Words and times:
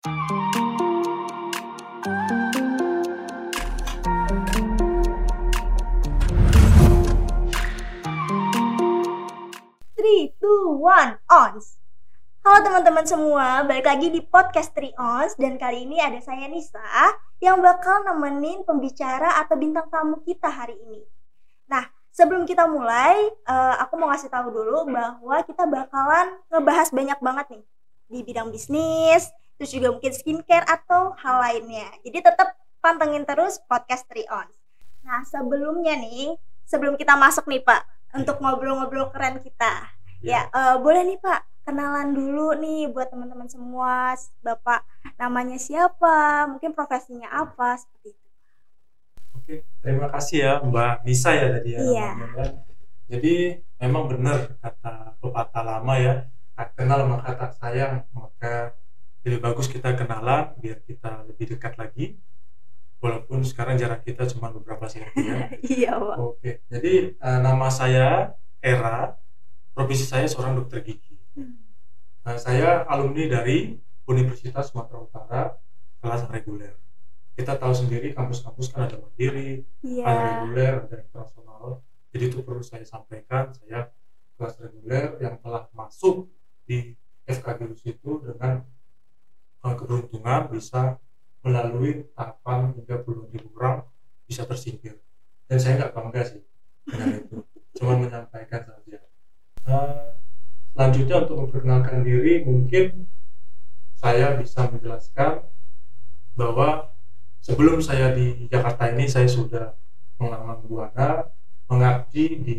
One, 0.00 0.16
ons. 11.28 11.76
Halo 12.40 12.64
teman-teman 12.64 13.04
semua, 13.04 13.60
balik 13.68 13.84
lagi 13.84 14.08
di 14.08 14.24
podcast 14.24 14.72
Three 14.72 14.96
Ons 14.96 15.36
dan 15.36 15.60
kali 15.60 15.84
ini 15.84 16.00
ada 16.00 16.16
saya 16.24 16.48
Nisa 16.48 16.80
yang 17.44 17.60
bakal 17.60 18.00
nemenin 18.00 18.64
pembicara 18.64 19.36
atau 19.44 19.60
bintang 19.60 19.92
tamu 19.92 20.24
kita 20.24 20.48
hari 20.48 20.80
ini. 20.80 21.04
Nah, 21.68 21.84
sebelum 22.08 22.48
kita 22.48 22.64
mulai, 22.64 23.28
eh, 23.28 23.74
aku 23.84 24.00
mau 24.00 24.08
ngasih 24.08 24.32
tahu 24.32 24.48
dulu 24.48 24.88
bahwa 24.88 25.44
kita 25.44 25.68
bakalan 25.68 26.40
ngebahas 26.48 26.88
banyak 26.88 27.20
banget 27.20 27.46
nih 27.52 27.64
di 28.08 28.18
bidang 28.24 28.48
bisnis, 28.48 29.28
terus 29.60 29.76
juga 29.76 29.92
mungkin 29.92 30.16
skincare 30.16 30.64
atau 30.64 31.12
hal 31.20 31.36
lainnya. 31.44 31.92
Jadi 32.00 32.24
tetap 32.24 32.56
pantengin 32.80 33.28
terus 33.28 33.60
podcast 33.68 34.08
Three 34.08 34.24
Ons. 34.32 34.56
Nah, 35.04 35.20
sebelumnya 35.28 36.00
nih, 36.00 36.32
sebelum 36.64 36.96
kita 36.96 37.12
masuk 37.20 37.44
nih 37.44 37.60
Pak, 37.60 37.84
untuk 38.16 38.40
ngobrol-ngobrol 38.40 39.12
keren 39.12 39.36
kita. 39.44 39.84
Ya, 40.24 40.48
eh, 40.48 40.76
boleh 40.80 41.04
nih 41.04 41.20
Pak, 41.20 41.68
kenalan 41.68 42.16
dulu 42.16 42.56
nih 42.56 42.88
buat 42.88 43.12
teman-teman 43.12 43.52
semua. 43.52 44.16
Bapak 44.40 44.80
namanya 45.20 45.60
siapa? 45.60 46.48
Mungkin 46.48 46.72
profesinya 46.72 47.28
apa? 47.28 47.76
Seperti 47.76 48.16
itu. 48.16 48.28
Oke, 49.36 49.54
terima 49.84 50.08
kasih 50.08 50.36
ya 50.40 50.52
Mbak 50.64 51.04
Nisa 51.04 51.36
ya 51.36 51.46
tadi 51.60 51.68
ya. 51.76 51.80
Iya. 51.84 52.08
namanya. 52.16 52.64
Jadi 53.12 53.34
memang 53.76 54.08
benar 54.08 54.56
kata 54.56 55.20
pepatah 55.20 55.64
lama 55.68 55.94
ya, 56.00 56.14
tak 56.56 56.68
kenal 56.80 57.04
maka 57.04 57.36
tak 57.36 57.52
sayang, 57.60 58.08
maka 58.16 58.79
lebih 59.20 59.40
bagus 59.40 59.68
kita 59.68 59.92
kenalan 59.96 60.56
biar 60.60 60.80
kita 60.84 61.24
lebih 61.28 61.56
dekat 61.56 61.76
lagi. 61.76 62.16
Walaupun 63.00 63.40
sekarang 63.48 63.80
jarak 63.80 64.04
kita 64.04 64.28
cuma 64.28 64.52
beberapa 64.52 64.84
senti 64.84 65.24
ya. 65.24 65.48
iya, 65.72 65.92
Pak. 65.96 66.16
Oke, 66.20 66.50
jadi 66.68 67.16
eh, 67.16 67.38
nama 67.40 67.72
saya 67.72 68.36
Era, 68.60 69.16
profesi 69.72 70.04
saya 70.04 70.28
seorang 70.28 70.60
dokter 70.60 70.84
gigi. 70.84 71.16
Nah, 72.20 72.36
saya 72.36 72.84
alumni 72.84 73.24
dari 73.24 73.72
Universitas 74.04 74.68
Sumatera 74.68 75.00
Utara 75.00 75.42
kelas 76.04 76.28
reguler. 76.28 76.76
Kita 77.32 77.56
tahu 77.56 77.72
sendiri 77.72 78.12
kampus-kampus 78.12 78.68
kan 78.68 78.84
ada 78.84 79.00
mandiri, 79.00 79.64
ada 79.64 79.80
Iya. 79.80 80.04
reguler, 80.44 80.72
ada 80.84 80.96
internasional. 81.00 81.80
Jadi 82.12 82.24
itu 82.28 82.38
perlu 82.44 82.60
saya 82.60 82.84
sampaikan, 82.84 83.48
saya 83.56 83.88
kelas 84.36 84.60
reguler 84.60 85.16
yang 85.24 85.40
telah 85.40 85.64
masuk 85.72 86.28
di 86.68 86.92
FKG 87.24 87.96
itu 87.96 88.10
dengan 88.28 88.60
eh, 89.64 89.74
keberuntungan 89.76 90.48
bisa 90.52 90.96
melalui 91.40 92.04
tahapan 92.12 92.76
30 92.76 93.32
ribu 93.32 93.48
orang 93.56 93.84
bisa 94.28 94.44
tersingkir. 94.44 95.00
Dan 95.48 95.58
saya 95.58 95.80
nggak 95.80 95.92
bangga 95.96 96.22
sih 96.24 96.42
dengan 96.86 97.10
itu, 97.20 97.36
cuma 97.80 97.96
menyampaikan 97.96 98.62
saja. 98.64 98.98
Eh, 99.66 100.08
selanjutnya 100.72 101.16
untuk 101.26 101.36
memperkenalkan 101.46 102.06
diri 102.06 102.46
mungkin 102.46 103.08
saya 104.00 104.38
bisa 104.40 104.64
menjelaskan 104.70 105.44
bahwa 106.32 106.96
sebelum 107.44 107.84
saya 107.84 108.16
di 108.16 108.48
Jakarta 108.48 108.88
ini 108.88 109.04
saya 109.04 109.28
sudah 109.28 109.76
mengalami 110.16 110.64
buana 110.64 111.28
mengabdi 111.68 112.24
di 112.40 112.58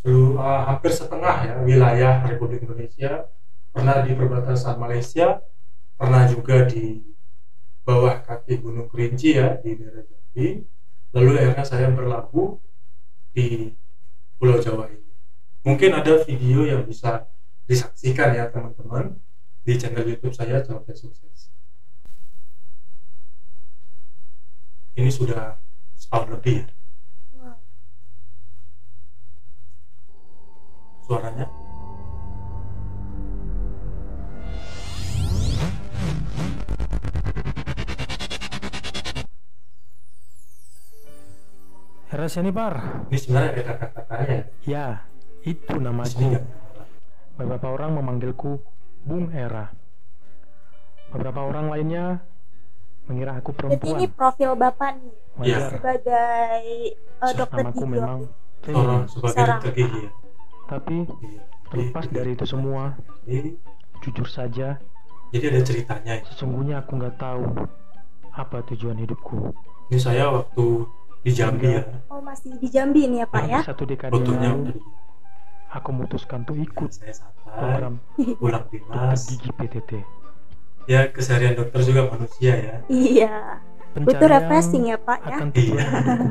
seluruh 0.00 0.40
eh, 0.40 0.62
hampir 0.64 0.92
setengah 0.92 1.36
ya 1.44 1.54
wilayah 1.60 2.24
Republik 2.24 2.64
Indonesia 2.64 3.28
pernah 3.70 4.02
di 4.02 4.12
perbatasan 4.14 4.76
Malaysia 4.76 5.38
pernah 5.94 6.26
juga 6.26 6.66
di 6.66 7.02
bawah 7.86 8.22
kaki 8.22 8.60
Gunung 8.60 8.88
Kerinci 8.90 9.36
ya 9.36 9.58
di 9.58 9.78
daerah 9.78 10.04
Jambi. 10.06 10.64
Lalu 11.10 11.30
akhirnya 11.42 11.66
saya 11.66 11.90
berlabuh 11.90 12.58
di 13.34 13.74
Pulau 14.38 14.62
Jawa 14.62 14.86
ini. 14.88 15.10
Mungkin 15.66 15.90
ada 15.92 16.22
video 16.22 16.64
yang 16.64 16.86
bisa 16.86 17.26
disaksikan 17.66 18.32
ya 18.34 18.48
teman-teman 18.48 19.18
di 19.66 19.76
channel 19.76 20.06
YouTube 20.06 20.32
saya 20.32 20.62
Celoteh 20.64 20.96
Sukses. 20.96 21.52
Ini 24.96 25.10
sudah 25.10 25.58
setahun 25.94 26.28
lebih 26.34 26.64
ya? 26.64 26.66
Wow. 27.36 27.58
suaranya 31.06 31.69
Era 42.10 42.26
Par. 42.50 42.74
ini 43.06 43.16
sebenarnya 43.16 43.50
ada 43.54 43.62
kata-katanya 43.70 44.26
ya. 44.26 44.42
Ya, 44.66 44.86
itu 45.42 45.62
di 45.62 45.78
sini 45.78 45.84
namaku. 45.86 46.18
nggak? 46.26 46.44
Beberapa 47.38 47.66
orang 47.70 47.90
memanggilku 47.94 48.52
Bung 49.00 49.30
Era. 49.30 49.70
Beberapa 51.08 51.40
orang 51.40 51.70
lainnya 51.70 52.04
mengira 53.06 53.34
aku 53.34 53.50
Jadi 53.52 53.66
ini 53.70 53.78
perempuan. 53.78 54.10
profil 54.12 54.50
Bapak 54.54 54.90
nih 54.96 55.14
Iya. 55.40 55.56
Wajar, 55.56 55.70
sebagai 55.72 56.62
eh, 56.98 57.32
dokter 57.32 57.64
gigi. 57.64 57.86
memang 57.86 58.18
seorang 58.60 59.00
sebagai 59.08 59.34
Seorang. 59.34 59.58
dokter 59.58 59.72
gigi 59.72 60.00
ya 60.00 60.10
Tapi 60.68 60.96
Iya. 61.00 61.42
terlepas 61.66 62.04
Jadi- 62.04 62.14
dari 62.14 62.30
itu 62.32 62.44
semua, 62.44 62.84
jadi, 63.24 63.50
jujur 64.00 64.26
saja, 64.26 64.68
jadi 65.30 65.44
ada 65.48 65.60
ceritanya 65.62 66.12
ya. 66.16 66.22
sesungguhnya 66.26 66.74
aku 66.78 66.90
nggak 66.96 67.16
tahu 67.16 67.42
apa 68.32 68.56
tujuan 68.70 68.94
hidupku. 68.96 69.50
ini 69.86 69.98
saya 69.98 70.30
waktu 70.30 70.86
di 71.20 71.30
Jambi 71.30 71.68
ya. 71.70 71.82
Oh, 72.08 72.20
masih 72.20 72.56
di 72.56 72.68
Jambi 72.68 73.04
nih 73.04 73.22
ya, 73.22 73.26
Pak 73.26 73.44
ya? 73.44 73.60
Satu 73.62 73.84
dekade 73.84 74.12
fotonya 74.12 74.50
aku 75.70 75.88
memutuskan 75.94 76.42
untuk 76.42 76.58
ikut 76.58 76.90
saya 76.90 77.14
santai 77.14 77.46
program 77.46 77.94
pulang 78.42 78.66
dinas 78.68 79.30
gigi 79.30 79.50
PTT. 79.54 79.90
ya 80.84 81.06
keseharian 81.06 81.54
dokter 81.54 81.80
juga 81.86 82.10
manusia 82.10 82.52
ya 82.52 82.74
Iya. 82.90 83.62
Butuh 83.92 84.26
refreshing 84.26 84.90
ya, 84.90 84.98
Pak 84.98 85.18
ya? 85.22 85.36
akan 85.38 85.48
Iya. 85.54 85.86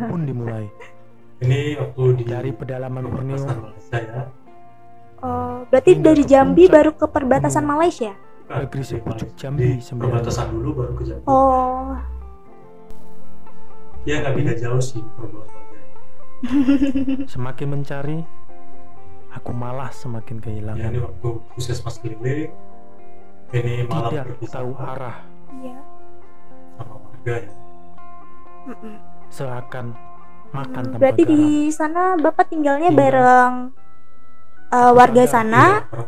pun 0.07 0.21
dimulai 0.27 0.67
ini 1.43 1.79
waktu 1.79 2.03
di 2.19 2.23
dari 2.25 2.51
pedalaman 2.51 3.07
Borneo 3.07 3.39
perbatasan 3.39 3.57
Malaysia 3.61 3.97
ya 3.97 4.21
Oh, 5.19 5.67
berarti 5.67 5.91
Hingga 5.95 6.05
dari 6.05 6.23
Jambi 6.23 6.63
puncak 6.63 6.75
baru 6.75 6.91
ke 6.95 7.05
perbatasan. 7.11 7.63
Malaysia? 7.63 8.11
Bukan, 8.15 8.55
Negeri 8.63 8.79
di 8.79 8.87
sepucuk. 8.87 9.29
Jambi, 9.35 9.67
perbatasan 9.79 10.47
dulu 10.49 10.69
baru 10.79 10.93
ke 10.95 11.03
Jambi 11.05 11.25
Oh, 11.27 11.91
ya 14.01 14.15
nggak 14.19 14.33
beda 14.33 14.53
jauh 14.55 14.79
sih 14.79 15.01
perbuatannya 15.13 15.67
Semakin 17.27 17.67
mencari, 17.69 18.17
aku 19.29 19.51
malah 19.51 19.91
semakin 19.91 20.37
ya 20.37 20.41
kehilangan. 20.41 20.87
ini 20.87 20.99
waktu 20.99 21.27
puskesmas 21.49 21.99
keliling 21.99 22.47
ini 23.51 23.83
malam 23.83 24.07
Tidak 24.09 24.25
berpisah 24.29 24.53
tahu 24.55 24.71
arah, 24.73 25.17
iya. 25.57 25.75
sama 26.73 26.95
warga 26.97 27.35
ya 27.35 27.51
seakan 29.29 29.85
makan 30.49 30.83
Hmm, 30.85 30.97
Berarti 30.97 31.23
garam. 31.23 31.33
di 31.35 31.43
sana 31.69 32.01
Bapak 32.15 32.45
tinggalnya 32.47 32.87
Iya. 32.87 32.97
bareng 32.97 33.53
eh, 34.69 34.91
warga 34.91 35.23
sana 35.25 35.63
iya. 35.83 36.01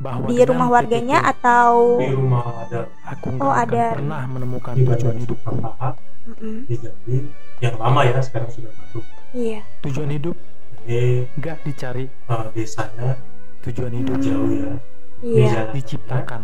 Bahwa 0.00 0.26
di 0.26 0.40
rumah 0.40 0.68
warganya 0.70 1.20
PTT, 1.20 1.30
atau 1.36 1.72
di 2.00 2.08
rumah 2.08 2.42
ada 2.64 2.80
aku 3.04 3.26
Oh, 3.36 3.52
nggak 3.52 3.68
ada. 3.68 3.84
pernah 3.94 4.22
menemukan 4.24 4.72
di 4.72 4.82
tujuan 4.86 5.16
hidup. 5.18 5.38
Soekarno 5.38 5.70
Hatta 5.76 6.00
Mm-mm. 6.20 6.56
di 6.64 6.74
Jambi 6.76 7.16
yang 7.58 7.76
lama 7.76 8.00
ya 8.02 8.20
sekarang 8.20 8.48
sudah 8.48 8.72
baru 8.72 9.00
Iya. 9.30 9.60
Tujuan 9.82 10.10
hidup 10.10 10.36
ini 10.82 11.28
nggak 11.36 11.56
dicari, 11.62 12.04
eh, 12.08 12.44
desanya 12.50 13.20
tujuan 13.60 13.92
hidup 13.94 14.16
jauh 14.18 14.48
ya 14.48 14.72
Iya. 15.20 15.60
diciptakan. 15.70 16.42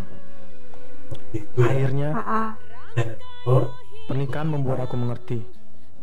itu 1.30 1.46
ya 1.56 1.70
Akhirnya 1.70 2.08
dan 2.92 3.08
pernikahan 4.04 4.48
membuat 4.48 4.84
aku 4.84 4.96
mengerti 4.96 5.38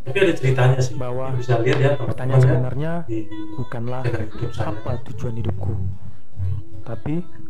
tapi 0.02 0.18
ada 0.20 0.34
ceritanya 0.34 0.80
sih 0.80 0.96
Bahwa 0.96 1.32
bisa 1.32 1.60
lihat 1.60 1.78
ya 1.78 1.92
pertanyaan 1.96 2.40
ya, 2.40 2.44
sebenarnya 2.44 2.92
di 3.06 3.28
bukanlah 3.56 4.02
apa 4.60 4.92
tujuan 5.06 5.36
hidupku, 5.38 5.72
tapi. 6.82 7.43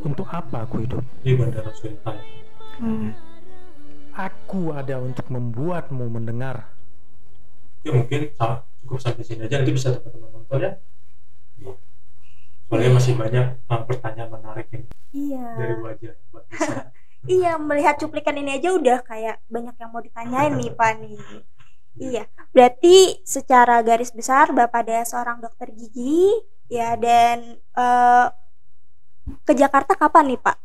Untuk 0.00 0.28
apa 0.28 0.62
aku 0.62 0.80
hidup. 0.80 1.02
di 1.20 1.34
Bandara 1.34 1.70
Suenta 1.72 2.14
Hmm. 2.78 3.10
Aku 4.14 4.70
ada 4.70 4.98
untuk 4.98 5.26
membuatmu 5.26 6.06
mendengar. 6.08 6.70
ya 7.80 7.90
mungkin 7.90 8.34
cukup 8.82 8.98
sampai 8.98 9.22
sini 9.22 9.42
aja 9.44 9.58
nanti 9.58 9.70
bisa 9.70 9.94
teman-teman 9.94 10.30
nonton 10.34 10.58
ya 10.58 10.72
Iya. 11.56 11.72
soalnya 12.64 12.90
masih 12.92 13.12
banyak 13.14 13.46
eh, 13.56 13.82
pertanyaan 13.84 14.30
menarik 14.30 14.66
yang 14.68 14.84
Iya. 15.08 15.46
dari 15.54 15.74
wajah 15.76 16.12
Mbak 16.28 16.42
Iya, 17.28 17.52
melihat 17.56 17.94
cuplikan 17.96 18.34
ini 18.34 18.56
aja 18.56 18.70
udah 18.72 18.98
kayak 19.00 19.42
banyak 19.46 19.74
yang 19.74 19.90
mau 19.90 19.98
ditanyain 19.98 20.54
nih, 20.54 20.70
Pak 20.70 20.92
nih. 20.96 21.18
Iya, 21.98 22.22
berarti 22.48 22.96
secara 23.20 23.82
garis 23.82 24.10
besar 24.10 24.50
Bapak 24.50 24.86
ada 24.86 25.02
seorang 25.02 25.38
dokter 25.38 25.66
gigi, 25.68 26.30
ya 26.66 26.94
dan 26.94 27.58
eh, 27.58 28.26
ke 29.44 29.52
Jakarta 29.56 29.94
kapan 29.94 30.34
nih, 30.34 30.40
Pak? 30.40 30.56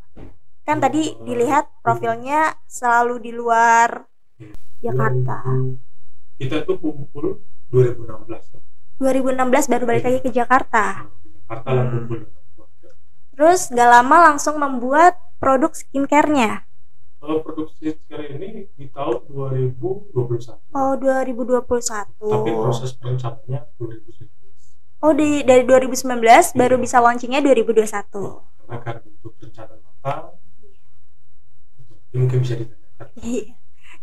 kan 0.64 0.80
tadi 0.80 1.12
dilihat 1.28 1.68
profilnya 1.84 2.56
selalu 2.72 3.20
di 3.20 3.32
luar 3.36 4.08
Jakarta. 4.80 5.44
2000 5.44 6.40
kita 6.40 6.64
tuh 6.64 6.80
kumpul 6.80 7.44
2016 7.68 8.56
tuh. 8.56 8.64
2016 9.04 9.68
baru 9.68 9.84
balik 9.84 10.08
lagi 10.08 10.20
ke 10.24 10.32
Jakarta. 10.32 11.04
Jakarta 11.44 11.70
lah 11.76 11.84
Hmm. 11.84 12.08
kumpul 12.08 12.20
terus 13.34 13.74
gak 13.74 13.90
lama 13.90 14.32
langsung 14.32 14.56
membuat 14.62 15.18
produk 15.42 15.74
skincare-nya. 15.74 16.64
Kalau 17.20 17.40
produksi 17.44 17.96
sekarang 18.04 18.40
ini 18.40 18.68
di 18.76 18.86
tahun 18.92 19.32
2021 19.32 20.60
oh 20.76 20.94
2021 21.00 22.20
tapi 22.20 22.52
proses 22.52 22.92
perencanaannya 23.00 23.64
2019 23.80 25.08
oh 25.08 25.14
di 25.16 25.40
dari 25.48 25.64
2019 25.64 26.04
baru 26.60 26.76
bisa 26.76 27.00
launchingnya 27.00 27.40
2021 27.40 28.53
kan 28.82 28.96
untuk 29.04 29.34
rencana 29.38 29.74
itu 31.78 32.18
mungkin 32.18 32.38
bisa 32.42 32.56
ditanyakan 32.58 33.08
Iya. 33.20 33.54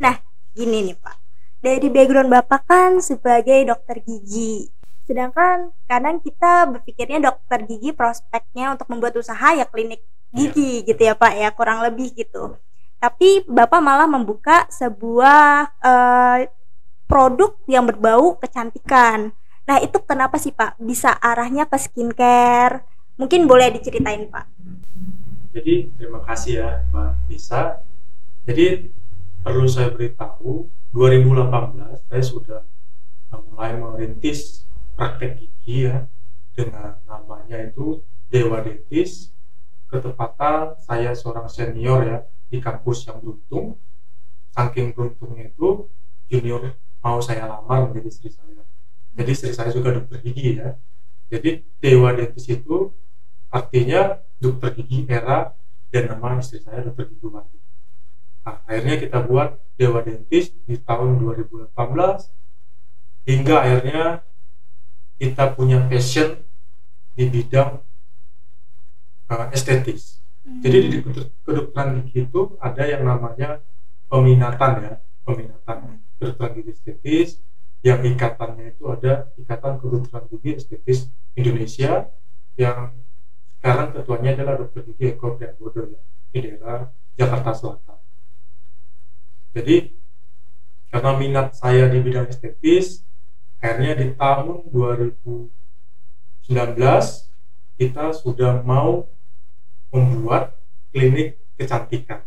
Nah, 0.03 0.15
gini 0.55 0.79
nih 0.91 0.97
Pak. 0.99 1.17
Dari 1.61 1.89
background 1.93 2.31
Bapak 2.33 2.63
kan 2.67 2.91
sebagai 3.05 3.61
dokter 3.69 4.01
gigi. 4.01 4.69
Sedangkan 5.05 5.75
kadang 5.85 6.23
kita 6.23 6.71
berpikirnya 6.71 7.21
dokter 7.21 7.67
gigi 7.69 7.91
prospeknya 7.93 8.75
untuk 8.75 8.89
membuat 8.89 9.19
usaha 9.19 9.53
ya 9.55 9.67
klinik 9.69 10.01
gigi 10.31 10.87
gitu 10.87 11.01
ya 11.01 11.15
Pak 11.15 11.33
ya, 11.37 11.49
kurang 11.53 11.85
lebih 11.85 12.15
gitu. 12.17 12.57
Tapi 13.01 13.45
Bapak 13.49 13.81
malah 13.81 14.09
membuka 14.09 14.69
sebuah 14.73 15.71
eh, 15.81 16.39
produk 17.11 17.57
yang 17.67 17.85
berbau 17.87 18.39
kecantikan. 18.39 19.35
Nah, 19.67 19.79
itu 19.83 19.99
kenapa 20.03 20.39
sih 20.39 20.51
Pak 20.55 20.79
bisa 20.83 21.15
arahnya 21.15 21.67
ke 21.67 21.79
skincare? 21.79 22.90
Mungkin 23.21 23.45
boleh 23.45 23.69
diceritain 23.77 24.33
Pak. 24.33 24.49
jadi 25.53 25.93
terima 26.01 26.25
kasih 26.25 26.53
ya 26.57 26.69
Mbak 26.89 27.11
Nisa. 27.29 27.85
Jadi 28.49 28.89
perlu 29.45 29.69
saya 29.69 29.93
beritahu 29.93 30.73
2018 30.97 32.01
saya 32.09 32.23
sudah 32.25 32.61
mulai 33.53 33.77
merintis 33.77 34.65
praktek 34.97 35.37
gigi 35.37 35.85
ya 35.85 36.09
dengan 36.57 36.97
namanya 37.05 37.61
itu 37.61 38.01
Dewa 38.33 38.65
Dentis 38.65 39.37
ketepatan 39.93 40.81
saya 40.81 41.13
seorang 41.13 41.45
senior 41.51 42.01
ya 42.09 42.19
di 42.49 42.57
kampus 42.57 43.05
yang 43.05 43.21
beruntung. 43.21 43.77
Saking 44.57 44.97
beruntungnya 44.97 45.53
itu 45.53 45.93
junior 46.33 46.73
mau 47.05 47.21
saya 47.21 47.45
lamar 47.45 47.93
menjadi 47.93 48.09
istri 48.09 48.33
saya. 48.33 48.65
Jadi 49.13 49.29
istri 49.29 49.53
saya 49.53 49.69
juga 49.69 49.93
dokter 49.93 50.25
gigi 50.25 50.57
ya. 50.57 50.81
Jadi 51.29 51.69
Dewa 51.85 52.17
Dentis 52.17 52.49
itu 52.49 52.97
artinya 53.51 54.23
dokter 54.39 54.73
gigi 54.79 55.05
era 55.11 55.53
dan 55.91 56.15
nama 56.15 56.39
istri 56.39 56.63
saya 56.63 56.87
dokter 56.87 57.11
gigi 57.11 57.27
Wati 57.27 57.59
nah, 58.47 58.63
akhirnya 58.65 58.97
kita 59.03 59.19
buat 59.27 59.59
Dewa 59.75 60.01
Dentis 60.07 60.55
di 60.65 60.79
tahun 60.81 61.19
2018 61.19 61.75
hingga 63.29 63.55
akhirnya 63.61 64.25
kita 65.21 65.53
punya 65.53 65.85
passion 65.85 66.41
di 67.13 67.29
bidang 67.29 67.85
uh, 69.29 69.47
estetis. 69.53 70.25
Jadi 70.41 70.79
di 70.89 70.99
kedok- 71.05 71.33
kedokteran 71.45 72.01
gigi 72.01 72.25
itu 72.25 72.57
ada 72.57 72.83
yang 72.89 73.05
namanya 73.05 73.61
peminatan 74.09 74.73
ya 74.81 74.95
peminatan. 75.29 76.01
Kedokteran 76.17 76.51
gigi 76.57 76.73
estetis 76.73 77.29
yang 77.85 78.01
ikatannya 78.01 78.73
itu 78.73 78.85
ada 78.89 79.29
ikatan 79.37 79.77
kedokteran 79.77 80.25
gigi 80.33 80.51
estetis 80.57 81.13
Indonesia 81.37 82.09
yang 82.57 82.97
sekarang 83.61 83.93
ketuanya 83.93 84.31
adalah 84.35 84.55
dokter 84.57 84.81
gigi 84.89 85.05
Eko 85.13 85.37
Priambodo 85.37 85.81
ya 85.85 86.01
di 86.33 86.39
daerah 86.41 86.89
Jakarta 87.15 87.53
Selatan 87.53 87.99
jadi 89.53 89.77
karena 90.91 91.13
minat 91.15 91.49
saya 91.55 91.87
di 91.87 91.99
bidang 92.01 92.27
estetis 92.27 93.05
akhirnya 93.61 93.93
di 94.01 94.07
tahun 94.17 94.65
2019 94.73 95.53
kita 97.77 98.05
sudah 98.13 98.65
mau 98.65 99.07
membuat 99.91 100.57
klinik 100.91 101.37
kecantikan 101.55 102.25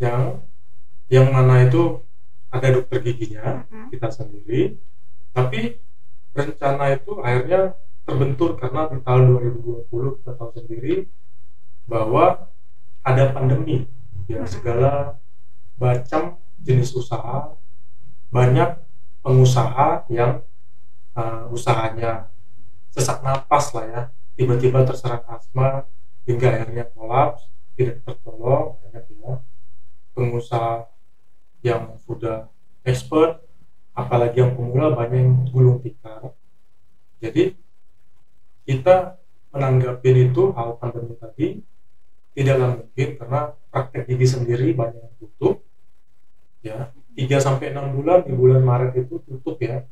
yang 0.00 0.40
yang 1.06 1.28
mana 1.30 1.68
itu 1.68 2.00
ada 2.48 2.68
dokter 2.72 2.98
giginya 3.02 3.66
Mhm. 3.68 3.92
kita 3.92 4.08
sendiri 4.10 4.78
tapi 5.34 5.78
rencana 6.32 6.94
itu 6.94 7.20
akhirnya 7.20 7.74
terbentur 8.04 8.60
karena 8.60 8.88
di 8.92 9.00
tahun 9.00 9.22
2020 9.32 10.20
kita 10.20 10.32
tahu 10.36 10.50
sendiri 10.52 11.08
bahwa 11.88 12.52
ada 13.04 13.32
pandemi. 13.32 13.88
Ya 14.24 14.40
Mhm. 14.40 14.48
segala 14.48 15.20
macam 15.76 16.40
jenis 16.64 16.96
usaha 16.96 17.52
banyak 18.32 18.80
pengusaha 19.20 20.08
yang 20.08 20.40
uh, 21.12 21.44
usahanya 21.52 22.32
sesak 22.88 23.20
napas 23.20 23.72
lah 23.76 23.84
ya. 23.84 24.02
Tiba-tiba 24.34 24.84
terserang 24.88 25.24
asma 25.28 25.84
hingga 26.24 26.48
akhirnya 26.50 26.88
kolaps 26.92 27.48
tidak 27.76 28.00
tertolong 28.04 28.80
banyak 28.80 29.04
ya. 29.12 29.44
Pengusaha 30.16 30.88
yang 31.60 31.96
sudah 32.04 32.48
expert 32.84 33.44
apalagi 33.96 34.40
yang 34.40 34.56
pemula 34.56 34.92
banyak 34.92 35.20
yang 35.20 35.32
gulung 35.52 35.78
tikar. 35.84 36.32
Jadi 37.20 37.56
kita 38.64 39.20
menanggapi 39.54 40.08
itu 40.32 40.50
hal 40.56 40.76
pandemi 40.80 41.14
tadi. 41.14 41.62
Tidaklah 42.34 42.82
mungkin 42.82 43.08
karena 43.14 43.40
praktek 43.70 44.10
gigi 44.10 44.26
sendiri 44.26 44.74
banyak 44.74 44.98
yang 44.98 45.16
tutup 45.22 45.62
ya. 46.66 46.90
3 47.14 47.38
sampai 47.38 47.70
6 47.70 47.94
bulan 47.94 48.26
di 48.26 48.34
bulan 48.34 48.66
Maret 48.66 49.06
itu 49.06 49.22
tutup 49.22 49.54
ya. 49.62 49.86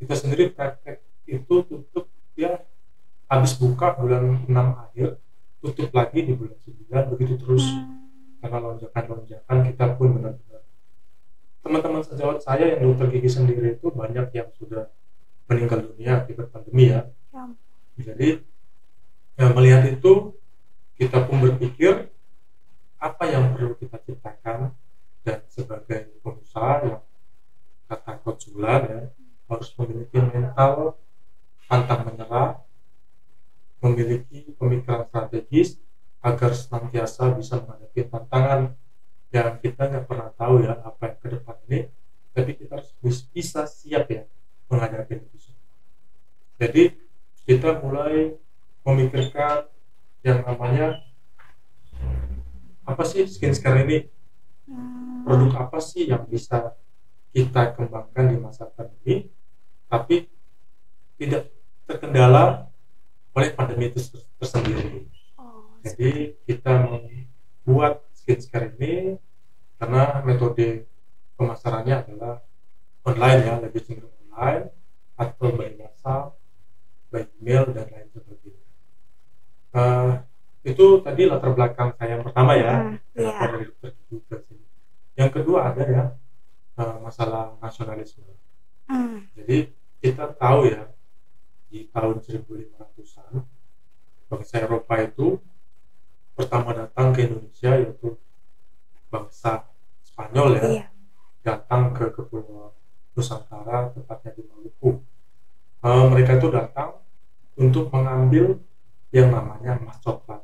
Kita 0.00 0.16
sendiri 0.16 0.48
praktek 0.56 1.04
itu 1.28 1.54
tutup 1.68 2.08
ya. 2.32 2.64
Habis 3.28 3.60
buka 3.60 3.92
bulan 4.00 4.48
6 4.48 4.48
akhir 4.56 5.20
tutup 5.60 5.92
lagi 5.92 6.24
di 6.24 6.32
bulan 6.32 6.56
9 6.56 7.12
begitu 7.12 7.36
terus. 7.36 7.68
Karena 8.40 8.58
lonjakan-lonjakan 8.58 9.56
kita 9.68 9.84
pun 10.00 10.08
benar-benar. 10.16 10.64
Teman-teman 11.62 12.02
sejawat 12.02 12.40
saya 12.40 12.72
yang 12.72 12.88
dokter 12.88 13.12
gigi 13.12 13.30
sendiri 13.30 13.76
itu 13.76 13.92
banyak 13.92 14.32
yang 14.32 14.48
sudah 14.56 14.88
meninggal 15.46 15.92
dunia 15.92 16.24
akibat 16.24 16.48
pandemi 16.48 16.88
ya. 16.88 17.04
Ya. 17.36 17.52
Jadi 17.96 18.40
ya, 19.38 19.46
melihat 19.52 19.82
itu 19.88 20.12
kita 20.96 21.18
pun 21.26 21.36
berpikir 21.44 22.12
apa 23.02 23.24
yang 23.26 23.52
perlu 23.52 23.74
kita 23.80 23.98
ciptakan 24.06 24.60
dan 25.26 25.38
sebagai 25.50 26.00
pengusaha 26.22 26.74
yang 26.86 27.02
kata 27.90 28.12
coach 28.22 28.48
Zulan 28.48 28.82
ya 28.88 29.00
harus 29.50 29.68
memiliki 29.78 30.18
mental 30.22 30.96
pantang 31.68 32.02
menyerah 32.08 32.62
memiliki 33.82 34.54
pemikiran 34.56 35.04
strategis 35.10 35.76
agar 36.22 36.54
senantiasa 36.54 37.34
bisa 37.34 37.58
menghadapi 37.60 38.00
tantangan 38.06 38.60
yang 39.34 39.58
kita 39.58 39.82
nggak 39.90 40.06
pernah 40.06 40.30
tahu 40.38 40.54
ya 40.62 40.78
apa 40.78 41.02
yang 41.10 41.18
ke 41.18 41.28
depan 41.34 41.56
ini. 41.66 41.80
Tapi 42.32 42.50
kita 42.56 42.72
harus 42.80 42.92
bis- 43.02 43.28
bisa 43.34 43.66
siap 43.68 44.06
ya 44.08 44.22
menghadapi 44.70 45.20
itu 45.20 45.52
jadi 46.60 46.82
kita 47.42 47.82
mulai 47.82 48.36
memikirkan 48.82 49.66
yang 50.22 50.42
namanya 50.46 51.02
apa 52.82 53.02
sih 53.06 53.26
skin 53.26 53.54
care 53.54 53.82
ini 53.86 53.98
Hmm. 54.62 55.26
produk 55.26 55.66
apa 55.66 55.82
sih 55.82 56.06
yang 56.06 56.22
bisa 56.24 56.78
kita 57.34 57.74
kembangkan 57.74 58.30
di 58.30 58.38
masa 58.38 58.70
pandemi 58.70 59.26
tapi 59.90 60.30
tidak 61.18 61.50
terkendala 61.82 62.70
oleh 63.34 63.50
pandemi 63.58 63.90
itu 63.90 63.98
ter- 63.98 64.22
tersendiri 64.38 65.10
Oh, 65.34 65.74
jadi 65.82 66.38
kita 66.46 66.72
membuat 66.86 68.06
skin 68.14 68.38
care 68.46 68.70
ini 68.78 69.18
karena 69.82 70.22
metode 70.22 70.86
pemasarannya 71.34 72.06
adalah 72.06 72.46
online 73.02 73.40
ya 73.42 73.54
lebih 73.58 73.82
cenderung 73.82 74.14
online 74.30 74.70
atau 75.18 75.48
by 75.58 75.74
WhatsApp 75.74 76.38
by 77.12 77.22
email 77.38 77.64
dan 77.70 77.86
lain 77.86 78.08
sebagainya 78.10 78.60
Eh, 79.72 80.12
itu 80.68 80.84
tadi 81.00 81.22
latar 81.24 81.56
belakang 81.56 81.96
saya 81.96 82.16
yang 82.16 82.24
pertama 82.24 82.52
ya 82.54 82.72
Hmm, 82.76 82.96
iya. 83.16 83.36
dari 83.40 83.64
dokter 83.72 84.38
sini 84.44 84.64
yang 85.16 85.30
kedua 85.32 85.72
ada 85.72 85.84
ya 85.84 86.04
eh, 86.76 86.96
masalah 86.98 87.56
nasionalisme 87.58 88.24
Hmm. 88.84 89.24
jadi 89.32 89.72
kita 89.98 90.36
tahu 90.36 90.68
ya 90.68 90.92
di 91.68 91.88
tahun 91.88 92.20
1500-an 92.20 93.48
bangsa 94.28 94.60
Eropa 94.60 94.94
itu 95.00 95.40
pertama 96.32 96.72
datang 96.72 97.12
ke 97.12 97.24
Indonesia 97.24 97.72
yaitu 97.72 98.16
bangsa 99.08 99.64
Spanyol 100.04 100.48
ya 100.56 100.64
Iya. 100.68 100.86
datang 101.40 101.92
ke 101.92 102.12
Kepulauan 102.12 102.76
Nusantara 103.12 103.92
tepatnya 103.92 104.30
di 104.32 104.42
Maluku. 104.44 105.00
Eh, 105.82 106.04
mereka 106.08 106.36
itu 106.36 106.48
datang 106.48 107.01
untuk 107.58 107.92
mengambil 107.92 108.58
yang 109.12 109.28
namanya 109.28 109.76
emas 109.76 110.00
coklat 110.00 110.40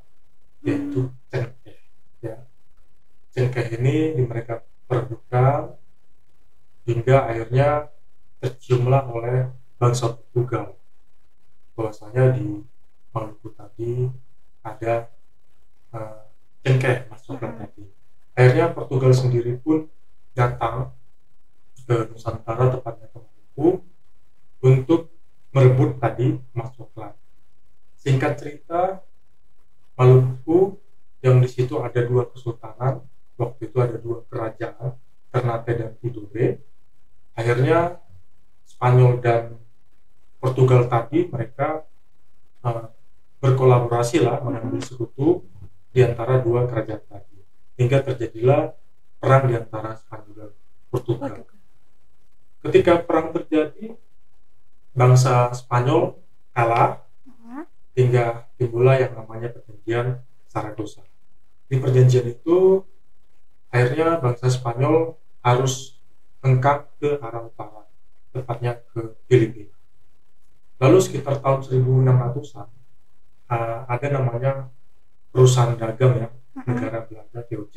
yaitu 0.60 1.08
cengkeh 1.32 1.78
ya. 2.20 2.36
Cengkeh 3.32 3.66
ini 3.80 4.18
mereka 4.28 4.60
perebutkan 4.84 5.78
hingga 6.84 7.16
akhirnya 7.28 7.88
terciumlah 8.40 9.02
oleh 9.08 9.48
bangsa 9.80 10.12
Portugal 10.12 10.76
bahwasanya 11.76 12.34
di 12.36 12.64
Maluku 13.08 13.48
tadi 13.56 14.04
ada 14.60 15.08
uh, 15.96 16.28
cengkeh 16.60 17.08
mas 17.08 17.24
coklat 17.24 17.50
Mhm. 17.56 17.58
tadi. 17.64 17.84
Akhirnya 18.36 18.66
Portugal 18.70 19.12
sendiri 19.16 19.56
pun 19.58 19.88
datang 20.36 20.92
ke 21.88 22.12
Nusantara 22.12 22.68
tepatnya 22.68 23.08
ke 23.10 23.18
Maluku 23.18 23.68
untuk 24.60 25.08
merebut 25.54 25.96
tadi 25.96 26.36
emas 26.54 26.70
coklat 26.76 27.14
singkat 27.96 28.36
cerita 28.38 29.02
Maluku 29.98 30.78
yang 31.18 31.42
di 31.42 31.50
situ 31.50 31.82
ada 31.82 31.98
dua 32.06 32.30
kesultanan 32.30 33.02
waktu 33.34 33.66
itu 33.66 33.76
ada 33.82 33.98
dua 33.98 34.22
kerajaan 34.30 34.94
Ternate 35.34 35.72
dan 35.74 35.90
Tidore. 35.98 36.62
Akhirnya 37.34 37.98
Spanyol 38.62 39.18
dan 39.18 39.58
Portugal 40.38 40.86
tadi 40.86 41.26
mereka 41.26 41.82
uh, 42.62 42.94
berkolaborasi 43.42 44.22
lah 44.22 44.38
mengambil 44.38 44.78
sekutu 44.86 45.42
di 45.90 46.06
antara 46.06 46.38
dua 46.38 46.70
kerajaan 46.70 47.02
tadi. 47.02 47.42
Hingga 47.74 47.98
terjadilah 48.06 48.70
perang 49.18 49.50
di 49.50 49.54
antara 49.58 49.98
Spanyol 49.98 50.34
dan 50.38 50.50
Portugal. 50.94 51.42
Ketika 52.62 53.02
perang 53.02 53.34
terjadi 53.34 53.98
bangsa 54.98 55.54
Spanyol 55.54 56.18
kalah 56.50 57.06
hingga 57.94 58.50
timbullah 58.58 58.98
yang 58.98 59.14
namanya 59.14 59.54
perjanjian 59.54 60.22
Saragossa. 60.50 61.06
Di 61.70 61.78
perjanjian 61.78 62.26
itu 62.26 62.82
akhirnya 63.70 64.18
bangsa 64.18 64.50
Spanyol 64.50 65.14
harus 65.46 65.98
hengkang 66.42 66.90
ke 66.98 67.18
arah 67.22 67.46
utara, 67.46 67.86
tepatnya 68.34 68.82
ke 68.90 69.14
Filipina. 69.30 69.74
Lalu 70.78 70.98
sekitar 71.02 71.42
tahun 71.42 71.66
1600-an 71.66 72.68
uh, 73.50 73.78
ada 73.90 74.06
namanya 74.14 74.52
perusahaan 75.34 75.74
dagang 75.74 76.14
ya 76.22 76.28
negara 76.66 77.06
Belanda 77.06 77.40
VOC 77.46 77.76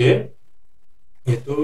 itu 1.25 1.57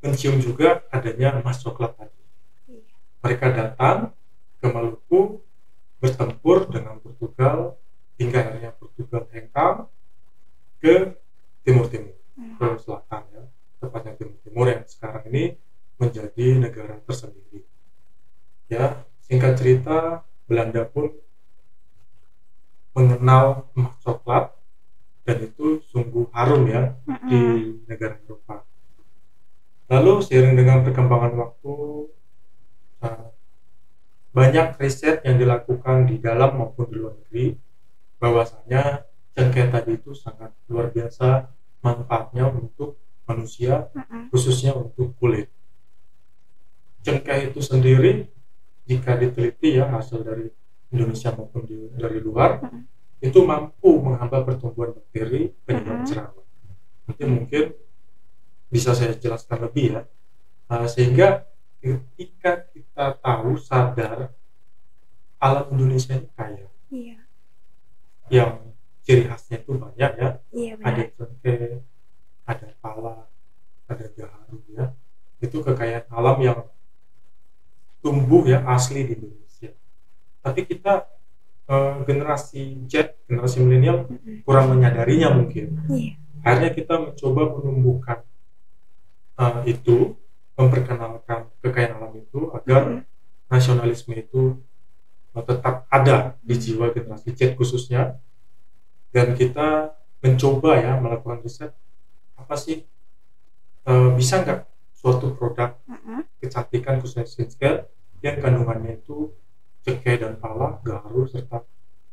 mencium 0.00 0.36
juga 0.40 0.84
adanya 0.92 1.36
emas 1.40 1.60
coklat 1.60 1.96
tadi. 1.96 2.20
Iya. 2.68 2.92
Mereka 3.24 3.46
datang 3.52 4.16
ke 4.60 4.66
Maluku 4.68 5.40
bertempur 6.00 6.68
dengan 6.68 7.00
Portugal 7.00 7.76
hingga 8.16 8.38
akhirnya 8.44 8.72
Portugal 8.76 9.28
hengkang 9.32 9.88
ke 10.80 11.16
timur 11.64 11.88
timur 11.88 12.14
Mhm. 12.36 12.60
ke 12.60 12.66
selatan 12.84 13.22
ya 13.32 13.42
tepatnya 13.80 14.12
timur 14.20 14.36
timur 14.44 14.66
yang 14.68 14.84
sekarang 14.84 15.24
ini 15.32 15.56
menjadi 15.96 16.46
negara 16.60 17.00
tersendiri 17.08 17.64
ya 18.68 19.08
singkat 19.24 19.56
cerita 19.56 20.20
Belanda 20.44 20.84
pun 20.84 21.16
mengenal 22.96 23.68
emas 23.76 23.96
coklat 24.04 24.52
dan 25.24 25.36
itu 25.42 25.80
sungguh 25.90 26.28
harum 26.32 26.64
ya 26.70 26.94
di 27.26 27.40
Mhm. 27.40 27.88
negara 27.90 28.14
Eropa. 28.24 28.62
Lalu 29.90 30.12
seiring 30.22 30.54
dengan 30.54 30.84
perkembangan 30.86 31.32
waktu 31.34 31.72
eh, 33.04 33.26
banyak 34.36 34.76
riset 34.76 35.24
yang 35.24 35.40
dilakukan 35.40 36.04
di 36.04 36.20
dalam 36.20 36.60
maupun 36.60 36.84
di 36.92 36.96
luar 37.00 37.16
negeri 37.16 37.56
bahwasanya 38.20 39.08
cengkeh 39.32 39.72
tadi 39.72 39.96
itu 39.96 40.12
sangat 40.12 40.52
luar 40.68 40.92
biasa 40.92 41.48
manfaatnya 41.80 42.52
untuk 42.52 43.00
manusia 43.24 43.88
khususnya 44.28 44.76
untuk 44.76 45.16
kulit. 45.16 45.48
Cengkeh 47.00 47.48
itu 47.48 47.64
sendiri 47.64 48.28
jika 48.84 49.16
diteliti 49.16 49.80
ya 49.80 49.88
hasil 49.88 50.20
dari 50.20 50.52
Indonesia 50.92 51.32
maupun 51.32 51.64
di- 51.64 51.96
dari 51.96 52.20
luar 52.20 52.60
itu 53.24 53.40
mampu 53.40 54.04
menghambat 54.04 54.44
pertumbuhan 54.44 54.92
bakteri 54.92 55.48
penyebab 55.64 56.04
jerawat. 56.04 56.44
Nanti 57.08 57.24
mungkin 57.24 57.64
bisa 58.68 58.92
saya 58.92 59.16
jelaskan 59.16 59.64
lebih 59.64 59.96
ya. 59.96 60.02
Uh, 60.66 60.84
sehingga 60.90 61.46
ketika 61.86 62.66
kita 62.74 63.04
tahu 63.16 63.54
sadar 63.56 64.34
alam 65.38 65.66
Indonesia 65.70 66.16
ini 66.16 66.28
kaya, 66.34 66.66
Iya. 66.90 67.18
yang 68.26 68.52
ciri 69.06 69.30
khasnya 69.30 69.62
itu 69.62 69.70
banyak 69.76 70.10
ya. 70.18 70.28
Iya 70.50 70.72
Ada 70.80 71.02
benar. 71.06 71.08
cengkeh, 71.14 71.78
ada 72.42 72.68
pala, 72.82 73.16
ada 73.86 74.06
gaharu 74.10 74.58
ya. 74.72 74.84
Itu 75.38 75.62
kekayaan 75.62 76.10
alam 76.10 76.38
yang 76.40 76.60
tumbuh 78.00 78.42
ya 78.42 78.62
asli 78.66 79.02
di 79.04 79.14
Indonesia. 79.14 79.70
Tapi 80.42 80.60
kita 80.64 81.06
eh, 81.66 81.98
generasi 82.06 82.86
Z, 82.86 83.18
generasi 83.26 83.58
milenial 83.58 84.06
Mhm. 84.06 84.46
kurang 84.46 84.70
menyadarinya 84.70 85.34
mungkin. 85.34 85.74
Iya. 85.90 86.14
Akhirnya 86.40 86.70
kita 86.72 86.94
mencoba 87.02 87.42
menumbuhkan 87.58 88.18
eh, 89.36 89.60
itu, 89.68 90.14
memperkenalkan 90.54 91.45
kekayaan 91.66 91.98
alam 91.98 92.14
itu 92.14 92.40
agar 92.54 92.82
Mhm. 92.86 93.00
nasionalisme 93.50 94.14
itu 94.14 94.42
eh, 95.34 95.44
tetap 95.44 95.84
ada 95.90 96.38
di 96.40 96.54
jiwa 96.54 96.94
generasi 96.94 97.34
Z 97.34 97.58
khususnya 97.58 98.16
dan 99.10 99.34
kita 99.34 99.92
mencoba 100.22 100.78
ya 100.80 100.96
melakukan 100.96 101.42
riset 101.42 101.74
apa 102.38 102.54
sih 102.54 102.86
eh, 103.86 104.08
bisa 104.14 104.42
nggak 104.42 104.60
suatu 104.94 105.34
produk 105.34 105.74
Mhm. 105.86 106.26
kecantikan 106.40 106.98
khususnya 106.98 107.26
skincare 107.26 107.86
yang 108.24 108.40
kandungannya 108.40 108.98
itu 108.98 109.30
cengkeh 109.86 110.18
dan 110.18 110.34
pala, 110.42 110.82
gaharu 110.82 111.30
serta 111.30 111.62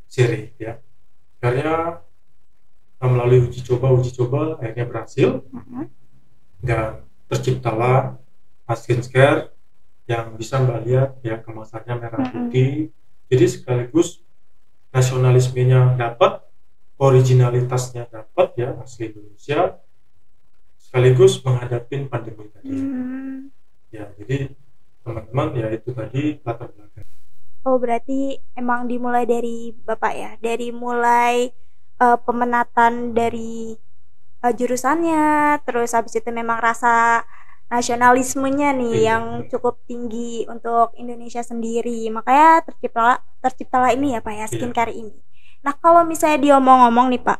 sirih 0.05 0.53
ya. 0.61 0.77
Akhirnya 1.41 2.03
eh, 3.01 3.09
melalui 3.09 3.49
uji 3.49 3.59
coba 3.65 3.89
uji 3.91 4.11
coba 4.13 4.61
akhirnya 4.61 4.85
berhasil 4.85 5.29
Mhm. 5.49 5.83
dan 6.61 7.03
terciptalah 7.27 8.15
skincare 8.71 9.51
yang 10.07 10.35
bisa 10.39 10.59
mbak 10.63 10.79
lihat 10.87 11.09
ya 11.19 11.39
kemasannya 11.39 11.93
merah 11.99 12.23
putih. 12.31 12.91
Jadi 13.27 13.45
sekaligus 13.47 14.23
nasionalismenya 14.95 15.99
dapat 15.99 16.43
originalitasnya 17.01 18.07
dapat 18.07 18.53
ya 18.55 18.77
asli 18.79 19.11
Indonesia 19.11 19.81
sekaligus 20.79 21.41
menghadapi 21.41 22.07
pandemi 22.07 22.47
tadi. 22.53 22.77
Hmm. 22.77 23.49
ya 23.93 24.09
jadi 24.17 24.49
teman-teman 25.05 25.47
ya 25.53 25.67
itu 25.73 25.89
tadi 25.93 26.41
latar 26.41 26.69
belakang. 26.73 27.05
Oh 27.63 27.77
berarti 27.79 28.37
emang 28.59 28.85
dimulai 28.91 29.23
dari 29.23 29.71
bapak 29.71 30.13
ya, 30.13 30.31
dari 30.41 30.69
mulai 30.69 31.47
eh, 32.01 32.17
pemenatan 32.25 33.15
dari 33.15 33.73
eh, 34.43 34.53
jurusannya, 34.53 35.59
terus 35.63 35.95
habis 35.95 36.13
itu 36.17 36.29
memang 36.29 36.59
rasa 36.59 37.23
nasionalismenya 37.73 38.69
nih 38.77 38.93
Iya, 38.93 39.05
yang 39.09 39.23
benar. 39.41 39.49
cukup 39.49 39.75
tinggi 39.89 40.45
untuk 40.45 40.93
Indonesia 40.95 41.41
sendiri, 41.41 42.05
makanya 42.13 42.61
terciptalah 42.69 43.17
terciptalah 43.41 43.89
ini 43.91 44.13
ya 44.13 44.19
pak 44.21 44.33
ya 44.33 44.39
Iya. 44.39 44.47
skincare 44.53 44.93
ini. 44.93 45.13
Nah 45.65 45.73
kalau 45.75 46.05
misalnya 46.05 46.37
diomong-ngomong 46.37 47.09
nih 47.09 47.21
pak, 47.21 47.39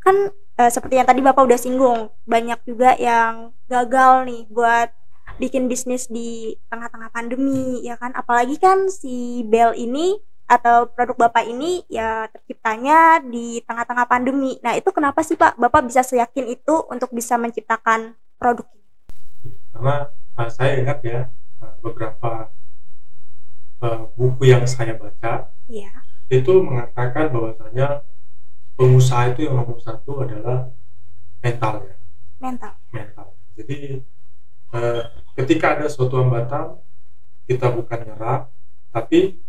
kan 0.00 0.16
eh, 0.54 0.70
seperti 0.70 0.96
yang 0.96 1.08
tadi 1.08 1.20
bapak 1.20 1.42
udah 1.44 1.58
singgung, 1.58 2.08
banyak 2.24 2.58
juga 2.64 2.96
yang 2.96 3.52
gagal 3.66 4.24
nih 4.24 4.42
buat 4.48 4.88
bikin 5.34 5.66
bisnis 5.66 6.06
di 6.06 6.54
tengah-tengah 6.70 7.10
pandemi 7.10 7.82
ya 7.82 7.98
kan 7.98 8.14
apalagi 8.14 8.54
kan 8.54 8.86
si 8.86 9.42
Bell 9.42 9.74
ini 9.74 10.14
atau 10.46 10.86
produk 10.86 11.26
bapak 11.26 11.48
ini 11.48 11.82
ya 11.90 12.30
terciptanya 12.30 13.18
di 13.18 13.58
tengah-tengah 13.64 14.06
pandemi 14.06 14.60
nah 14.62 14.76
itu 14.78 14.94
kenapa 14.94 15.24
sih 15.26 15.34
pak 15.34 15.58
bapak 15.58 15.88
bisa 15.90 16.06
seyakin 16.06 16.46
itu 16.52 16.86
untuk 16.86 17.10
bisa 17.10 17.34
menciptakan 17.34 18.14
produk 18.38 18.62
ini 18.70 18.83
karena 19.74 19.94
uh, 20.38 20.48
saya 20.48 20.78
ingat 20.78 20.98
ya 21.02 21.20
uh, 21.58 21.74
beberapa 21.82 22.54
uh, 23.82 24.06
buku 24.14 24.46
yang 24.46 24.62
saya 24.64 24.94
baca 24.94 25.50
Iya. 25.66 25.90
itu 26.28 26.52
mengatakan 26.60 27.32
bahwasanya 27.32 28.04
pengusaha 28.76 29.32
itu 29.32 29.48
yang 29.48 29.56
nomor 29.58 29.80
satu 29.80 30.20
adalah 30.24 30.68
mental 31.40 31.80
ya. 31.88 31.96
Mental. 32.36 32.72
Mental. 32.92 33.26
Jadi 33.56 34.02
eh, 34.74 35.02
ketika 35.40 35.78
ada 35.78 35.86
suatu 35.88 36.20
hambatan 36.20 36.76
kita 37.48 37.72
bukan 37.72 38.00
nyerah 38.04 38.50
tapi 38.92 39.40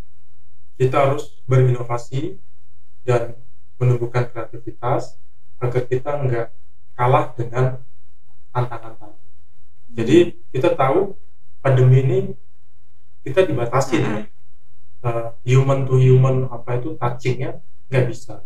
kita 0.80 0.96
harus 1.10 1.36
berinovasi 1.44 2.40
dan 3.04 3.36
menumbuhkan 3.76 4.32
kreativitas 4.32 5.20
agar 5.60 5.84
kita 5.90 6.12
nggak 6.22 6.48
kalah 6.96 7.34
dengan 7.36 7.84
tantangan 8.56 8.94
tadi 8.96 9.25
jadi 9.92 10.34
kita 10.54 10.74
tahu 10.74 11.18
pandemi 11.62 12.02
ini 12.02 12.20
kita 13.26 13.46
dibatasi 13.46 14.02
nih 14.02 14.26
Eh, 15.06 15.30
human 15.54 15.86
to 15.86 16.02
human 16.02 16.50
apa 16.50 16.82
itu 16.82 16.98
touchingnya 16.98 17.62
nggak 17.94 18.10
bisa. 18.10 18.42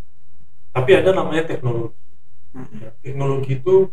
Tapi 0.76 0.90
ada 0.92 1.16
namanya 1.16 1.48
teknologi. 1.48 1.96
Mhm. 2.52 2.76
Ya, 2.84 2.90
teknologi 3.00 3.56
itu 3.56 3.88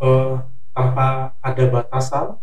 eh, 0.00 0.34
tanpa 0.72 1.36
ada 1.44 1.64
batasan 1.68 2.40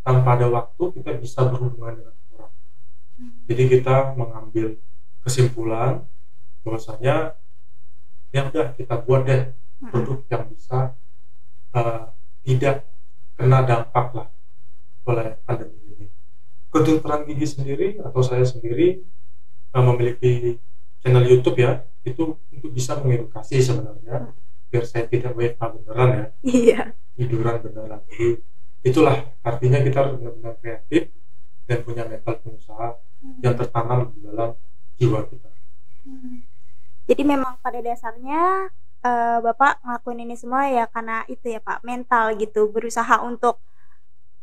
tanpa 0.00 0.40
ada 0.40 0.48
waktu 0.48 0.96
kita 0.96 1.12
bisa 1.20 1.44
berhubungan 1.44 1.92
dengan 2.00 2.16
orang. 2.32 2.52
Jadi 3.44 3.62
kita 3.68 4.16
mengambil 4.16 4.80
kesimpulan 5.20 6.08
bahwasanya 6.64 7.36
ya 8.32 8.48
udah 8.48 8.72
kita 8.80 8.96
buat 9.04 9.28
deh 9.28 9.52
produk 9.92 10.24
yang 10.32 10.44
bisa 10.48 10.96
eh, 11.76 12.04
tidak 12.48 12.88
kena 13.36 13.62
dampak 13.62 14.06
lah 14.12 14.28
oleh 15.06 15.36
pandemi 15.44 15.76
ini. 15.92 16.06
Kedokteran 16.68 17.24
gigi 17.24 17.46
sendiri 17.46 17.88
atau 18.00 18.20
saya 18.20 18.42
sendiri 18.42 19.00
eh, 19.70 19.82
memiliki 19.84 20.56
channel 21.00 21.24
YouTube 21.24 21.60
ya, 21.60 21.84
itu 22.02 22.34
untuk 22.50 22.70
bisa 22.72 22.98
mengedukasi 22.98 23.60
sebenarnya 23.60 24.32
biar 24.66 24.82
saya 24.82 25.06
tidak 25.06 25.36
WFH 25.38 25.62
beneran 25.78 26.08
ya, 26.10 26.26
Iya. 26.42 26.80
tiduran 27.14 27.62
beneran. 27.62 28.02
Jadi 28.10 28.42
itulah 28.82 29.16
artinya 29.40 29.78
kita 29.78 29.96
harus 30.02 30.12
benar-benar 30.18 30.54
kreatif 30.58 31.14
dan 31.66 31.78
punya 31.82 32.02
mental 32.02 32.34
pengusaha 32.42 32.98
yang 33.42 33.54
tertanam 33.54 34.10
di 34.10 34.26
dalam 34.26 34.50
jiwa 34.98 35.22
kita. 35.26 35.50
Jadi 37.06 37.22
memang 37.22 37.58
pada 37.62 37.78
dasarnya 37.78 38.70
eh, 39.04 39.38
Bapak 39.42 39.84
ngelakuin 39.84 40.24
ini 40.24 40.34
semua 40.38 40.68
ya 40.70 40.84
karena 40.88 41.24
itu 41.28 41.52
ya 41.52 41.60
Pak, 41.60 41.84
mental 41.84 42.36
gitu, 42.40 42.70
berusaha 42.70 43.20
untuk 43.24 43.60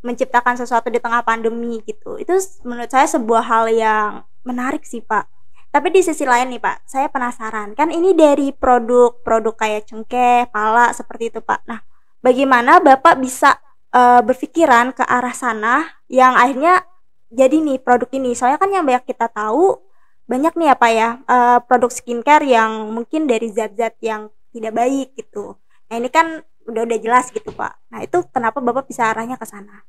menciptakan 0.03 0.60
sesuatu 0.60 0.91
di 0.91 1.00
tengah 1.00 1.24
pandemi 1.24 1.79
gitu. 1.88 2.19
Itu 2.19 2.36
menurut 2.67 2.91
saya 2.91 3.07
sebuah 3.07 3.43
hal 3.48 3.65
yang 3.72 4.10
menarik 4.43 4.83
sih 4.83 5.00
Pak. 5.00 5.25
Tapi 5.74 5.89
di 5.89 6.05
sisi 6.05 6.22
lain 6.27 6.53
nih 6.53 6.62
Pak, 6.62 6.86
saya 6.86 7.10
penasaran. 7.10 7.74
Kan 7.74 7.89
ini 7.89 8.13
dari 8.13 8.53
produk-produk 8.53 9.55
kayak 9.57 9.89
cengkeh, 9.89 10.45
pala 10.53 10.93
seperti 10.93 11.33
itu 11.33 11.39
Pak. 11.41 11.65
Nah, 11.65 11.81
bagaimana 12.22 12.77
Bapak 12.77 13.17
bisa 13.17 13.57
eh, 13.89 14.22
berpikiran 14.22 14.93
ke 14.93 15.01
arah 15.01 15.33
sana 15.33 15.88
yang 16.12 16.38
akhirnya 16.38 16.86
jadi 17.33 17.57
nih 17.57 17.81
produk 17.81 18.12
ini. 18.13 18.38
Soalnya 18.38 18.62
kan 18.62 18.69
yang 18.69 18.86
banyak 18.86 19.07
kita 19.10 19.25
tahu 19.33 19.81
banyak 20.29 20.53
nih 20.53 20.69
apa 20.77 20.88
ya 20.93 21.10
eh, 21.25 21.60
produk 21.65 21.89
skincare 21.89 22.45
yang 22.45 22.93
mungkin 22.93 23.25
dari 23.25 23.50
zat-zat 23.50 23.98
yang 24.05 24.29
tidak 24.53 24.74
baik 24.77 25.17
gitu. 25.17 25.57
Nah 25.89 25.95
ini 25.98 26.10
kan 26.13 26.45
udah 26.69 26.81
udah 26.86 27.00
jelas 27.01 27.33
gitu 27.33 27.50
pak. 27.51 27.75
Nah 27.89 28.05
itu 28.05 28.22
kenapa 28.29 28.62
bapak 28.62 28.88
bisa 28.88 29.10
arahnya 29.10 29.36
ke 29.36 29.45
sana? 29.50 29.83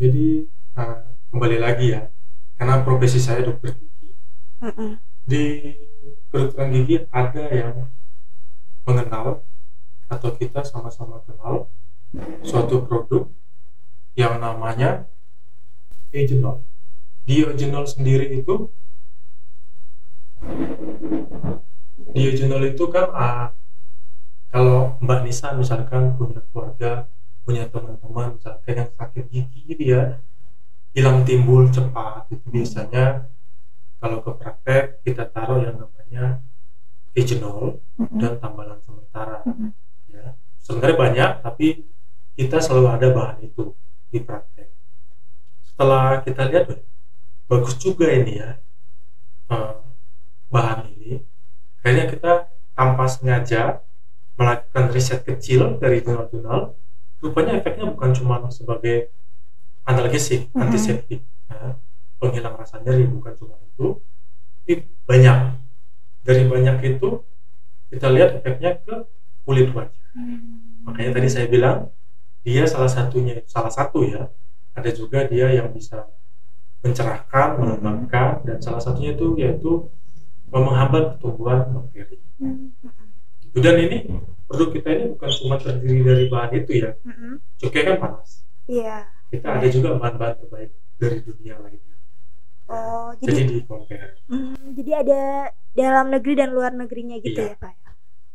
Jadi 0.00 0.48
eh, 0.80 1.00
kembali 1.30 1.56
lagi 1.60 1.92
ya, 1.92 2.08
karena 2.56 2.80
profesi 2.82 3.20
saya 3.20 3.44
dokter 3.44 3.76
gigi. 3.76 4.16
Mm-mm. 4.60 5.00
di 5.24 5.72
kedokteran 6.28 6.68
gigi 6.72 6.96
ada 7.08 7.44
yang 7.48 7.88
mengenal 8.84 9.44
atau 10.10 10.30
kita 10.36 10.60
sama-sama 10.66 11.22
kenal 11.24 11.70
suatu 12.42 12.82
produk 12.84 13.30
yang 14.18 14.42
namanya 14.42 15.06
Eugenol. 16.10 16.66
Diogenol 17.24 17.86
sendiri 17.86 18.42
itu 18.42 18.68
Diogenol 22.10 22.74
itu 22.74 22.84
kan 22.90 23.06
ah, 23.14 23.54
kalau 24.52 24.98
Mbak 25.04 25.20
Nisa 25.26 25.48
misalkan 25.54 26.14
punya 26.18 26.40
keluarga, 26.50 27.06
punya 27.46 27.64
teman-teman 27.72 28.36
misalkan 28.36 28.72
yang 28.80 28.90
sakit 28.98 29.24
gigi 29.32 29.62
dia 29.78 30.02
hilang 30.96 31.22
timbul 31.28 31.66
cepat 31.70 32.26
itu 32.34 32.46
biasanya 32.50 33.04
kalau 34.00 34.18
ke 34.24 34.30
praktek 34.40 34.82
kita 35.06 35.24
taruh 35.34 35.60
yang 35.66 35.76
namanya 35.82 36.42
Eugenol 37.14 37.82
dan 38.20 38.38
tambalan 38.42 38.78
sementara 38.86 39.42
Mm-mm. 39.46 39.70
ya. 40.10 40.34
Sebenarnya 40.62 40.96
banyak 40.98 41.30
tapi 41.44 41.66
kita 42.38 42.58
selalu 42.62 42.86
ada 42.96 43.08
bahan 43.12 43.38
itu 43.44 43.74
di 44.10 44.18
praktek. 44.22 44.68
Setelah 45.64 46.20
kita 46.26 46.42
lihat 46.50 46.64
"Wah, 46.68 46.80
bagus 47.50 47.74
juga 47.80 48.06
ini 48.12 48.32
ya 48.42 48.50
eh, 49.52 49.74
bahan 50.52 50.80
ini. 50.94 51.12
Akhirnya 51.80 52.06
kita 52.12 52.32
tanpa 52.76 53.04
sengaja 53.10 53.82
melakukan 54.40 54.88
riset 54.96 55.20
kecil 55.28 55.76
dari 55.76 56.00
jurnal-jurnal 56.00 56.72
rupanya 57.20 57.60
efeknya 57.60 57.92
bukan 57.92 58.10
cuma 58.16 58.40
sebagai 58.48 59.12
analgesik 59.84 60.48
Mhm. 60.56 60.60
antiseptik 60.64 61.20
ya, 61.52 61.76
penghilang 62.16 62.56
rasa 62.56 62.80
nyeri 62.80 63.04
bukan 63.04 63.36
cuma 63.36 63.60
itu 63.60 64.00
tapi 64.64 64.88
banyak. 65.04 65.38
Dari 66.24 66.42
banyak 66.48 66.76
itu 66.84 67.08
kita 67.90 68.06
lihat 68.12 68.40
efeknya 68.40 68.80
ke 68.80 68.94
kulit 69.44 69.68
wajah. 69.76 70.04
Makanya 70.86 71.10
tadi 71.20 71.28
saya 71.28 71.46
bilang 71.50 71.90
dia 72.40 72.64
salah 72.64 72.88
satunya 72.88 73.44
salah 73.44 73.68
satu 73.68 74.00
ya 74.06 74.32
ada 74.72 74.90
juga 74.94 75.28
dia 75.28 75.52
yang 75.52 75.68
bisa 75.74 76.08
mencerahkan 76.80 77.60
mengembangkan 77.60 78.40
dan 78.48 78.56
salah 78.64 78.80
satunya 78.80 79.12
itu 79.12 79.36
yaitu 79.36 79.90
menghambat 80.48 81.18
pertumbuhan 81.18 81.68
bakteri. 81.68 82.16
Itu. 82.40 82.88
Dan 83.52 83.76
ini 83.76 83.98
produk 84.44 84.68
kita 84.70 84.88
ini 84.90 85.04
bukan 85.14 85.30
cuma 85.36 85.56
terdiri 85.56 86.00
dari 86.00 86.24
bahan 86.26 86.50
itu 86.56 86.72
ya 86.78 86.90
Mm-mm. 87.02 87.32
cukai 87.58 87.82
kan 87.84 87.96
panas 87.98 88.30
Iya. 88.64 88.98
kita 89.28 89.46
ada 89.50 89.66
juga 89.66 89.88
bahan-bahan 89.96 90.36
terbaik 90.38 90.70
dari 90.96 91.18
dunia 91.20 91.54
lainnya 91.58 91.96
Oh 92.66 93.10
jadi 93.18 93.34
jadi 93.34 93.42
di 93.48 93.58
compare 93.64 94.14
mm, 94.26 94.78
jadi 94.78 94.92
ada 95.02 95.20
dalam 95.72 96.06
negeri 96.08 96.32
dan 96.36 96.50
luar 96.50 96.70
negerinya 96.70 97.18
gitu 97.18 97.34
Iya. 97.36 97.54
ya 97.54 97.56
pak? 97.56 97.72
ya? 97.72 97.90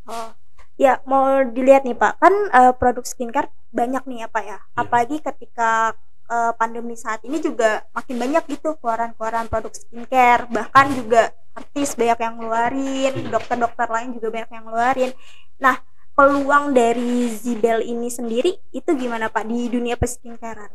Oh 0.05 0.29
ya 0.75 0.93
mau 1.07 1.23
dilihat 1.45 1.87
nih 1.87 1.95
pak 1.95 2.19
kan 2.19 2.35
eh, 2.51 2.73
produk 2.75 3.03
skincare 3.03 3.47
banyak 3.71 4.03
nih 4.03 4.17
ya 4.21 4.27
pak 4.27 4.43
ya. 4.43 4.57
Apalagi 4.73 5.23
ketika 5.23 5.95
eh, 6.27 6.51
pandemi 6.53 6.95
saat 6.95 7.23
ini 7.23 7.39
juga 7.39 7.87
makin 7.91 8.15
banyak 8.17 8.43
gitu 8.49 8.75
keluaran-keluaran 8.75 9.47
produk 9.47 9.71
skincare 9.71 10.51
bahkan 10.51 10.91
juga 10.91 11.31
artis 11.55 11.95
banyak 11.95 12.19
yang 12.19 12.35
ngeluarin 12.37 13.15
dokter-dokter 13.31 13.87
lain 13.87 14.13
juga 14.15 14.27
banyak 14.35 14.51
yang 14.51 14.65
ngeluarin 14.67 15.11
nah 15.57 15.79
peluang 16.15 16.75
dari 16.75 17.31
Zibel 17.31 17.83
ini 17.83 18.11
sendiri 18.11 18.55
itu 18.75 18.89
gimana 18.95 19.31
pak 19.31 19.47
di 19.47 19.71
dunia 19.71 19.95
peskincarean 19.95 20.71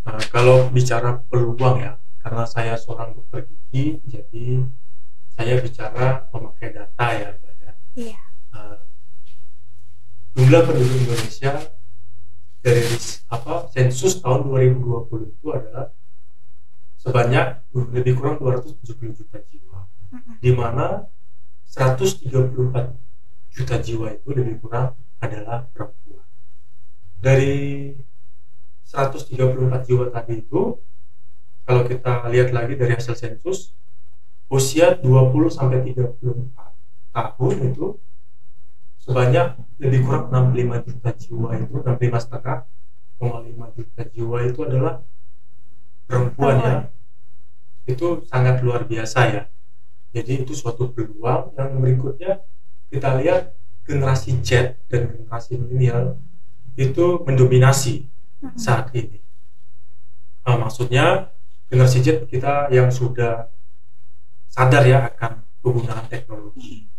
Nah, 0.00 0.16
kalau 0.32 0.72
bicara 0.72 1.20
peluang 1.28 1.84
ya, 1.84 1.92
karena 2.24 2.44
saya 2.48 2.72
seorang 2.80 3.12
dokter 3.12 3.44
gigi, 3.46 4.00
jadi 4.08 4.64
saya 5.36 5.60
bicara 5.60 6.24
memakai 6.32 6.72
data 6.72 7.06
ya, 7.12 7.28
Mbak 7.36 7.54
ya. 7.60 7.72
Iya. 7.94 8.20
Nah, 8.50 8.80
jumlah 10.34 10.62
penduduk 10.64 10.98
Indonesia 11.04 11.52
dari 12.64 12.84
apa 13.28 13.68
sensus 13.72 14.20
tahun 14.24 14.48
2020 14.48 15.32
itu 15.36 15.46
adalah 15.52 15.92
sebanyak 17.00 17.64
lebih 17.72 18.20
kurang 18.20 18.36
270 18.36 19.16
juta 19.16 19.40
jiwa, 19.48 19.88
di 20.36 20.52
mana 20.52 21.08
134 21.64 22.92
juta 23.56 23.76
jiwa 23.80 24.06
itu 24.12 24.28
lebih 24.36 24.60
kurang 24.60 24.92
adalah 25.16 25.64
perempuan. 25.72 26.28
Dari 27.20 27.96
134 28.84 29.86
jiwa 29.88 30.12
tadi 30.12 30.44
itu 30.44 30.76
kalau 31.64 31.82
kita 31.86 32.26
lihat 32.28 32.50
lagi 32.52 32.74
dari 32.76 32.92
hasil 32.98 33.16
sensus 33.16 33.72
usia 34.50 34.98
20 34.98 35.06
sampai 35.46 35.80
34 35.86 37.14
tahun 37.14 37.54
itu 37.70 37.96
sebanyak 39.00 39.56
lebih 39.78 40.00
kurang 40.04 40.52
65 40.52 40.86
juta 40.90 41.10
jiwa 41.16 41.48
itu 41.56 41.74
65 41.80 42.24
setengah 42.28 42.58
5 43.22 43.76
juta 43.78 44.02
jiwa 44.10 44.36
itu 44.44 44.60
adalah 44.66 44.94
perempuan 46.10 46.56
ya 46.58 46.74
itu 47.86 48.26
sangat 48.26 48.58
luar 48.66 48.82
biasa 48.90 49.20
ya 49.30 49.42
jadi 50.10 50.42
itu 50.42 50.52
suatu 50.58 50.90
peluang 50.90 51.54
yang 51.54 51.78
berikutnya 51.78 52.42
kita 52.90 53.14
lihat 53.22 53.54
generasi 53.86 54.42
Z 54.42 54.74
dan 54.90 55.10
generasi 55.14 55.54
milenial 55.58 56.18
itu 56.74 57.22
mendominasi 57.26 58.06
Mm-mm. 58.42 58.58
saat 58.58 58.90
ini. 58.94 59.22
Nah, 60.46 60.56
maksudnya 60.58 61.30
generasi 61.70 62.02
Z 62.02 62.26
kita 62.26 62.70
yang 62.74 62.90
sudah 62.90 63.50
sadar 64.50 64.82
ya 64.86 65.06
akan 65.10 65.46
penggunaan 65.62 66.06
teknologi. 66.10 66.90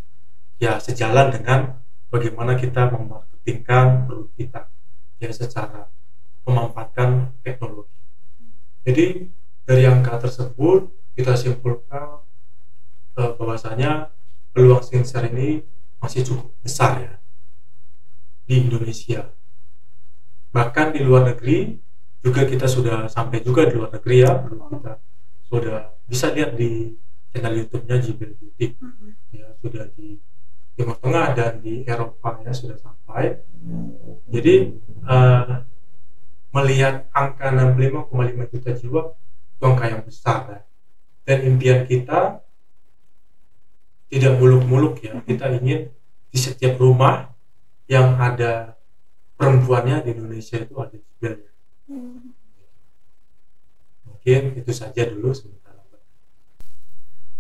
Ya 0.62 0.78
sejalan 0.78 1.34
dengan 1.34 1.82
bagaimana 2.14 2.54
kita 2.56 2.88
memarketingkan 2.94 4.08
produk 4.08 4.30
kita 4.38 4.62
ya 5.20 5.32
secara 5.34 5.90
memanfaatkan 6.46 7.34
teknologi. 7.42 8.01
Jadi 8.82 9.06
dari 9.66 9.84
angka 9.86 10.18
tersebut 10.18 10.90
kita 11.14 11.38
simpulkan 11.38 12.26
eh, 13.20 13.32
bahwasanya 13.38 14.10
peluang 14.52 14.84
skincare 14.84 15.32
ini 15.32 15.62
masih 16.02 16.26
cukup 16.26 16.50
besar 16.66 16.98
ya 16.98 17.14
di 18.50 18.68
Indonesia 18.68 19.30
bahkan 20.52 20.92
di 20.92 21.00
luar 21.00 21.32
negeri 21.32 21.80
juga 22.20 22.44
kita 22.44 22.68
sudah 22.68 23.08
sampai 23.08 23.40
juga 23.40 23.70
di 23.70 23.80
luar 23.80 23.96
negeri 23.96 24.16
ya 24.26 24.34
belum 24.36 24.60
kita 24.76 24.94
sudah 25.48 25.80
bisa 26.10 26.28
lihat 26.36 26.60
di 26.60 27.00
channel 27.32 27.64
YouTube-nya 27.64 27.96
Jibril 28.04 28.36
Beauty 28.36 28.76
Mm-mm. 28.76 29.16
ya 29.32 29.56
sudah 29.64 29.88
di 29.96 30.20
Timur 30.76 30.98
Tengah 31.00 31.36
dan 31.36 31.60
di 31.64 31.84
Eropa 31.84 32.40
ya 32.44 32.52
sudah 32.52 32.78
sampai. 32.80 33.44
Jadi 34.32 34.56
eh, 35.08 35.54
melihat 36.52 37.08
angka 37.16 37.48
65,5 37.52 38.52
juta 38.52 38.72
jiwa 38.76 39.02
itu 39.56 39.64
angka 39.64 39.86
yang 39.88 40.04
besar 40.04 40.40
ya. 40.48 40.60
Dan 41.24 41.38
impian 41.48 41.88
kita 41.88 42.44
tidak 44.12 44.34
muluk-muluk 44.40 45.00
ya. 45.00 45.20
Kita 45.24 45.48
ingin 45.56 45.88
di 46.32 46.38
setiap 46.40 46.76
rumah 46.80 47.32
yang 47.88 48.20
ada 48.20 48.76
perempuannya 49.40 50.04
di 50.06 50.10
Indonesia 50.16 50.60
itu 50.60 50.76
ada 50.80 50.96
Jibel 50.96 51.34
ya. 51.40 51.52
Mungkin 54.06 54.42
itu 54.60 54.72
saja 54.72 55.08
dulu 55.08 55.34
sementara. 55.34 55.62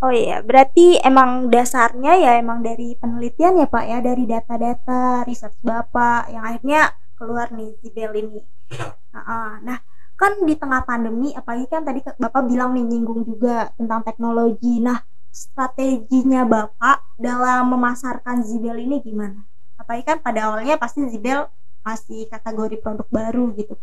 Oh 0.01 0.09
iya, 0.09 0.41
berarti 0.41 0.97
emang 1.05 1.53
dasarnya 1.53 2.17
ya 2.17 2.31
emang 2.41 2.65
dari 2.65 2.97
penelitian 2.97 3.61
ya 3.61 3.69
Pak 3.69 3.85
ya, 3.85 3.97
dari 4.01 4.25
data-data 4.25 5.21
research 5.29 5.53
Bapak 5.61 6.33
yang 6.33 6.41
akhirnya 6.41 6.89
keluar 7.21 7.53
nih 7.53 7.77
Zibel 7.85 8.11
ini. 8.17 8.41
Benar. 8.65 8.97
Nah, 9.13 9.53
nah, 9.61 9.77
kan 10.17 10.41
di 10.41 10.57
tengah 10.57 10.81
pandemi, 10.81 11.29
apalagi 11.37 11.69
kan 11.69 11.85
tadi 11.85 12.01
Bapak 12.01 12.49
bilang 12.49 12.73
nih 12.73 12.81
nyinggung 12.81 13.21
juga 13.21 13.69
tentang 13.77 14.01
teknologi. 14.01 14.81
Nah, 14.81 15.05
strateginya 15.29 16.41
Bapak 16.49 17.21
dalam 17.21 17.69
memasarkan 17.77 18.41
Zibel 18.41 18.81
ini 18.81 18.97
gimana? 19.05 19.45
Apalagi 19.77 20.03
kan 20.09 20.17
pada 20.17 20.49
awalnya 20.49 20.81
pasti 20.81 21.05
Zibel 21.05 21.45
masih 21.85 22.25
kategori 22.29 22.81
produk 22.81 23.07
baru 23.09 23.53
gitu. 23.53 23.77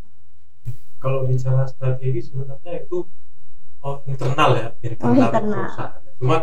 Kalau 0.98 1.30
bicara 1.30 1.62
strategi 1.70 2.26
sebenarnya 2.26 2.82
itu 2.82 3.06
oh, 3.82 4.02
internal 4.06 4.50
ya, 4.58 4.68
internal, 4.82 5.14
Oh, 5.14 5.14
internal. 5.14 5.66
perusahaan. 5.70 6.02
Cuman 6.18 6.40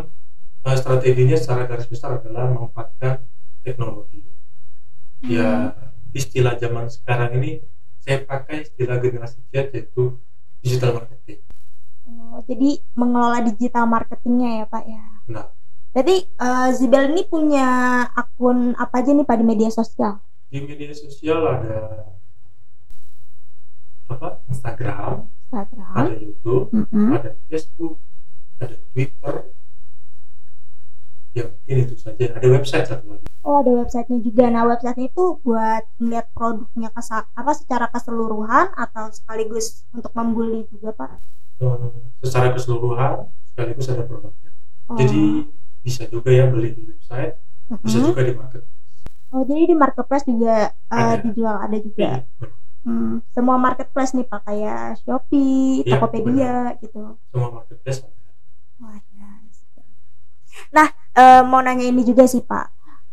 eh, 0.64 0.76
strateginya 0.80 1.36
secara 1.36 1.68
garis 1.68 1.88
besar 1.92 2.24
adalah 2.24 2.48
memanfaatkan 2.52 3.24
teknologi. 3.64 4.24
Ya 5.24 5.76
istilah 6.16 6.56
zaman 6.56 6.88
sekarang 6.88 7.36
ini 7.38 7.60
saya 8.00 8.24
pakai 8.24 8.64
istilah 8.64 8.98
generasi 9.04 9.44
Z 9.52 9.76
yaitu 9.76 10.16
digital 10.64 11.04
marketing. 11.04 11.44
Oh, 12.08 12.40
jadi 12.48 12.80
mengelola 12.96 13.44
digital 13.44 13.86
marketingnya 13.86 14.64
ya 14.64 14.66
Pak 14.66 14.84
ya. 14.88 15.06
Nah, 15.28 15.48
Berarti 15.96 16.28
eh, 16.28 16.70
Zibel 16.76 17.16
ini 17.16 17.24
punya 17.24 17.68
akun 18.12 18.76
apa 18.76 19.00
aja 19.00 19.16
nih 19.16 19.24
Pak 19.24 19.38
di 19.40 19.46
media 19.48 19.72
sosial? 19.72 20.20
di 20.46 20.62
media 20.62 20.94
sosial 20.94 21.42
ada 21.42 22.06
apa? 24.06 24.40
Instagram, 24.48 25.26
Instagram. 25.50 25.94
ada 25.98 26.14
YouTube, 26.16 26.70
Mm-mm. 26.72 27.10
ada 27.18 27.34
Facebook, 27.50 27.98
ada 28.62 28.76
Twitter. 28.94 29.34
Ya 31.36 31.44
mungkin 31.52 31.76
itu 31.84 31.96
saja. 32.00 32.26
Ada 32.38 32.48
website 32.48 32.86
satu 32.88 33.06
lagi. 33.12 33.26
Oh 33.46 33.62
ada 33.62 33.72
websitenya 33.76 34.20
juga. 34.24 34.44
Nah 34.50 34.64
websitenya 34.66 35.06
itu 35.12 35.24
buat 35.44 35.84
melihat 36.02 36.28
produknya 36.34 36.90
kesa- 36.96 37.28
apa 37.36 37.52
secara 37.54 37.86
keseluruhan 37.94 38.72
atau 38.74 39.12
sekaligus 39.12 39.84
untuk 39.92 40.12
membuli 40.16 40.64
juga 40.72 40.96
Pak? 40.96 41.12
Eh, 41.62 41.78
secara 42.24 42.56
keseluruhan 42.56 43.28
sekaligus 43.52 43.88
ada 43.92 44.04
produknya. 44.08 44.52
Oh. 44.90 44.98
Jadi 44.98 45.52
bisa 45.86 46.04
juga 46.10 46.30
ya 46.34 46.50
beli 46.50 46.74
di 46.74 46.82
website, 46.90 47.36
bisa 47.84 47.98
Mm-mm. 48.00 48.10
juga 48.10 48.22
di 48.26 48.34
marketplace. 48.34 48.74
Oh 49.36 49.44
jadi 49.44 49.64
di 49.68 49.76
marketplace 49.76 50.26
juga 50.26 50.56
Ada. 50.90 51.20
dijual 51.22 51.56
ada 51.60 51.78
juga. 51.84 52.10
Iya, 52.24 52.48
Hmm, 52.86 53.18
semua 53.34 53.58
marketplace 53.58 54.14
nih 54.14 54.30
Pak 54.30 54.42
kayak 54.46 55.02
Shopee, 55.02 55.82
Iya, 55.82 55.98
Tokopedia 55.98 56.54
gitu. 56.80 57.18
Semua 57.34 57.50
marketplace 57.52 58.00
ada. 58.06 58.14
Wah, 58.78 58.98
ya. 61.16 61.40
Eh, 61.40 61.42
mau 61.48 61.64
nanya 61.64 61.86
ini 61.88 62.04
juga 62.04 62.28
sih 62.28 62.44
Pak. 62.44 62.66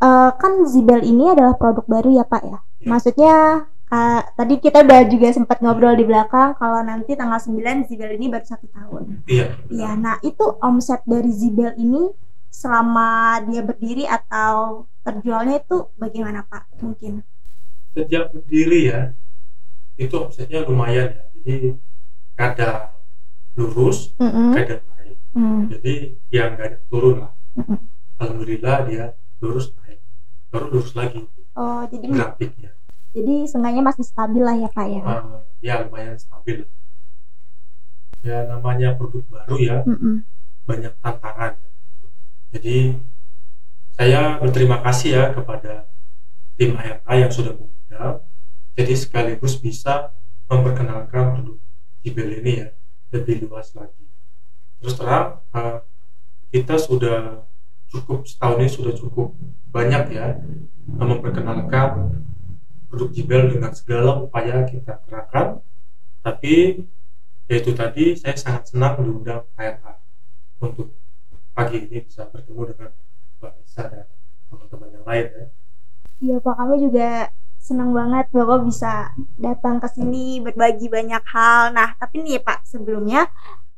Eh, 0.02 0.30
kan 0.34 0.52
Zibel 0.66 1.06
ini 1.06 1.30
adalah 1.30 1.54
produk 1.54 1.86
baru 1.86 2.10
ya 2.18 2.24
Pak 2.26 2.42
ya. 2.42 2.58
Iya. 2.82 2.88
Maksudnya 2.90 3.34
ka- 3.86 4.26
tadi 4.34 4.58
kita 4.58 4.82
udah 4.82 5.00
juga 5.06 5.28
sempat 5.30 5.62
ngobrol 5.62 5.94
di 5.94 6.02
belakang 6.02 6.58
kalau 6.58 6.82
nanti 6.82 7.14
tanggal 7.14 7.38
9 7.38 7.86
Zibel 7.86 8.10
ini 8.18 8.26
baru 8.26 8.42
satu 8.42 8.66
tahun. 8.66 9.22
Iya. 9.30 9.46
Iya, 9.70 9.90
nah 9.94 10.16
itu 10.26 10.42
omset 10.58 11.06
dari 11.06 11.30
Zibel 11.30 11.72
ini 11.78 12.10
selama 12.52 13.40
dia 13.48 13.62
berdiri 13.64 14.04
atau 14.04 14.84
terjualnya 15.06 15.62
itu 15.62 15.88
bagaimana 15.96 16.44
Pak? 16.44 16.82
Mungkin. 16.82 17.22
Sejak 17.92 18.32
berdiri 18.32 18.88
ya, 18.88 19.00
itu 19.96 20.14
omsetnya 20.16 20.64
lumayan 20.64 21.12
ya. 21.12 21.24
Jadi 21.32 21.56
kadang 22.34 22.90
lurus, 23.56 24.16
Mm-mm. 24.16 24.56
kadang 24.56 24.82
naik. 24.96 25.16
Hmm. 25.36 25.68
Jadi 25.68 25.94
ya 26.32 26.48
nggak 26.52 26.88
turun 26.88 27.24
lah. 27.24 27.32
Alhamdulillah 28.18 28.76
dia 28.88 29.04
lurus 29.42 29.74
naik, 29.82 29.98
baru 30.48 30.66
lurus 30.70 30.92
lagi 30.94 31.26
Oh, 31.52 31.84
jadi 31.84 32.06
grafiknya. 32.08 32.70
jadi 33.12 33.44
seenggaknya 33.44 33.82
masih 33.84 34.04
stabil 34.08 34.40
lah 34.40 34.56
ya 34.56 34.68
Pak 34.72 34.86
ya. 34.88 35.02
Eh, 35.04 35.22
ya 35.60 35.74
lumayan 35.84 36.16
stabil. 36.16 36.64
Ya 38.24 38.48
namanya 38.48 38.96
produk 38.96 39.20
baru 39.28 39.56
ya, 39.60 39.76
Mm-mm. 39.84 40.24
banyak 40.64 40.94
tantangan. 41.02 41.58
Jadi 42.56 42.96
saya 43.92 44.40
berterima 44.40 44.80
kasih 44.80 45.10
ya 45.12 45.24
kepada 45.36 45.90
tim 46.56 46.72
ARA 46.72 47.12
yang 47.18 47.28
sudah 47.28 47.52
mengundang. 47.52 48.24
Jadi 48.72 48.94
sekaligus 48.96 49.60
bisa 49.60 50.14
memperkenalkan 50.48 51.36
produk 51.36 51.58
Jibel 52.00 52.32
ini 52.40 52.64
ya 52.64 52.68
lebih 53.12 53.44
luas 53.44 53.76
lagi. 53.76 54.08
Terus 54.80 54.94
terang 54.96 55.44
eh, 55.52 55.78
kita 56.52 56.76
sudah 56.76 57.48
cukup 57.88 58.28
setahun 58.28 58.60
ini 58.60 58.68
sudah 58.68 58.92
cukup 58.92 59.32
banyak 59.72 60.12
ya 60.12 60.36
eh, 60.36 61.06
memperkenalkan 61.08 62.20
produk 62.92 63.08
Jibel 63.08 63.48
dengan 63.56 63.72
segala 63.72 64.20
upaya 64.20 64.68
kita 64.68 65.00
kerahkan. 65.08 65.64
Tapi 66.20 66.84
yaitu 67.48 67.72
tadi 67.72 68.14
saya 68.14 68.36
sangat 68.36 68.68
senang 68.70 69.00
diundang 69.00 69.48
ARA 69.56 69.98
untuk 70.60 70.92
pagi 71.56 71.88
ini 71.88 72.04
bisa 72.04 72.28
bertemu 72.28 72.62
dengan 72.72 72.90
Mbak 73.40 73.52
Nisa 73.58 73.82
dan 73.88 74.06
teman-teman 74.48 74.88
yang 74.92 75.04
lain 75.08 75.26
ya. 75.26 75.46
Iya 76.22 76.36
Pak, 76.38 76.54
kami 76.54 76.74
juga 76.78 77.08
senang 77.58 77.90
banget 77.90 78.30
Bapak 78.30 78.60
bisa 78.62 79.10
datang 79.40 79.82
ke 79.82 79.88
sini 79.90 80.38
berbagi 80.38 80.86
banyak 80.86 81.24
hal. 81.26 81.74
Nah, 81.74 81.98
tapi 81.98 82.22
nih 82.22 82.38
Pak, 82.38 82.62
sebelumnya 82.62 83.26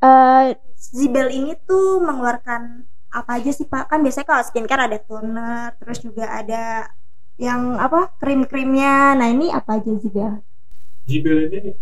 eh 0.05 0.47
Zibel 0.77 1.33
ini 1.33 1.57
tuh 1.65 2.05
mengeluarkan 2.05 2.85
apa 3.09 3.41
aja 3.41 3.51
sih 3.51 3.65
Pak? 3.65 3.89
Kan 3.89 4.05
biasanya 4.05 4.27
kalau 4.29 4.43
skincare 4.45 4.85
ada 4.85 4.99
toner, 5.01 5.73
terus 5.81 5.99
juga 6.03 6.29
ada 6.29 6.93
yang 7.41 7.79
apa 7.81 8.13
krim-krimnya. 8.21 9.17
Nah, 9.17 9.29
ini 9.33 9.49
apa 9.49 9.81
aja 9.81 9.91
Zibel? 9.97 10.45
Jibel 11.09 11.49
ini 11.49 11.73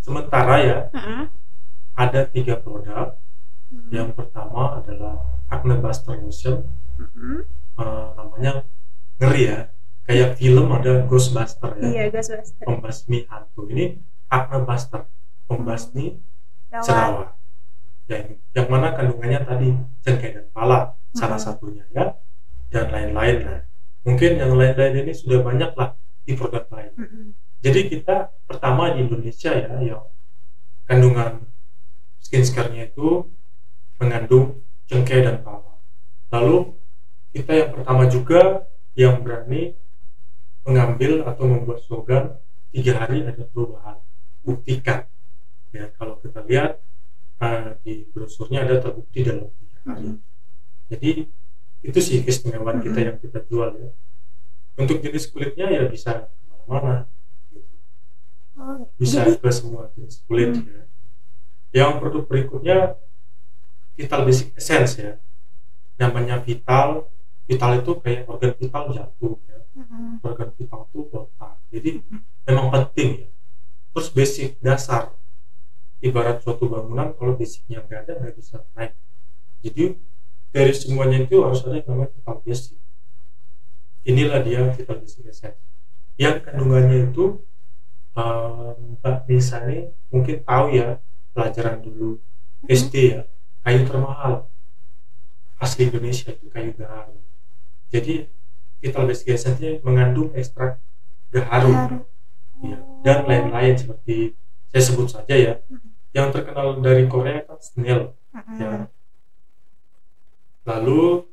sementara 0.00 0.54
ya 0.62 0.78
Heeh. 0.94 1.22
ada 1.94 2.20
tiga 2.26 2.56
produk. 2.56 3.18
Hmm. 3.70 3.86
Yang 3.92 4.08
pertama 4.18 4.82
adalah 4.82 5.14
Acne 5.46 5.78
Buster 5.78 6.16
Lotion, 6.18 6.64
Heeh. 6.98 7.38
Eh, 7.80 8.06
namanya 8.18 8.52
ngeri 9.20 9.42
ya, 9.46 9.58
kayak 10.04 10.36
film 10.36 10.66
ada 10.74 11.06
Ghostbuster 11.06 11.76
ya, 11.78 11.86
Iya, 11.86 12.04
Ghostbuster. 12.10 12.64
pembasmi 12.66 13.18
hantu. 13.30 13.68
Ini 13.68 14.00
Acne 14.26 14.58
Buster, 14.64 15.06
pembasmi 15.46 16.18
jerawat. 16.72 17.39
Yang, 18.10 18.42
yang 18.58 18.66
mana 18.66 18.90
kandungannya 18.90 19.40
tadi 19.46 19.68
cengkeh 20.02 20.30
dan 20.34 20.46
pala 20.50 20.98
salah 21.14 21.38
Hmm. 21.38 21.46
satunya 21.46 21.86
ya, 21.94 22.18
dan 22.74 22.90
lain-lain 22.90 23.36
lah. 23.46 23.62
Mungkin 24.02 24.42
yang 24.42 24.58
lain-lain 24.58 25.06
ini 25.06 25.12
sudah 25.14 25.38
banyak 25.46 25.70
lah 25.78 25.94
di 26.26 26.34
produk 26.34 26.66
lain. 26.74 26.90
Heeh. 26.98 27.26
Jadi 27.62 27.80
kita 27.86 28.34
pertama 28.50 28.90
di 28.96 29.06
Indonesia 29.06 29.54
ya 29.54 29.78
yang 29.78 30.02
kandungan 30.90 31.46
skincare-nya 32.18 32.90
itu 32.90 33.30
mengandung 34.02 34.66
cengkeh 34.90 35.22
dan 35.22 35.46
pala. 35.46 35.78
Lalu 36.34 36.74
kita 37.30 37.52
yang 37.54 37.70
pertama 37.78 38.10
juga 38.10 38.66
yang 38.98 39.22
berani 39.22 39.78
mengambil 40.66 41.22
atau 41.30 41.44
membuat 41.46 41.78
slogan 41.86 42.42
tiga 42.74 42.98
hari 43.06 43.22
ada 43.22 43.44
perubahan. 43.46 44.02
Buktikan. 44.42 45.06
Ya 45.70 45.86
kalau 45.94 46.18
kita 46.18 46.42
lihat 46.48 46.82
eh, 47.40 47.66
di 47.82 47.92
brosurnya 48.12 48.64
ada 48.68 48.76
terbukti 48.84 49.24
dalam 49.24 49.48
tiga 49.56 49.78
hari. 49.88 50.08
Jadi 50.90 51.10
itu 51.80 51.98
sih 52.02 52.20
keistimewaan 52.20 52.84
kita 52.84 52.98
yang 53.00 53.16
kita 53.16 53.40
jual 53.48 53.70
ya. 53.76 53.90
Untuk 54.76 55.00
jenis 55.04 55.28
kulitnya 55.32 55.66
ya 55.68 55.82
bisa 55.88 56.28
ke 56.28 56.44
mana-mana. 56.68 57.08
gitu 57.52 57.68
Oh, 58.60 58.84
bisa 59.00 59.24
jadi 59.24 59.40
ke 59.40 59.50
semua 59.52 59.88
jenis 59.96 60.20
kulit 60.28 60.52
Hmm. 60.52 60.68
ya. 60.68 60.82
Yang 61.70 61.90
produk 62.02 62.22
berikutnya 62.28 62.76
Vital 63.96 64.20
Basic 64.26 64.48
Essence 64.56 64.92
ya. 65.00 65.12
Namanya 66.00 66.40
Vital, 66.40 67.08
Vital 67.48 67.70
itu 67.80 67.92
kayak 68.00 68.28
organ 68.28 68.52
vital 68.56 68.84
jantung 68.92 69.36
ya. 69.48 69.58
Heeh. 69.76 70.20
Organ 70.24 70.48
vital 70.56 70.80
itu 70.88 71.00
otak. 71.12 71.54
Jadi 71.72 71.90
memang 72.46 72.68
penting 72.72 73.08
ya. 73.24 73.28
Terus 73.90 74.08
basic 74.14 74.48
dasar. 74.62 75.10
Ibarat 76.00 76.40
suatu 76.40 76.64
bangunan 76.64 77.12
kalau 77.12 77.36
basicnya 77.36 77.84
nggak 77.84 78.08
ada 78.08 78.12
nggak 78.24 78.34
bisa 78.40 78.64
naik. 78.72 78.96
Jadi 79.60 80.00
dari 80.48 80.72
semuanya 80.72 81.28
itu 81.28 81.44
harus 81.44 81.60
ada 81.62 81.76
yang 81.76 81.88
namanya 81.92 82.10
vital 82.16 82.36
basic. 82.40 82.76
inilah 84.00 84.40
dia 84.40 84.64
kita 84.72 84.96
basic 84.96 85.28
essence 85.28 85.60
yang 86.16 86.40
kandungannya 86.40 87.12
itu 87.12 87.44
eh, 88.16 88.72
Mbak 88.96 89.28
Nisa 89.28 89.60
ini 89.68 89.92
mungkin 90.08 90.40
tahu 90.40 90.64
ya 90.72 90.96
pelajaran 91.36 91.84
dulu. 91.84 92.16
SD 92.64 92.94
ya 93.12 93.20
kayu 93.60 93.84
termahal. 93.84 94.48
Asli 95.60 95.92
Indonesia 95.92 96.32
itu 96.32 96.48
kayu 96.48 96.72
gaharu. 96.72 97.20
Jadi 97.92 98.24
kita 98.80 99.04
basic 99.04 99.36
essence 99.36 99.60
mengandung 99.84 100.32
ekstrak 100.32 100.80
gaharu. 101.28 101.76
Gaharu. 101.76 101.98
Ya, 102.60 102.76
dan 103.04 103.24
lain-lain 103.24 103.76
seperti 103.76 104.36
saya 104.68 104.82
sebut 104.84 105.08
saja 105.08 105.32
ya 105.32 105.52
yang 106.10 106.34
terkenal 106.34 106.78
dari 106.82 107.06
Korea 107.06 107.46
kan 107.46 107.58
snail 107.62 108.14
Mm-mm. 108.34 108.56
ya. 108.58 108.70
lalu 110.66 111.26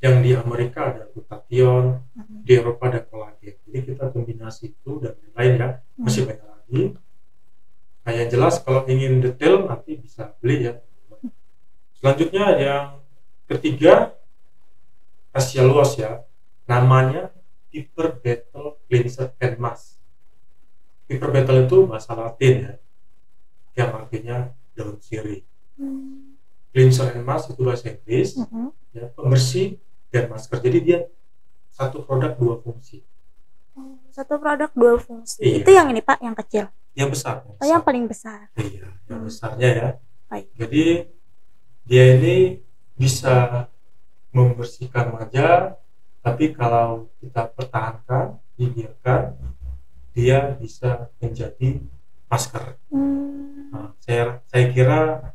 yang 0.00 0.24
di 0.24 0.32
Amerika 0.32 0.92
ada 0.96 1.04
glutathione 1.12 2.00
Mm-mm. 2.16 2.40
di 2.44 2.52
Eropa 2.56 2.88
ada 2.88 3.00
kolagen 3.04 3.60
jadi 3.68 3.78
kita 3.84 4.04
kombinasi 4.08 4.72
itu 4.72 4.90
dan 5.04 5.14
lain-lain 5.20 5.52
ya 5.60 5.68
masih 6.00 6.24
banyak 6.24 6.48
lagi. 6.48 6.82
Nah 8.00 8.12
yang 8.16 8.28
jelas 8.32 8.54
kalau 8.64 8.88
ingin 8.88 9.20
detail 9.20 9.68
nanti 9.68 10.00
bisa 10.00 10.32
beli 10.40 10.72
ya. 10.72 10.80
Selanjutnya 12.00 12.56
yang 12.56 12.84
ketiga 13.44 14.16
Asia 15.36 15.60
luas 15.62 15.94
ya. 16.00 16.24
Namanya 16.64 17.28
Piper 17.70 18.16
Battle 18.18 18.80
Cleanser 18.88 19.30
and 19.38 19.56
Mask 19.60 20.00
Piper 21.06 21.30
Battle 21.30 21.66
itu 21.66 21.76
bahasa 21.86 22.14
Latin 22.14 22.54
ya 22.66 22.72
yang 23.80 23.90
artinya 23.90 24.36
daun 24.72 25.00
sirih 25.00 25.40
Hmm. 25.74 26.36
Cleanser 26.70 27.16
and 27.16 27.24
Mask 27.24 27.48
itu 27.48 27.64
bahasa 27.64 27.88
Inggris 27.88 28.36
Mm-mm. 28.36 28.68
ya 28.92 29.08
pembersih 29.10 29.80
dan 30.12 30.28
masker 30.28 30.60
jadi 30.60 30.78
dia 30.78 30.98
satu 31.72 32.04
produk 32.04 32.36
dua 32.36 32.54
fungsi 32.60 33.00
Satu 34.10 34.36
produk 34.36 34.68
dua 34.74 34.98
fungsi. 34.98 35.40
Iya. 35.40 35.56
Itu 35.62 35.70
yang 35.70 35.88
ini 35.88 36.02
Pak, 36.02 36.20
yang 36.20 36.36
kecil. 36.36 36.68
yang 36.92 37.08
besar 37.08 37.40
yang 37.40 37.56
Oh, 37.56 37.64
yang 37.64 37.80
besar. 37.80 37.86
paling 37.86 38.04
besar. 38.04 38.40
iya 38.54 38.86
yang 39.08 39.18
Hmm. 39.18 39.26
besarnya 39.26 39.68
ya 39.72 39.88
Baik. 40.28 40.46
jadi 40.54 40.84
dia 41.86 42.04
ini 42.18 42.36
bisa 42.94 43.66
membersihkan 44.30 45.10
wajah 45.10 45.80
tapi 46.20 46.52
kalau 46.52 47.08
kita 47.18 47.48
pertahankan 47.50 48.36
dibiarkan 48.54 49.32
dia 50.12 50.52
bisa 50.54 51.08
menjadi 51.18 51.80
masker 52.30 52.78
Hmm. 52.90 53.70
Nah, 53.70 53.94
saya 54.02 54.42
saya 54.50 54.64
kira 54.74 55.30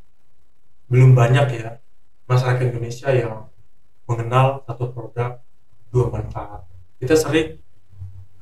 belum 0.92 1.16
banyak 1.16 1.56
ya 1.56 1.80
masyarakat 2.28 2.68
Indonesia 2.68 3.10
yang 3.16 3.48
mengenal 4.06 4.60
satu 4.68 4.92
produk 4.92 5.40
dua 5.90 6.12
manfaat. 6.12 6.68
Kita 7.00 7.16
sering 7.16 7.64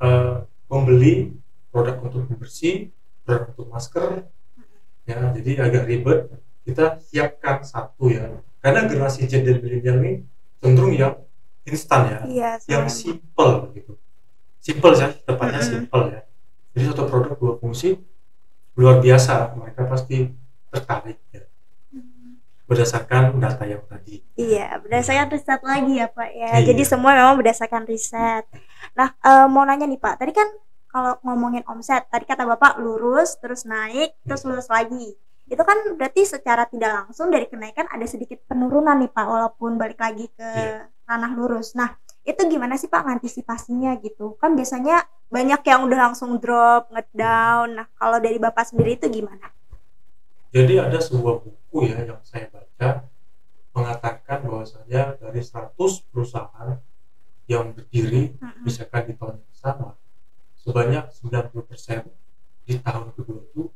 eh, 0.02 0.36
membeli 0.66 1.38
produk 1.70 2.02
untuk 2.02 2.26
pembersih, 2.26 2.90
produk 3.22 3.54
untuk 3.54 3.68
masker, 3.70 4.26
ya 5.06 5.18
jadi 5.38 5.52
agak 5.70 5.84
ribet. 5.86 6.20
Kita 6.64 6.98
siapkan 7.04 7.62
satu 7.62 8.08
ya, 8.10 8.24
karena 8.64 8.88
generasi 8.88 9.28
Z 9.28 9.44
dan 9.44 9.60
milenial 9.60 10.00
ini 10.00 10.14
cenderung 10.64 10.96
yang 10.96 11.20
instan 11.68 12.02
ya, 12.08 12.20
Iya, 12.24 12.52
yang 12.72 12.88
simple 12.88 13.70
gitu, 13.76 14.00
simple 14.64 14.94
sih 14.96 15.12
tepatnya 15.28 15.60
Mm-mm. 15.60 15.72
simple 15.86 16.04
ya. 16.08 16.22
Jadi 16.74 16.84
satu 16.90 17.04
produk 17.06 17.36
dua 17.38 17.54
fungsi 17.60 18.00
luar 18.74 18.98
biasa, 19.00 19.54
mereka 19.58 19.86
pasti 19.86 20.30
tertarik 20.74 21.18
ya 21.30 21.42
berdasarkan 22.64 23.38
data 23.38 23.64
yang 23.68 23.84
tadi. 23.86 24.24
Iya, 24.40 24.80
berdasarkan 24.82 25.28
riset 25.30 25.62
lagi 25.62 25.94
ya 26.00 26.08
Pak 26.10 26.30
ya. 26.32 26.52
Iya. 26.58 26.74
Jadi 26.74 26.84
semua 26.88 27.12
memang 27.14 27.36
berdasarkan 27.38 27.84
riset. 27.86 28.48
Nah, 28.96 29.14
eh, 29.14 29.48
mau 29.52 29.68
nanya 29.68 29.86
nih 29.86 30.00
Pak, 30.00 30.16
tadi 30.18 30.32
kan 30.32 30.48
kalau 30.88 31.18
ngomongin 31.26 31.62
omset, 31.70 32.08
tadi 32.08 32.24
kata 32.26 32.48
Bapak 32.48 32.80
lurus, 32.80 33.38
terus 33.38 33.68
naik, 33.68 34.16
terus 34.26 34.46
lurus 34.48 34.70
lagi. 34.72 35.14
Itu 35.44 35.62
kan 35.62 35.76
berarti 36.00 36.24
secara 36.24 36.64
tidak 36.66 37.04
langsung 37.04 37.30
dari 37.30 37.46
kenaikan 37.52 37.86
ada 37.92 38.06
sedikit 38.08 38.40
penurunan 38.48 38.96
nih 39.02 39.12
Pak, 39.12 39.26
walaupun 39.28 39.76
balik 39.76 40.00
lagi 40.00 40.32
ke 40.32 40.42
Iya. 40.48 40.88
ranah 41.04 41.32
lurus. 41.36 41.76
Nah, 41.76 41.94
itu 42.24 42.42
gimana 42.48 42.80
sih 42.80 42.88
Pak 42.88 43.04
antisipasinya 43.20 44.00
gitu? 44.00 44.40
Kan 44.40 44.56
biasanya 44.56 45.04
banyak 45.28 45.62
yang 45.68 45.84
udah 45.84 46.00
langsung 46.10 46.40
drop, 46.40 46.88
ngedown. 46.92 47.84
Nah, 47.84 47.88
kalau 48.00 48.18
dari 48.24 48.40
Bapak 48.40 48.72
sendiri 48.72 48.96
itu 48.96 49.12
gimana? 49.12 49.52
Jadi 50.54 50.78
ada 50.80 51.00
sebuah 51.02 51.42
buku 51.44 51.90
ya 51.90 52.06
yang 52.06 52.22
saya 52.24 52.48
baca 52.54 53.10
mengatakan 53.74 54.46
bahwasanya 54.46 55.18
dari 55.18 55.42
100 55.42 55.74
perusahaan 56.14 56.78
yang 57.50 57.74
berdiri 57.74 58.38
misalkan 58.62 59.10
di 59.10 59.14
tahun 59.18 59.42
yang 59.42 59.58
sama 59.58 59.98
sebanyak 60.62 61.10
90% 61.12 62.08
di 62.64 62.80
tahun 62.80 63.12
kedua 63.18 63.42
itu 63.44 63.68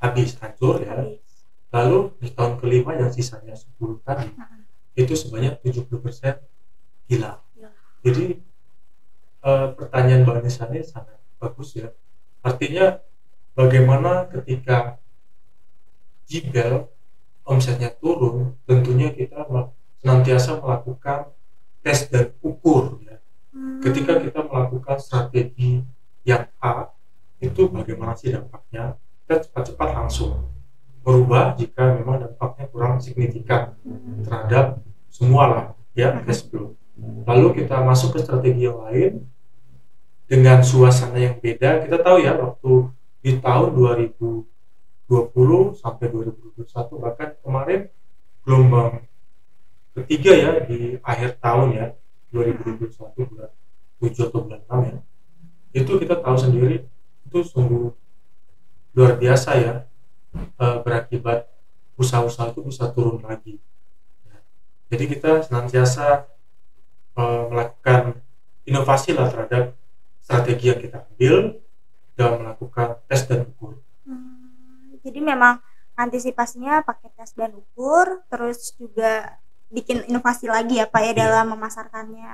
habis 0.00 0.34
hancur 0.40 0.82
ya. 0.82 0.96
Habis. 0.98 1.22
Lalu 1.70 2.00
di 2.18 2.28
tahun 2.34 2.58
kelima 2.58 2.98
yang 2.98 3.12
sisanya 3.14 3.54
10 3.54 4.02
tadi 4.02 4.32
itu 4.98 5.14
sebanyak 5.14 5.62
70% 5.62 6.42
hilang. 7.06 7.38
Jadi 8.00 8.40
eh, 9.44 9.66
pertanyaan 9.76 10.22
Mbak 10.24 10.38
Nisa 10.44 10.64
ini 10.72 10.80
sangat 10.84 11.18
bagus 11.40 11.76
ya. 11.76 11.88
Artinya 12.40 13.00
bagaimana 13.52 14.28
ketika 14.28 14.96
jibel 16.24 16.88
omsetnya 17.44 17.90
turun, 17.98 18.56
tentunya 18.64 19.10
kita 19.10 19.44
senantiasa 20.00 20.62
melakukan 20.62 21.34
tes 21.82 22.08
dan 22.08 22.32
ukur 22.40 23.00
ya. 23.04 23.18
Hmm. 23.50 23.82
Ketika 23.82 24.20
kita 24.22 24.40
melakukan 24.46 24.96
strategi 25.02 25.82
yang 26.22 26.46
A, 26.62 26.92
itu 27.40 27.66
bagaimana 27.68 28.14
sih 28.14 28.30
dampaknya? 28.30 28.96
Kita 29.24 29.48
cepat-cepat 29.48 29.88
langsung 29.96 30.48
merubah 31.00 31.56
jika 31.56 31.96
memang 31.96 32.20
dampaknya 32.28 32.64
kurang 32.68 33.00
signifikan 33.00 33.74
Hmm. 33.82 34.22
terhadap 34.22 34.78
semua 35.10 35.44
lah 35.48 35.64
ya 35.96 36.16
cash 36.22 36.46
flow. 36.46 36.79
Lalu 37.24 37.62
kita 37.62 37.80
masuk 37.84 38.16
ke 38.16 38.24
strategi 38.24 38.66
yang 38.68 38.80
lain 38.84 39.24
dengan 40.30 40.62
suasana 40.62 41.18
yang 41.18 41.36
beda. 41.40 41.84
Kita 41.84 41.98
tahu 42.00 42.22
ya 42.22 42.36
waktu 42.38 42.72
di 43.20 43.36
tahun 43.36 43.76
2020 43.76 44.46
sampai 45.76 46.06
2021 46.08 47.02
bahkan 47.02 47.36
kemarin 47.44 47.80
gelombang 48.44 49.04
ketiga 49.92 50.32
ya 50.32 50.52
di 50.64 50.96
akhir 51.04 51.36
tahun 51.42 51.68
ya 51.76 51.86
2021 52.32 53.28
bulan 53.28 53.50
7 54.00 54.28
atau 54.30 54.40
bulan 54.46 54.62
6 54.64 54.88
ya 54.88 54.96
itu 55.76 55.92
kita 56.00 56.14
tahu 56.18 56.36
sendiri 56.38 56.88
itu 57.28 57.38
sungguh 57.44 57.92
luar 58.96 59.12
biasa 59.20 59.50
ya 59.60 59.74
eh, 60.32 60.76
berakibat 60.80 61.46
usaha-usaha 62.00 62.54
itu 62.54 62.60
bisa 62.64 62.88
turun 62.90 63.20
lagi 63.20 63.60
jadi 64.88 65.04
kita 65.06 65.30
senantiasa 65.46 66.26
melakukan 67.16 68.02
inovasi 68.64 69.10
lah 69.16 69.26
terhadap 69.32 69.74
strategi 70.22 70.70
yang 70.70 70.80
kita 70.80 70.96
ambil 71.10 71.34
dan 72.18 72.30
melakukan 72.40 72.88
tes 73.08 73.22
dan 73.28 73.46
ukur 73.48 73.80
Hmm, 74.06 74.96
jadi 75.04 75.20
memang 75.20 75.60
antisipasinya 75.94 76.80
pakai 76.82 77.08
tes 77.16 77.30
dan 77.36 77.52
ukur, 77.54 78.24
terus 78.32 78.72
juga 78.80 79.36
bikin 79.70 80.08
inovasi 80.10 80.48
lagi 80.50 80.80
ya 80.80 80.86
Pak 80.88 81.02
ya 81.04 81.12
Iya. 81.12 81.18
dalam 81.28 81.46
memasarkannya. 81.54 82.32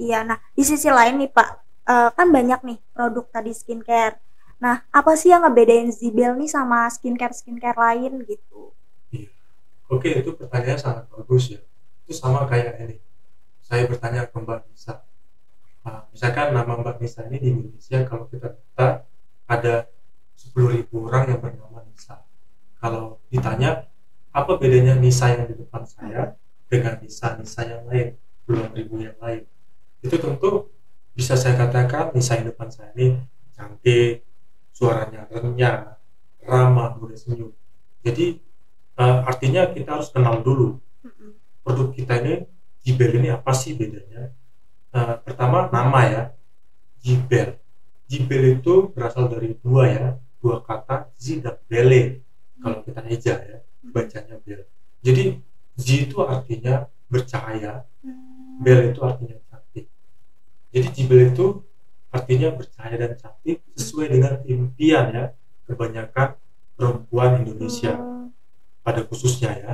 Iya, 0.00 0.18
nah 0.28 0.38
di 0.56 0.62
sisi 0.64 0.88
lain 0.88 1.14
nih 1.20 1.30
Pak, 1.32 1.48
eh, 1.90 2.10
kan 2.16 2.28
banyak 2.32 2.60
nih 2.68 2.78
produk 2.94 3.26
tadi 3.34 3.52
skincare. 3.56 4.16
Nah, 4.60 4.84
apa 4.92 5.12
sih 5.16 5.32
yang 5.32 5.42
ngebedain 5.44 5.90
Zibel 5.92 6.32
nih 6.36 6.50
sama 6.52 6.86
skincare 6.92 7.34
skincare 7.34 7.78
lain 7.80 8.12
gitu? 8.28 8.76
Oke, 9.90 10.08
itu 10.22 10.30
pertanyaan 10.38 10.78
sangat 10.78 11.04
bagus 11.10 11.44
ya. 11.50 11.60
Itu 12.06 12.14
sama 12.14 12.46
kayak 12.46 12.78
ini. 12.84 12.96
Saya 13.70 13.86
bertanya 13.86 14.26
ke 14.26 14.34
Mbak 14.34 14.66
Nisa. 14.66 15.06
Nah, 15.86 16.02
misalkan 16.10 16.50
nama 16.50 16.74
Mbak 16.74 16.98
Nisa 16.98 17.22
ini 17.30 17.38
di 17.38 17.48
Indonesia 17.54 18.02
kalau 18.02 18.26
kita 18.26 18.58
data 18.58 19.06
ada 19.46 19.86
10.000 20.34 20.90
orang 20.90 21.30
yang 21.30 21.38
bernama 21.38 21.86
Nisa. 21.86 22.26
Kalau 22.82 23.22
ditanya 23.30 23.86
apa 24.34 24.58
bedanya 24.58 24.98
Nisa 24.98 25.30
yang 25.30 25.46
di 25.46 25.54
depan 25.54 25.86
saya 25.86 26.34
dengan 26.66 26.98
Nisa 26.98 27.38
Nisa 27.38 27.62
yang 27.62 27.86
lain, 27.86 28.18
puluhan 28.42 28.74
ribu 28.74 29.06
yang 29.06 29.14
lain, 29.22 29.46
itu 30.02 30.18
tentu 30.18 30.66
bisa 31.14 31.38
saya 31.38 31.54
katakan 31.54 32.10
Nisa 32.10 32.42
yang 32.42 32.50
depan 32.50 32.74
saya 32.74 32.90
ini 32.98 33.22
cantik, 33.54 34.26
suaranya 34.74 35.30
renyah, 35.30 35.94
ramah, 36.42 36.98
mudah 36.98 37.14
senyum. 37.14 37.54
Jadi 38.02 38.34
eh, 38.98 39.18
artinya 39.30 39.70
kita 39.70 39.94
harus 39.94 40.10
kenal 40.10 40.42
dulu 40.42 40.82
produk 41.62 41.94
kita 41.94 42.18
ini 42.18 42.50
Jibel 42.80 43.10
ini 43.20 43.28
apa 43.30 43.52
sih 43.52 43.76
bedanya? 43.76 44.32
Eh, 44.90 45.14
pertama 45.24 45.68
nama 45.70 46.00
ya 46.08 46.22
Jibel. 47.00 47.56
Jibel 48.10 48.58
itu 48.58 48.90
berasal 48.90 49.30
dari 49.30 49.54
dua 49.62 49.84
ya, 49.86 50.06
dua 50.42 50.60
kata 50.64 51.08
Z 51.14 51.44
dan 51.44 51.56
Bele. 51.70 52.24
Kalau 52.60 52.82
kita 52.84 53.00
eja 53.08 53.34
ya, 53.40 53.58
bacanya 53.88 54.36
Bel. 54.42 54.66
Jadi 55.00 55.40
Z 55.78 55.86
itu 56.10 56.16
artinya 56.24 56.86
bercahaya, 57.08 57.84
Hmm. 58.00 58.60
Bel 58.64 58.92
itu 58.92 59.00
artinya 59.04 59.36
cantik. 59.48 59.88
jadi 60.70 60.86
jibel 60.94 61.20
itu 61.34 61.46
artinya 62.08 62.48
bercahaya 62.54 62.96
dan 62.96 63.12
cantik 63.18 63.60
sesuai 63.76 64.06
dengan 64.08 64.34
impian 64.46 65.10
ya 65.10 65.24
kebanyakan 65.66 66.38
perempuan 66.78 67.42
Indonesia 67.44 67.92
Hmm. 67.96 68.30
pada 68.80 69.02
khususnya 69.04 69.50
ya 69.56 69.72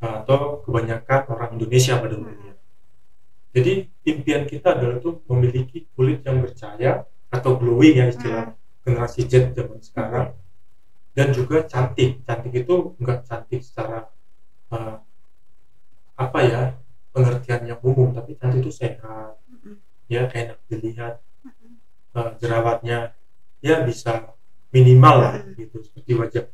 atau 0.00 0.64
kebanyakan 0.64 1.20
orang 1.28 1.50
Indonesia 1.60 2.00
pada 2.00 2.16
umumnya. 2.16 2.56
Jadi 3.52 3.86
impian 4.08 4.48
kita 4.48 4.78
adalah 4.78 4.96
tuh 5.02 5.20
memiliki 5.28 5.84
kulit 5.92 6.24
yang 6.24 6.40
bercahaya 6.40 7.04
atau 7.28 7.60
glowing 7.60 8.00
ya 8.00 8.06
istilah 8.08 8.56
generasi 8.82 9.28
Z 9.28 9.52
zaman 9.52 9.78
sekarang 9.84 10.32
dan 11.12 11.36
juga 11.36 11.66
cantik. 11.68 12.24
Cantik 12.24 12.64
itu 12.64 12.96
enggak 12.96 13.28
cantik 13.28 13.60
secara 13.60 14.08
eh, 14.72 14.96
apa 16.16 16.38
ya 16.46 16.62
pengertian 17.10 17.66
yang 17.66 17.80
umum, 17.82 18.14
tapi 18.14 18.38
cantik 18.38 18.62
itu 18.62 18.72
sehat, 18.72 19.34
Mm-mm. 19.50 19.82
ya 20.06 20.30
enak 20.30 20.58
dilihat, 20.70 21.18
eh, 22.16 22.30
jerawatnya 22.38 23.12
ya 23.60 23.84
bisa 23.84 24.32
minimal 24.70 25.16
lah 25.20 25.34
gitu 25.58 25.82
seperti 25.82 26.14
wajah 26.16 26.44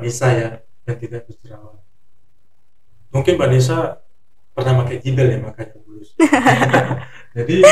Nisa 0.00 0.28
ya 0.32 0.48
yang 0.88 0.96
tidak 0.96 1.28
berjerawat. 1.28 1.82
Mungkin 3.14 3.38
Mbak 3.38 3.50
Nisa 3.54 4.02
pernah 4.50 4.82
pakai 4.82 4.98
jibel 4.98 5.26
ya 5.30 5.38
makanya 5.38 5.78
mulus. 5.86 6.10
Jadi 7.38 7.62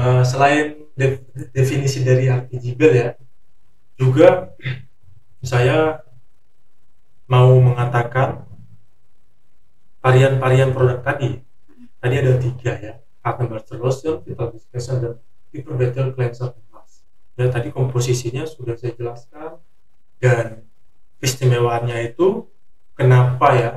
eh, 0.00 0.22
selain 0.24 0.88
de- 0.96 1.24
definisi 1.52 2.00
dari 2.00 2.32
arti 2.32 2.56
jibel 2.56 2.90
ya, 2.96 3.08
juga 4.00 4.56
saya 5.44 6.00
mau 7.28 7.52
mengatakan 7.60 8.48
varian-varian 10.00 10.72
produk 10.72 11.04
tadi. 11.04 11.44
Tadi 11.98 12.14
ada 12.16 12.32
tiga 12.40 12.72
ya, 12.80 12.94
Butter 13.20 13.76
Lotion, 13.76 14.24
Vital 14.24 14.48
Discussion, 14.54 14.96
dan 15.04 15.14
Battle 15.52 16.14
Cleanser 16.16 16.56
Mask. 16.72 17.04
Ya 17.36 17.52
tadi 17.52 17.68
komposisinya 17.74 18.48
sudah 18.48 18.78
saya 18.78 18.96
jelaskan 18.96 19.60
dan 20.18 20.64
keistimewaannya 21.20 22.14
itu 22.14 22.46
kenapa 22.94 23.46
ya 23.54 23.70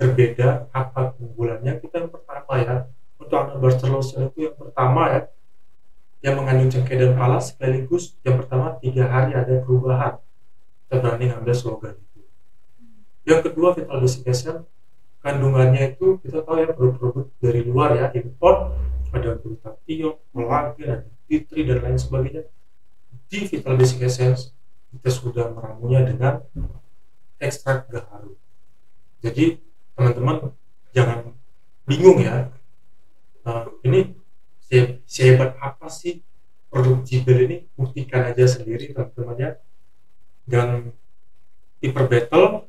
berbeda 0.00 0.72
apa 0.72 1.12
keunggulannya 1.12 1.76
kita 1.84 2.08
yang 2.08 2.10
pertama 2.12 2.52
ya. 2.56 2.74
Untuk 3.20 3.60
Butter 3.60 3.88
Lotion 3.92 4.32
itu 4.32 4.48
yang 4.48 4.56
pertama 4.56 5.12
ya 5.12 5.20
yang 6.24 6.40
mengandung 6.40 6.72
cengkeh 6.72 6.96
dan 6.96 7.12
pala 7.16 7.36
sekaligus 7.36 8.16
yang 8.24 8.40
pertama 8.40 8.80
tiga 8.80 9.08
hari 9.08 9.36
ada 9.36 9.60
perubahan 9.60 10.16
kita 10.88 10.94
berani 11.04 11.24
ngambil 11.28 11.52
slogan 11.52 11.94
itu. 12.00 12.20
Yang 13.28 13.52
kedua 13.52 13.76
Vital 13.76 14.00
Desiccation 14.00 14.56
kandungannya 15.20 15.92
itu 15.92 16.16
kita 16.24 16.40
tahu 16.48 16.64
ya 16.64 16.72
produk-produk 16.72 17.28
dari 17.44 17.60
luar 17.68 17.92
ya 17.92 18.08
import 18.16 18.72
ada 19.12 19.36
glutathione, 19.36 20.16
kolagen, 20.32 20.88
ada 20.88 21.08
D3 21.28 21.50
dan 21.68 21.78
lain 21.84 21.98
sebagainya. 22.00 22.48
Di 23.28 23.38
Vital 23.44 23.76
Basic 23.76 24.00
Essence 24.00 24.56
kita 24.96 25.12
sudah 25.12 25.52
meramunya 25.52 26.02
dengan 26.08 26.40
ekstrak 27.36 27.88
gaharu 27.92 28.40
jadi 29.20 29.60
teman-teman 30.00 30.56
jangan 30.96 31.36
bingung 31.84 32.24
ya. 32.24 32.48
Eh, 33.44 33.66
ini 33.84 34.16
se- 34.64 35.04
sehebat 35.04 35.60
apa 35.60 35.92
sih 35.92 36.24
produk 36.72 37.04
Jibel 37.04 37.44
ini? 37.44 37.56
Buktikan 37.76 38.24
aja 38.32 38.48
sendiri 38.48 38.96
teman-teman 38.96 39.36
ya. 39.36 39.50
Dan 40.48 40.96
Hyper 41.84 42.08
Battle 42.08 42.64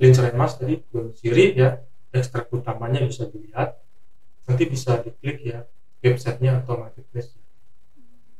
Cleanser 0.00 0.32
Mask 0.32 0.64
tadi 0.64 0.80
belum 0.88 1.12
siri 1.12 1.52
ya. 1.52 1.84
Ekstrak 2.16 2.48
utamanya 2.48 3.04
bisa 3.04 3.28
dilihat. 3.28 3.76
Nanti 4.48 4.64
bisa 4.64 4.96
diklik 5.04 5.44
ya 5.44 5.68
websitenya 6.00 6.64
atau 6.64 6.80
marketplace 6.80 7.36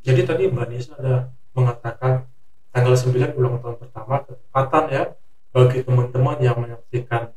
jadi 0.01 0.25
tadi 0.25 0.49
Mbak 0.49 0.67
Nisa 0.73 0.97
ada 0.97 1.29
mengatakan 1.53 2.25
tanggal 2.73 2.95
9 2.97 3.37
ulang 3.37 3.61
tahun 3.61 3.77
pertama 3.77 4.25
ketepatan 4.25 4.85
ya 4.89 5.03
bagi 5.53 5.79
teman-teman 5.85 6.37
yang 6.41 6.57
menyaksikan 6.57 7.37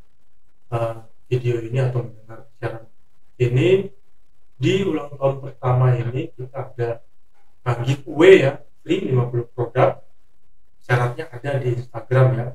uh, 0.73 1.05
video 1.29 1.62
ini 1.62 1.77
atau 1.77 2.01
mendengar 2.01 2.49
siaran 2.57 2.89
ini 3.38 3.93
di 4.57 4.73
ulang 4.81 5.13
tahun 5.13 5.36
pertama 5.45 5.93
ini 5.93 6.33
kita 6.33 6.73
ada 6.73 6.89
uh, 7.69 7.77
giveaway 7.86 8.33
ya 8.41 8.53
free 8.83 9.13
50 9.13 9.53
produk. 9.55 10.03
Syaratnya 10.83 11.31
ada 11.31 11.51
di 11.63 11.79
Instagram 11.79 12.27
ya. 12.36 12.47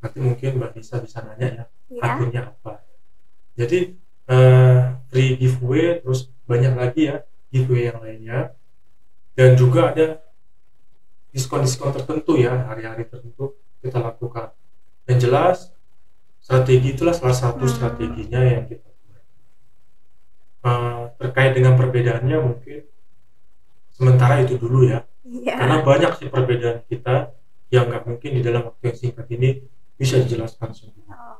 Nanti 0.00 0.18
mungkin 0.24 0.50
Mbak 0.56 0.70
Nisa 0.80 0.96
bisa 1.04 1.20
nanya 1.20 1.48
ya 1.52 1.64
Ya. 1.90 2.02
akunnya 2.06 2.42
apa. 2.54 2.86
Jadi 3.58 3.98
eh, 4.30 4.80
free 5.10 5.34
giveaway 5.36 5.98
terus 5.98 6.30
banyak 6.46 6.72
lagi 6.78 7.10
ya 7.10 7.26
giveaway 7.50 7.90
yang 7.90 7.98
lainnya. 8.00 8.40
Dan 9.34 9.58
juga 9.58 9.90
ada 9.90 10.22
diskon-diskon 11.34 11.90
tertentu 11.94 12.38
ya 12.38 12.70
hari-hari 12.70 13.04
tertentu 13.10 13.58
kita 13.82 13.98
lakukan. 13.98 14.54
Yang 15.10 15.18
jelas 15.26 15.56
strategi 16.40 16.88
itulah 16.92 17.12
salah 17.12 17.36
satu 17.36 17.64
Hmm. 17.64 17.72
strateginya 17.72 18.40
yang 18.42 18.64
kita 18.66 18.88
buat 18.88 19.22
Eh, 20.60 21.02
terkait 21.16 21.52
dengan 21.56 21.72
perbedaannya 21.72 22.36
mungkin 22.36 22.84
sementara 23.90 24.40
itu 24.40 24.56
dulu 24.56 24.84
ya 24.84 25.04
Iya. 25.24 25.56
karena 25.56 25.76
banyak 25.80 26.10
sih 26.16 26.28
perbedaan 26.28 26.84
kita 26.84 27.32
yang 27.68 27.88
nggak 27.88 28.04
mungkin 28.04 28.30
di 28.36 28.42
dalam 28.42 28.68
waktu 28.68 28.82
yang 28.88 28.98
singkat 28.98 29.26
ini 29.30 29.48
bisa 29.94 30.20
dijelaskan 30.20 30.68
semua 30.72 30.98
Oh, 31.10 31.38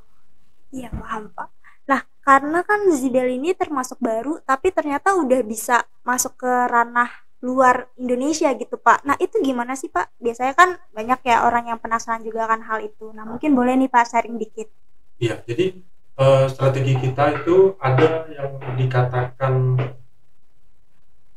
Iya 0.70 0.88
paham 0.88 1.28
pak. 1.32 1.48
Nah 1.84 2.00
karena 2.20 2.62
kan 2.62 2.86
Zibel 2.94 3.26
ini 3.28 3.50
termasuk 3.52 3.98
baru, 3.98 4.38
tapi 4.40 4.70
ternyata 4.70 5.12
udah 5.12 5.40
bisa 5.42 5.82
masuk 6.00 6.38
ke 6.38 6.52
ranah 6.70 7.10
luar 7.40 7.88
Indonesia 7.96 8.48
gitu 8.54 8.76
pak. 8.76 9.02
Nah 9.02 9.16
itu 9.18 9.36
gimana 9.40 9.74
sih 9.74 9.88
pak? 9.88 10.12
Biasanya 10.16 10.54
kan 10.54 10.78
banyak 10.92 11.20
ya 11.24 11.42
orang 11.42 11.66
yang 11.66 11.76
penasaran 11.76 12.22
juga 12.22 12.46
kan 12.46 12.62
hal 12.62 12.80
itu. 12.80 13.10
Nah 13.10 13.26
mungkin 13.26 13.52
boleh 13.52 13.74
nih 13.74 13.90
pak 13.90 14.06
sharing 14.06 14.38
dikit. 14.38 14.70
Iya, 15.22 15.34
jadi 15.48 15.64
eh, 16.22 16.44
strategi 16.52 16.92
kita 17.04 17.24
itu 17.38 17.56
ada 17.88 18.08
yang 18.36 18.50
dikatakan 18.80 19.54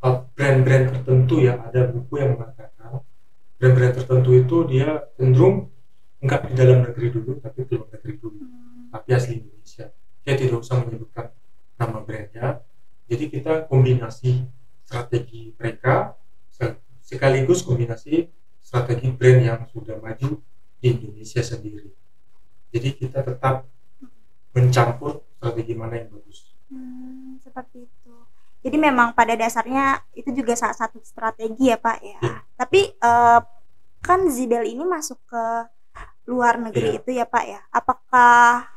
eh, 0.06 0.18
brand-brand 0.36 0.86
tertentu 0.94 1.36
ya, 1.44 1.54
ada 1.68 1.82
buku 1.90 2.14
yang 2.22 2.36
mengatakan 2.38 3.02
brand-brand 3.60 3.94
tertentu 4.00 4.32
itu 4.38 4.58
dia 4.72 4.90
cenderung 5.18 5.70
enggak 6.24 6.42
di 6.52 6.54
dalam 6.58 6.80
negeri 6.86 7.08
dulu, 7.14 7.32
tapi 7.44 7.60
di 7.68 7.74
luar 7.78 7.90
negeri 7.96 8.14
dulu, 8.20 8.42
tapi 8.94 9.10
asli 9.16 9.34
Indonesia. 9.42 9.86
Dia 10.24 10.36
tidak 10.40 10.60
usah 10.64 10.78
menyebutkan 10.84 11.28
nama 11.80 12.00
brandnya. 12.04 12.64
Jadi 13.10 13.26
kita 13.32 13.68
kombinasi 13.70 14.48
strategi 14.88 15.52
mereka 15.60 16.16
se- 16.50 16.80
sekaligus 17.04 17.62
kombinasi 17.68 18.28
strategi 18.64 19.10
brand 19.12 19.42
yang 19.44 19.62
sudah 19.70 20.00
maju 20.00 20.40
di 20.80 20.86
Indonesia 20.88 21.42
sendiri. 21.44 21.92
Jadi 22.74 22.90
kita 22.98 23.22
tetap 23.24 23.68
mencampur 24.54 25.26
strategi 25.38 25.74
mana 25.74 25.98
yang 26.00 26.10
bagus. 26.14 26.54
Hmm, 26.70 27.42
seperti 27.42 27.90
itu. 27.90 28.16
Jadi 28.64 28.78
memang 28.80 29.12
pada 29.12 29.36
dasarnya 29.36 30.00
itu 30.16 30.32
juga 30.32 30.56
salah 30.56 30.78
satu 30.78 31.02
strategi 31.04 31.68
ya 31.68 31.76
Pak 31.76 31.98
ya. 32.00 32.20
Iya. 32.24 32.36
Tapi 32.56 32.82
eh, 32.96 33.40
kan 34.00 34.20
Zibel 34.32 34.64
ini 34.64 34.88
masuk 34.88 35.20
ke 35.28 35.44
luar 36.32 36.56
negeri 36.56 36.96
Iya. 36.96 37.00
itu 37.04 37.10
ya 37.12 37.26
Pak 37.28 37.44
ya. 37.44 37.60
Apakah 37.70 38.72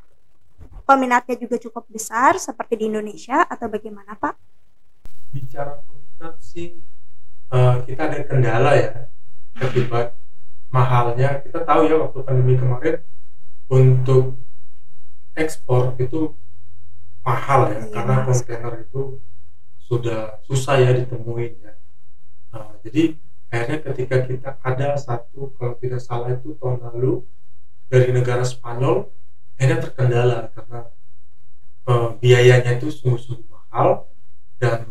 peminatnya 0.83 1.39
juga 1.39 1.57
cukup 1.63 1.87
besar 1.87 2.35
seperti 2.39 2.83
di 2.83 2.85
Indonesia 2.91 3.47
atau 3.47 3.71
bagaimana 3.71 4.19
Pak? 4.19 4.35
Bicara 5.31 5.79
peminat 5.87 6.35
sih 6.43 6.83
eh, 7.55 7.75
kita 7.87 8.03
ada 8.11 8.19
kendala 8.27 8.73
ya 8.75 8.91
akibat 9.63 10.19
mahalnya. 10.75 11.47
Kita 11.47 11.63
tahu 11.63 11.87
ya 11.87 11.95
waktu 12.03 12.19
pandemi 12.27 12.59
kemarin 12.59 13.07
untuk 13.71 14.35
ekspor 15.37 15.95
itu 16.01 16.33
mahal 17.27 17.71
ya 17.71 17.79
Iya, 17.83 17.93
karena 17.93 18.15
kontainer 18.25 18.75
itu 18.87 19.21
sudah 19.87 20.43
susah 20.47 20.83
ya 20.83 20.91
ditemuin 20.95 21.53
ya. 21.63 21.75
Nah, 22.55 22.75
jadi 22.83 23.19
akhirnya 23.51 23.79
ketika 23.93 24.17
kita 24.27 24.51
ada 24.63 24.99
satu 24.99 25.55
kalau 25.55 25.75
tidak 25.79 26.03
salah 26.03 26.35
itu 26.35 26.55
tahun 26.59 26.83
lalu 26.91 27.23
dari 27.87 28.11
negara 28.11 28.43
Spanyol 28.43 29.11
akhirnya 29.55 29.79
terkendala 29.83 30.39
karena 30.55 30.81
eh, 31.87 32.09
biayanya 32.19 32.79
itu 32.79 32.91
sungguh-sungguh 32.91 33.47
mahal 33.47 34.11
dan 34.59 34.91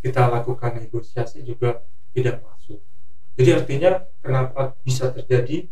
kita 0.00 0.32
lakukan 0.32 0.80
negosiasi 0.80 1.44
juga 1.44 1.84
tidak 2.16 2.40
masuk. 2.40 2.80
Jadi 3.36 3.50
artinya 3.52 3.90
kenapa 4.24 4.76
bisa 4.84 5.12
terjadi 5.12 5.68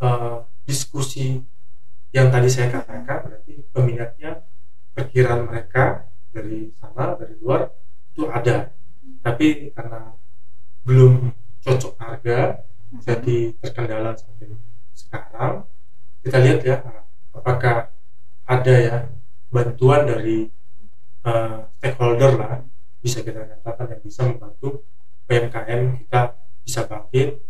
eh, 0.00 0.38
diskusi 0.64 1.44
yang 2.12 2.32
tadi 2.32 2.48
saya 2.48 2.72
katakan 2.72 3.28
berarti 3.28 3.52
peminatnya 3.68 4.48
perkiraan 4.96 5.44
mereka 5.44 6.08
dari 6.32 6.72
sana 6.76 7.14
dari 7.14 7.36
luar 7.40 7.68
itu 8.12 8.24
ada. 8.28 8.72
Tapi 9.20 9.74
karena 9.76 10.16
belum 10.88 11.32
cocok 11.60 11.92
harga 12.00 12.64
jadi 13.04 13.52
terkendala 13.60 14.16
sampai 14.16 14.56
sekarang 14.96 15.68
kita 16.24 16.36
lihat 16.40 16.60
ya 16.64 16.76
apakah 17.36 17.92
ada 18.48 18.74
ya 18.74 18.96
bantuan 19.52 20.08
dari 20.08 20.48
eh, 21.28 21.58
stakeholder 21.76 22.32
lah 22.40 22.64
bisa 23.04 23.20
kita 23.20 23.44
nyatakan 23.44 23.92
yang 23.92 24.02
bisa 24.02 24.20
membantu 24.24 24.82
UMKM 25.28 26.02
kita 26.04 26.20
bisa 26.64 26.80
bangkit. 26.88 27.40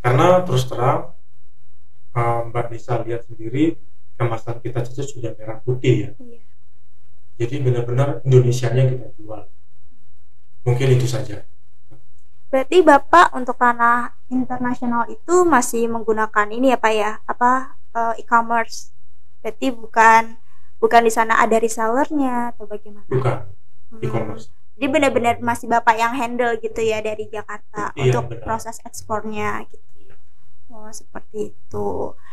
Karena 0.00 0.44
terus 0.44 0.64
terang 0.68 1.13
uh, 2.14 2.40
Mbak 2.48 2.66
Nisa 2.70 3.02
lihat 3.02 3.22
sendiri 3.26 3.76
kemasan 4.14 4.62
kita 4.62 4.82
saja 4.82 5.02
sudah 5.02 5.30
merah 5.34 5.58
putih 5.60 5.94
ya 5.94 6.10
Iya. 6.16 6.40
jadi 7.36 7.54
benar-benar 7.60 8.08
Indonesianya 8.22 8.84
kita 8.88 9.06
jual 9.18 9.42
mungkin 10.62 10.88
itu 10.94 11.06
saja 11.06 11.44
Berarti 12.48 12.86
Bapak 12.86 13.34
untuk 13.34 13.58
ranah 13.58 14.14
internasional 14.30 15.10
itu 15.10 15.42
masih 15.42 15.90
menggunakan 15.90 16.46
ini 16.54 16.70
ya 16.70 16.78
Pak 16.78 16.92
ya, 16.94 17.18
apa 17.26 17.74
eh, 17.90 18.22
e-commerce. 18.22 18.94
Berarti 19.42 19.74
bukan 19.74 20.38
bukan 20.78 21.02
di 21.02 21.10
sana 21.10 21.42
ada 21.42 21.58
resellernya 21.58 22.54
atau 22.54 22.70
bagaimana? 22.70 23.10
bukan 23.10 23.50
Hmm. 23.90 23.98
e-commerce 24.06 24.54
Jadi 24.74 24.86
benar-benar 24.86 25.34
masih 25.42 25.66
Bapak 25.66 25.98
yang 25.98 26.14
handle 26.14 26.54
gitu 26.62 26.78
ya 26.78 27.02
dari 27.02 27.26
Jakarta 27.26 27.90
Iya, 27.94 28.14
untuk 28.14 28.38
benar. 28.38 28.46
proses 28.46 28.78
ekspornya 28.86 29.66
gitu. 29.70 29.82
Oh, 30.74 30.90
seperti 30.90 31.54
itu. 31.54 31.88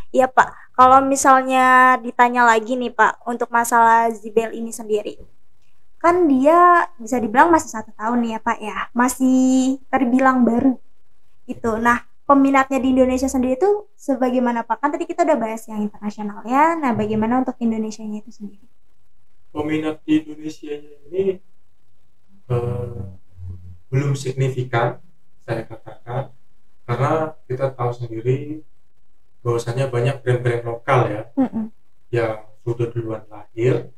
Iya, 0.09 0.25
Pak. 0.25 0.73
Kalau 0.73 0.99
misalnya 1.05 1.95
ditanya 2.01 2.41
lagi 2.41 2.73
nih, 2.73 2.89
Pak, 2.89 3.21
untuk 3.29 3.53
masalah 3.53 4.09
Zibel 4.09 4.49
ini 4.57 4.73
sendiri. 4.73 5.21
Kan 6.01 6.25
dia 6.25 6.89
bisa 6.97 7.21
dibilang 7.21 7.53
masih 7.53 7.69
satu 7.69 7.93
tahun 7.93 8.25
ya, 8.25 8.41
Pak 8.41 8.57
ya. 8.57 8.89
Masih 8.97 9.77
terbilang 9.93 10.41
baru. 10.41 10.81
Gitu. 11.45 11.77
Nah, 11.77 12.01
peminatnya 12.25 12.81
di 12.81 12.89
Indonesia 12.97 13.29
sendiri 13.29 13.61
itu 13.61 13.85
sebagaimana, 13.93 14.65
Pak? 14.65 14.81
Kan 14.81 14.89
tadi 14.89 15.05
kita 15.05 15.21
udah 15.21 15.37
bahas 15.37 15.69
yang 15.69 15.85
internasional 15.85 16.41
ya. 16.49 16.73
Nah, 16.73 16.97
bagaimana 16.97 17.45
untuk 17.45 17.53
Indonesianya 17.61 18.25
itu 18.25 18.33
sendiri? 18.33 18.65
peminat 19.51 19.99
di 20.07 20.23
Indonesia 20.23 20.73
ini 21.11 21.37
eh, 22.47 23.01
belum 23.91 24.15
signifikan 24.15 25.03
saya 25.43 25.67
katakan 25.67 26.31
karena 26.87 27.35
kita 27.51 27.67
tahu 27.75 27.91
sendiri 27.91 28.63
bahwasanya 29.43 29.91
banyak 29.91 30.23
brand-brand 30.23 30.63
lokal 30.63 30.99
ya 31.11 31.23
Mm-mm. 31.35 31.67
yang 32.07 32.47
sudah 32.63 32.87
duluan 32.87 33.27
lahir 33.27 33.91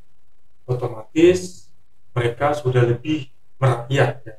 otomatis 0.66 1.70
mereka 2.18 2.58
sudah 2.58 2.82
lebih 2.82 3.30
merakyat 3.62 4.26
ya 4.26 4.36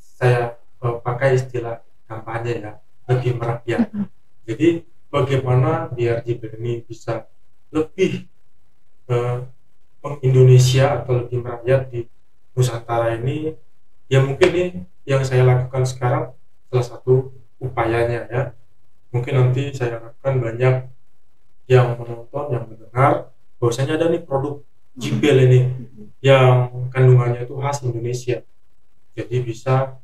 saya 0.00 0.40
eh, 0.56 0.96
pakai 1.04 1.36
istilah 1.36 1.84
kampanye 2.08 2.64
ya 2.64 2.72
lebih 3.04 3.36
merakyat 3.36 3.92
Mm-mm. 3.92 4.08
jadi 4.48 4.68
bagaimana 5.12 5.92
biar 5.92 6.24
Jibel 6.24 6.56
ini 6.56 6.80
bisa 6.88 7.28
lebih 7.68 8.24
eh, 9.12 9.38
mengindonesia 10.00 11.04
atau 11.04 11.20
lebih 11.20 11.44
merakyat 11.44 11.92
di 11.92 12.00
Nusantara 12.56 13.12
ini 13.20 13.52
ya 14.08 14.24
mungkin 14.24 14.48
nih 14.48 14.68
yang 15.04 15.20
saya 15.20 15.44
lakukan 15.44 15.84
sekarang 15.84 16.32
salah 16.72 16.86
satu 16.86 17.34
upayanya 17.60 18.20
ya. 18.30 18.42
Mungkin 19.14 19.32
nanti 19.34 19.72
saya 19.72 19.98
harapkan 19.98 20.36
banyak 20.38 20.74
yang 21.68 21.96
menonton 22.00 22.44
yang 22.52 22.64
mendengar 22.68 23.32
bahwasanya 23.60 23.96
ada 24.00 24.06
nih 24.08 24.22
produk 24.24 24.62
Jibel 24.98 25.36
ini 25.46 25.60
yang 26.18 26.90
kandungannya 26.90 27.46
itu 27.46 27.54
khas 27.62 27.86
Indonesia. 27.86 28.42
Jadi 29.14 29.36
bisa 29.42 29.98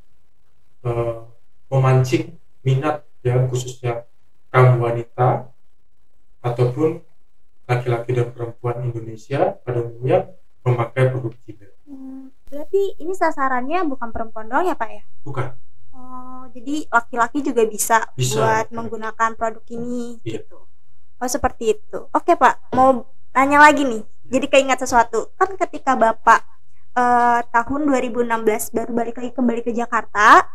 eh, 0.87 1.19
memancing 1.71 2.39
minat 2.63 3.03
ya 3.25 3.43
khususnya 3.51 4.07
kaum 4.55 4.79
wanita 4.79 5.51
ataupun 6.45 7.01
laki-laki 7.65 8.13
dan 8.13 8.29
perempuan 8.31 8.85
Indonesia 8.85 9.57
pada 9.65 9.81
umumnya 9.81 10.29
memakai 10.63 11.09
produk 11.11 11.35
Jibel. 11.43 11.73
Hmm, 11.89 12.29
Berarti 12.53 12.95
ini 13.01 13.13
sasarannya 13.17 13.83
bukan 13.89 14.09
perempuan 14.15 14.47
doang 14.47 14.69
ya, 14.69 14.77
Pak 14.77 14.91
ya? 14.93 15.03
bukan 15.25 15.57
Oh, 15.95 16.43
jadi 16.51 16.91
laki-laki 16.91 17.39
juga 17.39 17.63
bisa, 17.65 18.03
Bisa. 18.19 18.43
buat 18.43 18.67
menggunakan 18.75 19.31
produk 19.39 19.63
ini 19.71 20.19
Iya. 20.27 20.43
gitu. 20.43 20.67
Oh, 21.23 21.29
seperti 21.31 21.79
itu. 21.79 21.99
Oke, 22.11 22.35
Pak. 22.35 22.75
Mau 22.75 23.07
nanya 23.31 23.63
lagi 23.63 23.87
nih. 23.87 24.03
Jadi 24.27 24.47
keingat 24.51 24.83
sesuatu. 24.83 25.31
Kan 25.39 25.55
ketika 25.55 25.95
Bapak 25.95 26.43
eh, 26.95 27.41
tahun 27.51 27.87
2016 27.91 28.71
baru 28.71 28.91
balik 28.95 29.19
lagi 29.19 29.31
kembali 29.35 29.63
ke 29.63 29.71
Jakarta, 29.71 30.47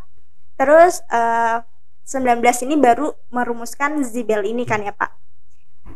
terus 0.55 0.99
eh, 1.07 1.63
19 2.03 2.39
ini 2.67 2.75
baru 2.75 3.11
merumuskan 3.31 4.03
Zibel 4.03 4.43
ini 4.43 4.67
kan 4.67 4.83
ya, 4.83 4.91
Pak. 4.91 5.11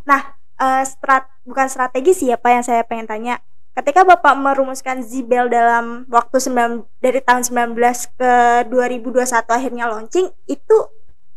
Nah, 0.04 0.22
eh, 0.60 0.84
strat 0.88 1.28
bukan 1.44 1.68
strategi 1.68 2.12
sih 2.16 2.28
ya, 2.32 2.40
Pak 2.40 2.52
yang 2.52 2.64
saya 2.64 2.84
pengen 2.88 3.08
tanya. 3.08 3.36
Ketika 3.74 4.06
Bapak 4.06 4.38
merumuskan 4.38 5.02
Zibel 5.02 5.50
dalam 5.50 6.06
waktu 6.06 6.38
9 6.38 6.86
dari 7.02 7.20
tahun 7.26 7.42
19 7.42 7.74
ke 8.14 8.34
2021 8.70 9.26
akhirnya 9.50 9.90
launching 9.90 10.30
itu 10.46 10.78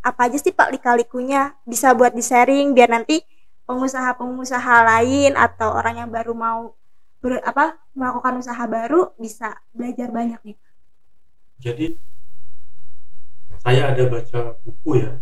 apa 0.05 0.29
aja 0.29 0.37
sih 0.37 0.53
Pak 0.53 0.69
lika-likunya 0.77 1.57
bisa 1.65 1.97
buat 1.97 2.13
di-sharing 2.13 2.77
biar 2.77 2.93
nanti 2.93 3.25
pengusaha-pengusaha 3.65 4.75
lain 4.85 5.33
atau 5.35 5.75
orang 5.75 6.05
yang 6.05 6.11
baru 6.13 6.37
mau 6.37 6.77
ber- 7.25 7.43
apa 7.43 7.81
melakukan 7.97 8.39
usaha 8.39 8.65
baru 8.69 9.11
bisa 9.19 9.59
belajar 9.75 10.13
banyak 10.15 10.39
nih. 10.47 10.57
jadi 11.59 11.87
saya 13.65 13.91
ada 13.91 14.05
baca 14.07 14.41
buku 14.63 14.91
ya 15.03 15.13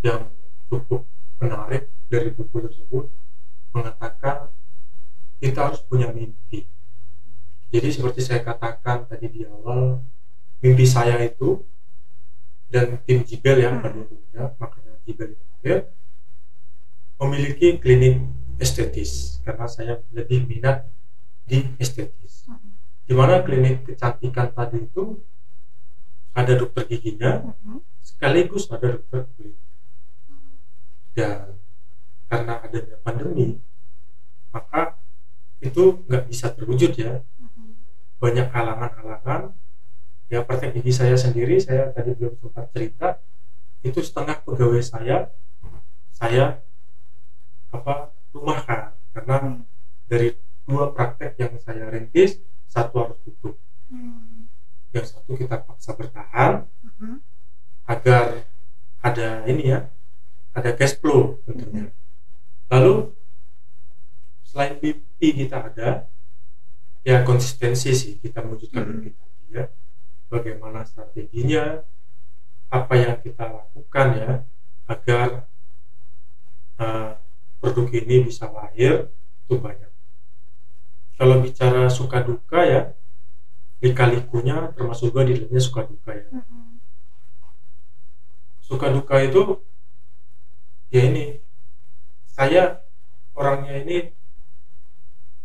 yang 0.00 0.30
cukup 0.72 1.04
menarik 1.42 1.90
dari 2.08 2.32
buku 2.32 2.62
tersebut 2.64 3.10
mengatakan 3.76 4.48
kita 5.40 5.70
harus 5.70 5.80
punya 5.84 6.08
mimpi. 6.12 6.64
Jadi 7.70 7.88
seperti 7.92 8.20
saya 8.22 8.40
katakan 8.40 9.04
tadi 9.10 9.26
di 9.28 9.42
awal 9.44 10.00
mimpi 10.62 10.86
saya 10.86 11.18
itu 11.20 11.60
dan 12.70 12.98
tim 13.06 13.22
Jibel 13.22 13.62
yang 13.62 13.78
Hmm. 13.78 13.84
pada 13.84 13.98
umumnya 14.02 14.42
makanya 14.58 14.94
Jibel 15.06 15.28
yang 15.34 15.46
lahir 15.50 15.78
memiliki 17.20 17.78
klinik 17.78 18.22
estetis. 18.58 19.38
Karena 19.44 19.66
saya 19.70 20.02
lebih 20.10 20.48
minat 20.48 20.88
di 21.46 21.62
estetis. 21.78 22.48
Di 23.06 23.14
mana 23.14 23.44
klinik 23.46 23.86
kecantikan 23.86 24.50
tadi 24.50 24.82
itu 24.82 25.22
ada 26.34 26.52
dokter 26.58 26.84
giginya 26.90 27.54
sekaligus 28.02 28.68
ada 28.68 28.98
dokter 28.98 29.24
kulit. 29.36 29.56
Dan 31.16 31.56
karena 32.26 32.60
adanya 32.60 32.96
pandemi 33.00 33.62
maka 34.50 34.98
itu 35.60 36.04
nggak 36.06 36.24
bisa 36.28 36.52
terwujud 36.52 36.92
ya 36.96 37.24
banyak 38.16 38.48
halangan-halangan 38.52 39.52
ya 40.32 40.42
praktek 40.42 40.80
gigi 40.80 40.92
saya 40.92 41.14
sendiri 41.14 41.60
saya 41.60 41.92
tadi 41.92 42.16
belum 42.16 42.34
sempat 42.40 42.66
cerita 42.74 43.08
itu 43.86 44.00
setengah 44.02 44.42
pegawai 44.42 44.82
saya 44.82 45.30
saya 46.10 46.60
apa 47.70 48.10
rumahkan 48.32 48.96
karena 49.12 49.36
Hmm. 49.40 49.60
dari 50.08 50.36
dua 50.66 50.90
praktek 50.92 51.38
yang 51.38 51.54
saya 51.62 51.88
rintis 51.92 52.40
satu 52.66 52.94
harus 53.04 53.18
tutup 53.22 53.54
Hmm. 53.88 54.48
yang 54.90 55.06
satu 55.06 55.36
kita 55.38 55.62
paksa 55.62 55.94
bertahan 55.94 56.66
Mhm. 56.82 57.20
agar 57.86 58.44
ada 59.04 59.28
ini 59.46 59.70
ya 59.76 59.86
ada 60.56 60.72
cash 60.74 60.98
flow 60.98 61.38
tentunya 61.46 61.92
lalu 62.72 63.12
selain 64.56 64.80
mimpi 64.80 65.28
kita 65.36 65.68
ada 65.68 66.08
ya 67.04 67.20
konsistensi 67.28 67.92
sih 67.92 68.16
kita 68.16 68.40
mewujudkan 68.40 68.88
Mhm. 68.88 68.88
mimpi 68.88 69.10
tadi 69.12 69.44
ya 69.52 69.64
bagaimana 70.32 70.80
strateginya 70.88 71.84
apa 72.72 72.94
yang 72.96 73.20
kita 73.20 73.44
lakukan 73.52 74.06
ya 74.16 74.32
agar 74.88 75.44
uh, 76.80 77.20
produk 77.60 77.84
ini 78.00 78.24
bisa 78.32 78.48
lahir 78.48 79.12
itu 79.44 79.54
banyak 79.60 79.92
kalau 81.20 81.44
bicara 81.44 81.92
suka 81.92 82.24
duka 82.24 82.64
ya 82.64 82.82
lika-likunya 83.84 84.72
termasuk 84.72 85.12
juga 85.12 85.28
di 85.28 85.36
dalamnya 85.36 85.60
suka 85.60 85.84
duka 85.84 86.16
ya 86.16 86.32
Mhm. 86.32 86.80
suka 88.64 88.88
duka 88.88 89.20
itu 89.20 89.60
ya 90.88 91.12
ini 91.12 91.44
saya 92.24 92.80
orangnya 93.36 93.84
ini 93.84 94.15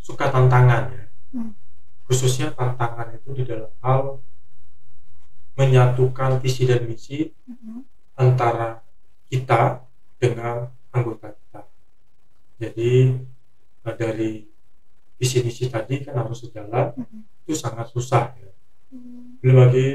suka 0.02 0.28
tantangan 0.28 0.84
ya 0.92 1.06
Hmm. 1.32 1.56
khususnya 2.04 2.52
tantangan 2.52 3.16
itu 3.16 3.30
di 3.32 3.44
dalam 3.48 3.72
hal 3.80 4.20
menyatukan 5.56 6.44
visi 6.44 6.68
dan 6.68 6.84
misi 6.84 7.32
Mhm. 7.48 7.88
antara 8.18 8.82
kita 9.32 9.86
dengan 10.20 10.68
anggota 10.92 11.32
kita 11.32 11.62
jadi 12.60 12.92
eh, 13.82 13.96
dari 13.98 14.32
visi 15.16 15.42
misi 15.42 15.66
tadi 15.66 16.04
kan 16.04 16.20
harus 16.22 16.44
sejalan 16.44 16.94
Mhm. 16.98 17.20
itu 17.46 17.54
sangat 17.56 17.88
susah 17.90 18.36
ya 18.36 18.52
Hmm. 18.92 19.40
belum 19.40 19.58
lagi 19.64 19.88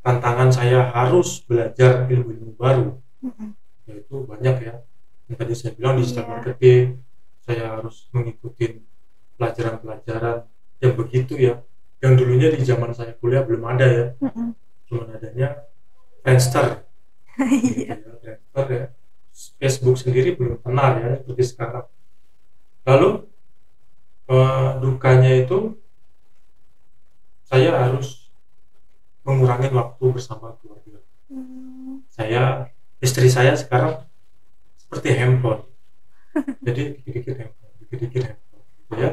tantangan 0.00 0.48
saya 0.48 0.88
harus 0.88 1.44
belajar 1.44 2.08
ilmu-ilmu 2.08 2.56
baru 2.56 2.96
Mhm. 3.20 3.48
yaitu 3.84 4.14
banyak 4.24 4.56
ya 4.64 4.74
yang 5.28 5.36
tadi 5.36 5.52
saya 5.52 5.76
bilang 5.76 6.00
digital 6.00 6.24
Iya. 6.24 6.30
marketing 6.32 6.84
saya 7.44 7.64
harus 7.76 8.08
mengikuti 8.12 8.80
pelajaran-pelajaran 9.38 10.44
yang 10.82 10.92
begitu 10.94 11.34
ya 11.38 11.54
yang 11.98 12.14
dulunya 12.14 12.54
di 12.54 12.62
zaman 12.62 12.94
saya 12.94 13.14
kuliah 13.18 13.42
belum 13.42 13.62
ada 13.66 13.86
ya. 13.86 14.06
Cuma 14.86 15.06
adanya 15.10 15.66
Friendster. 16.22 16.84
Gitu 17.38 17.86
Iya. 17.86 17.94
ya, 17.98 18.14
Friendster 18.22 18.66
ya. 18.70 18.86
Facebook 19.58 19.94
sendiri 19.98 20.34
belum 20.34 20.58
kenal 20.62 20.98
ya 20.98 21.22
seperti 21.22 21.42
sekarang. 21.46 21.86
Lalu 22.82 23.10
eh, 24.28 24.68
dukanya 24.82 25.30
itu 25.38 25.78
saya 27.46 27.72
harus 27.74 28.28
mengurangi 29.24 29.68
waktu 29.72 30.04
bersama 30.12 30.54
keluarga. 30.60 31.00
Hmm. 31.28 32.00
saya 32.08 32.72
istri 33.04 33.28
saya 33.28 33.52
sekarang 33.52 34.00
seperti 34.80 35.12
handphone. 35.12 35.68
Jadi 36.66 36.96
dikit-dikit 37.04 37.36
handphone 37.36 37.72
dikit-dikit 37.84 38.22
handphone 38.32 38.64
gitu 38.64 38.94
ya 38.96 39.10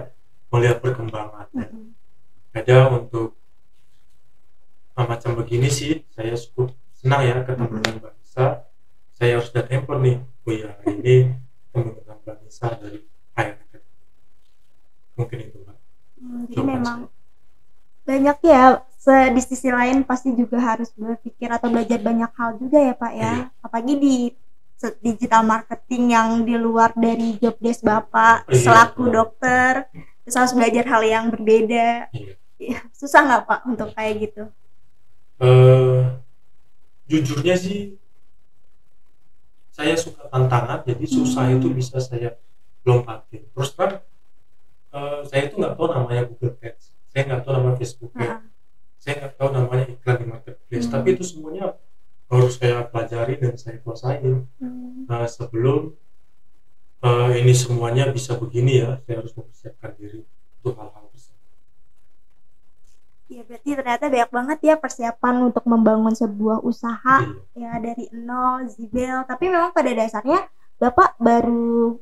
melihat 0.55 0.77
perkembangannya 0.79 1.67
Mm-mm. 1.67 1.91
ada 2.55 2.77
untuk 2.95 3.35
macam 4.95 5.35
begini 5.35 5.67
sih 5.67 6.07
saya 6.15 6.33
cukup 6.39 6.71
senang 6.95 7.21
ya 7.27 7.43
ketemu 7.43 7.67
dengan 7.77 7.93
Mbak 7.99 8.13
Nisa 8.15 8.45
saya 9.11 9.31
harus 9.37 9.51
lihat 9.51 9.67
handphone 9.67 10.01
nih 10.01 10.17
oh 10.23 10.51
iya 10.51 10.69
hari 10.79 10.91
ini 11.03 11.15
ketemu 11.67 11.89
dengan 11.99 12.15
Mbak 12.23 12.35
Nisa 12.41 12.67
dari 12.79 12.99
HRK 13.35 13.71
mungkin 15.15 15.37
itu 15.43 15.57
Mbak 15.61 15.73
Hmm, 16.15 16.47
Jadi 16.47 16.63
memang 16.63 16.99
banyak 18.07 18.37
ya 18.41 18.81
di 19.29 19.41
sisi 19.43 19.69
lain 19.69 20.01
pasti 20.01 20.33
juga 20.33 20.57
harus 20.57 20.89
berpikir 20.97 21.45
atau 21.51 21.69
belajar 21.69 22.01
banyak 22.01 22.31
hal 22.33 22.57
juga 22.57 22.79
ya 22.81 22.93
Pak 22.97 23.13
ya. 23.13 23.21
Iya. 23.21 23.45
Apalagi 23.61 23.93
di 24.01 24.15
digital 25.05 25.45
marketing 25.45 26.03
yang 26.17 26.29
di 26.41 26.55
luar 26.57 26.95
dari 26.97 27.37
job 27.37 27.59
desk 27.61 27.85
Bapak 27.85 28.49
Iya. 28.49 28.57
selaku 28.63 29.03
dokter 29.13 29.85
terus 30.25 30.35
harus 30.35 30.53
belajar 30.57 30.83
hal 30.89 31.01
yang 31.05 31.25
berbeda. 31.29 32.09
Iya. 32.11 32.33
Susah 32.91 33.21
nggak 33.23 33.43
Pak 33.45 33.59
untuk 33.69 33.89
kayak 33.93 34.13
gitu? 34.25 34.43
Eh, 35.37 36.01
jujurnya 37.05 37.55
sih 37.55 37.99
saya 39.69 39.93
suka 39.99 40.31
tantangan 40.31 40.87
jadi 40.87 41.05
susah 41.05 41.51
Hmm. 41.51 41.59
itu 41.59 41.67
bisa 41.69 41.99
saya 41.99 42.39
lompatin 42.81 43.43
terus 43.51 43.75
terang 43.75 43.99
eh, 44.89 45.19
saya 45.27 45.51
itu 45.51 45.59
nggak 45.59 45.75
tahu 45.75 45.87
namanya 45.91 46.23
Google 46.31 46.55
Ads 46.63 46.95
saya 47.11 47.21
nggak 47.27 47.41
tahu 47.43 47.51
nama 47.53 47.71
Facebook 47.75 48.13
Ads 48.15 48.23
Nah, 48.23 48.39
saya 48.95 49.13
nggak 49.19 49.33
tahu 49.35 49.49
namanya 49.51 49.85
iklan 49.91 50.15
di 50.15 50.25
marketplace 50.25 50.85
Hmm. 50.87 50.93
tapi 50.95 51.07
itu 51.13 51.23
semuanya 51.27 51.65
harus 52.25 52.53
saya 52.55 52.87
pelajari 52.87 53.33
dan 53.37 53.53
saya 53.59 53.77
kuasain 53.83 54.47
hmm, 54.57 55.05
nah 55.05 55.27
sebelum 55.27 55.91
eh, 57.05 57.31
ini 57.39 57.53
semuanya 57.53 58.09
bisa 58.09 58.33
begini 58.35 58.81
ya 58.81 58.97
saya 59.01 59.21
harus 59.21 59.33
mempersiapkan 59.33 59.91
diri 59.95 60.25
untuk 60.59 60.73
hal-hal 60.75 61.05
tersebut. 61.07 61.43
Ya 63.25 63.41
berarti 63.41 63.69
ternyata 63.73 64.05
banyak 64.05 64.31
banget 64.31 64.57
ya 64.61 64.75
persiapan 64.75 65.35
untuk 65.49 65.65
membangun 65.65 66.13
sebuah 66.13 66.61
usaha 66.61 67.25
Iya. 67.25 67.41
ya 67.57 67.71
dari 67.81 68.05
nol 68.11 68.69
Zibel 68.69 69.25
tapi 69.25 69.49
memang 69.49 69.69
pada 69.69 69.89
dasarnya 69.91 70.45
bapak 70.77 71.17
baru 71.17 71.97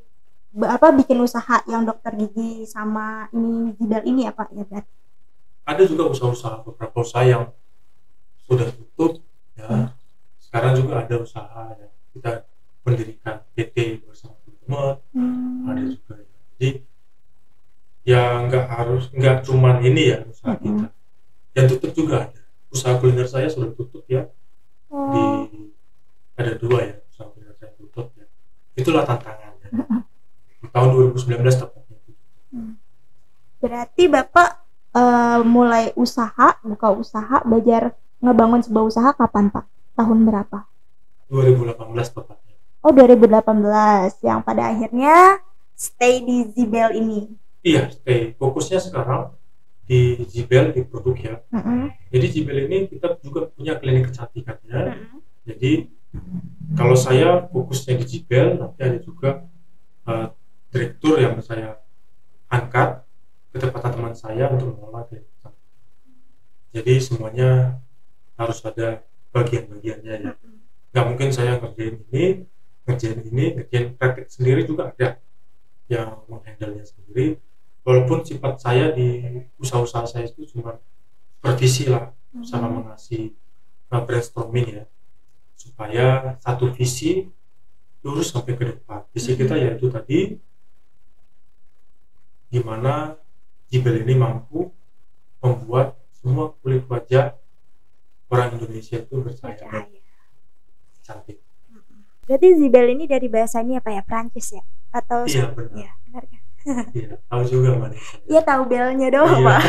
ba- 0.52 0.76
apa 0.76 0.92
bikin 0.92 1.18
usaha 1.18 1.64
yang 1.64 1.82
dokter 1.82 2.12
gigi 2.14 2.64
sama 2.64 3.26
ini 3.30 3.72
Zibel 3.74 4.02
ini 4.04 4.20
ya 4.24 4.32
pak? 4.32 4.52
Ya 4.52 4.64
berarti 4.64 4.92
ada 5.64 5.82
juga 5.82 6.12
usaha-usaha 6.12 6.60
beberapa 6.60 6.96
usaha 7.00 7.24
yang 7.24 7.48
sudah 8.44 8.68
tutup 8.68 9.24
ya. 9.56 9.96
Sekarang 10.36 10.76
juga 10.76 11.02
ada 11.02 11.16
usaha 11.16 11.72
yang 11.72 11.92
kita 12.12 12.44
mendirikan 12.84 13.40
PT 13.56 14.04
bersama 14.04 14.36
teman 14.64 14.96
ada 15.70 15.82
juga 15.84 16.14
ya. 16.18 16.38
jadi 16.56 16.68
ya 18.04 18.22
nggak 18.48 18.66
harus 18.68 19.04
nggak 19.12 19.36
cuman 19.48 19.80
ini 19.80 20.02
ya 20.12 20.18
usaha 20.28 20.56
Mm-mm. 20.56 20.64
kita. 20.64 20.88
Yang 21.54 21.66
tutup 21.76 21.92
juga 21.96 22.14
ada. 22.28 22.42
Usaha 22.68 22.98
kuliner 22.98 23.28
saya 23.30 23.46
sudah 23.48 23.70
tutup 23.72 24.02
ya. 24.10 24.28
Di 24.90 25.22
oh. 25.22 25.48
ada 26.36 26.52
dua 26.58 26.78
ya 26.84 26.94
usaha 27.08 27.26
kuliner 27.32 27.56
saya 27.56 27.72
tutup 27.80 28.12
ya. 28.18 28.26
Itulah 28.76 29.08
tantangannya. 29.08 29.68
Di 30.60 30.68
tahun 30.68 30.88
2019 31.16 31.40
tepatnya 31.40 31.84
berarti 33.64 34.12
bapak 34.12 34.50
eh, 34.92 35.40
mulai 35.40 35.88
usaha 35.96 36.60
buka 36.60 36.92
usaha 36.92 37.40
belajar 37.48 37.96
ngebangun 38.20 38.60
sebuah 38.60 38.84
usaha 38.84 39.10
kapan 39.16 39.48
pak? 39.48 39.64
Tahun 39.96 40.18
berapa? 40.28 40.68
2018 41.32 41.80
tepatnya 42.12 42.43
oh 42.84 42.92
2018 42.92 44.20
yang 44.20 44.44
pada 44.44 44.68
akhirnya 44.68 45.40
stay 45.72 46.20
di 46.20 46.44
Zibel 46.52 46.92
ini 47.00 47.32
iya 47.64 47.88
stay 47.88 48.36
fokusnya 48.36 48.78
sekarang 48.84 49.32
di 49.84 50.20
Jibel 50.28 50.72
di 50.72 50.80
produk 50.84 51.16
ya 51.16 51.36
Mm-mm. 51.52 51.92
Jadi 52.14 52.26
Jibel 52.30 52.70
ini 52.70 52.86
kita 52.86 53.18
juga 53.26 53.50
punya 53.50 53.74
klinik 53.74 54.14
kecantikannya. 54.14 54.80
Mm-mm. 54.94 55.18
Jadi 55.50 55.90
kalau 56.78 56.94
saya 56.94 57.42
fokusnya 57.50 57.98
di 57.98 58.04
Jibel, 58.06 58.54
nanti 58.54 58.80
ada 58.86 58.98
juga 59.02 59.42
eh, 60.06 60.26
direktur 60.70 61.18
yang 61.18 61.34
saya 61.42 61.82
angkat 62.46 63.02
ke 63.50 63.56
tempat 63.58 63.82
teman 63.82 64.14
saya 64.14 64.46
untuk 64.54 64.78
mengelola 64.78 65.10
klinik. 65.10 65.26
Jadi 66.74 66.94
semuanya 66.98 67.78
harus 68.34 68.58
ada 68.66 69.02
bagian-bagiannya 69.30 70.14
ya. 70.22 70.32
Nggak 70.94 71.04
mungkin 71.06 71.28
saya 71.30 71.58
ngerjain 71.58 72.02
ini, 72.10 72.46
ngerjain 72.84 73.20
ini, 73.24 73.44
ngerjain 73.56 73.96
praktek 73.96 74.28
sendiri 74.28 74.68
juga 74.68 74.92
ada 74.92 75.18
yang 75.88 76.24
menghandle 76.28 76.80
sendiri. 76.84 77.40
Walaupun 77.84 78.24
sifat 78.24 78.64
saya 78.64 78.96
di 78.96 79.20
usaha-usaha 79.60 80.08
saya 80.08 80.24
itu 80.24 80.48
cuma 80.48 80.80
supervisi 81.36 81.84
lah 81.92 82.16
sama 82.40 82.72
mengasih 82.72 83.36
uh, 83.92 84.00
brainstorming 84.00 84.80
ya. 84.80 84.84
Supaya 85.52 86.36
satu 86.40 86.72
visi 86.72 87.28
lurus 88.00 88.32
sampai 88.32 88.56
ke 88.56 88.64
depan. 88.72 89.04
Visi 89.12 89.36
kita 89.36 89.60
yaitu 89.60 89.92
tadi 89.92 90.40
gimana 92.48 93.20
Jibel 93.68 94.00
ini 94.00 94.14
mampu 94.16 94.72
membuat 95.44 95.98
semua 96.16 96.56
kulit 96.64 96.88
wajah 96.88 97.36
orang 98.32 98.56
Indonesia 98.56 98.96
itu 98.96 99.20
Bercahaya. 99.20 99.84
cantik 101.04 101.43
Berarti 102.24 102.48
Zibel 102.56 102.86
ini 102.96 103.04
dari 103.04 103.26
bahasa 103.28 103.60
ini 103.60 103.76
apa 103.76 103.90
ya 103.92 104.02
Prancis 104.04 104.48
ya? 104.56 104.62
Atau 104.92 105.28
iya 105.28 105.44
benar 105.52 105.72
Iya, 105.74 105.90
benar 106.06 106.24
kan? 106.30 106.40
iya 106.96 107.10
tahu 107.28 107.42
juga 107.44 107.68
mbak. 107.76 107.90
Iya 108.24 108.40
tahu 108.40 108.62
belnya 108.70 109.08
doang, 109.12 109.40
Iya. 109.40 109.46
Pak. 109.46 109.62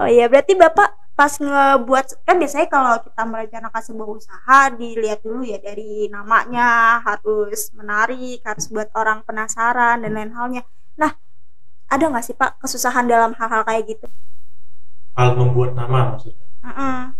Oh 0.00 0.08
iya, 0.08 0.24
berarti 0.30 0.54
Bapak 0.54 0.88
pas 1.12 1.34
ngebuat 1.36 2.24
kan 2.24 2.36
biasanya 2.40 2.68
kalau 2.72 2.94
kita 3.04 3.22
merencanakan 3.28 3.82
sebuah 3.84 4.08
usaha 4.08 4.58
dilihat 4.72 5.20
dulu 5.20 5.44
ya 5.44 5.58
dari 5.60 6.08
namanya 6.08 6.98
harus 7.04 7.68
menarik, 7.76 8.40
harus 8.48 8.66
buat 8.72 8.88
orang 8.96 9.20
penasaran 9.26 10.02
dan 10.02 10.12
lain 10.16 10.32
halnya. 10.32 10.62
Nah, 10.96 11.12
ada 11.90 12.04
nggak 12.08 12.24
sih 12.24 12.36
Pak 12.36 12.62
kesusahan 12.62 13.06
dalam 13.06 13.32
hal-hal 13.36 13.62
kayak 13.66 13.84
gitu? 13.90 14.06
hal 15.12 15.36
membuat 15.36 15.76
nama 15.76 16.16
maksudnya 16.16 16.40
Mm-mm. 16.64 17.12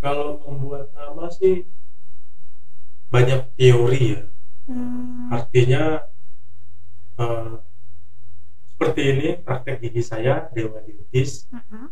kalau 0.00 0.36
membuat 0.44 0.92
nama 0.92 1.28
sih 1.32 1.64
banyak 3.10 3.40
teori 3.58 4.16
ya. 4.16 4.24
Hmm. 4.70 5.26
artinya 5.34 6.06
eh, 7.18 7.54
seperti 8.70 9.00
ini 9.02 9.28
praktek 9.42 9.82
gigi 9.82 10.02
saya 10.06 10.46
Dewa 10.54 10.78
Dentis 10.80 11.50
Mm-mm. 11.50 11.90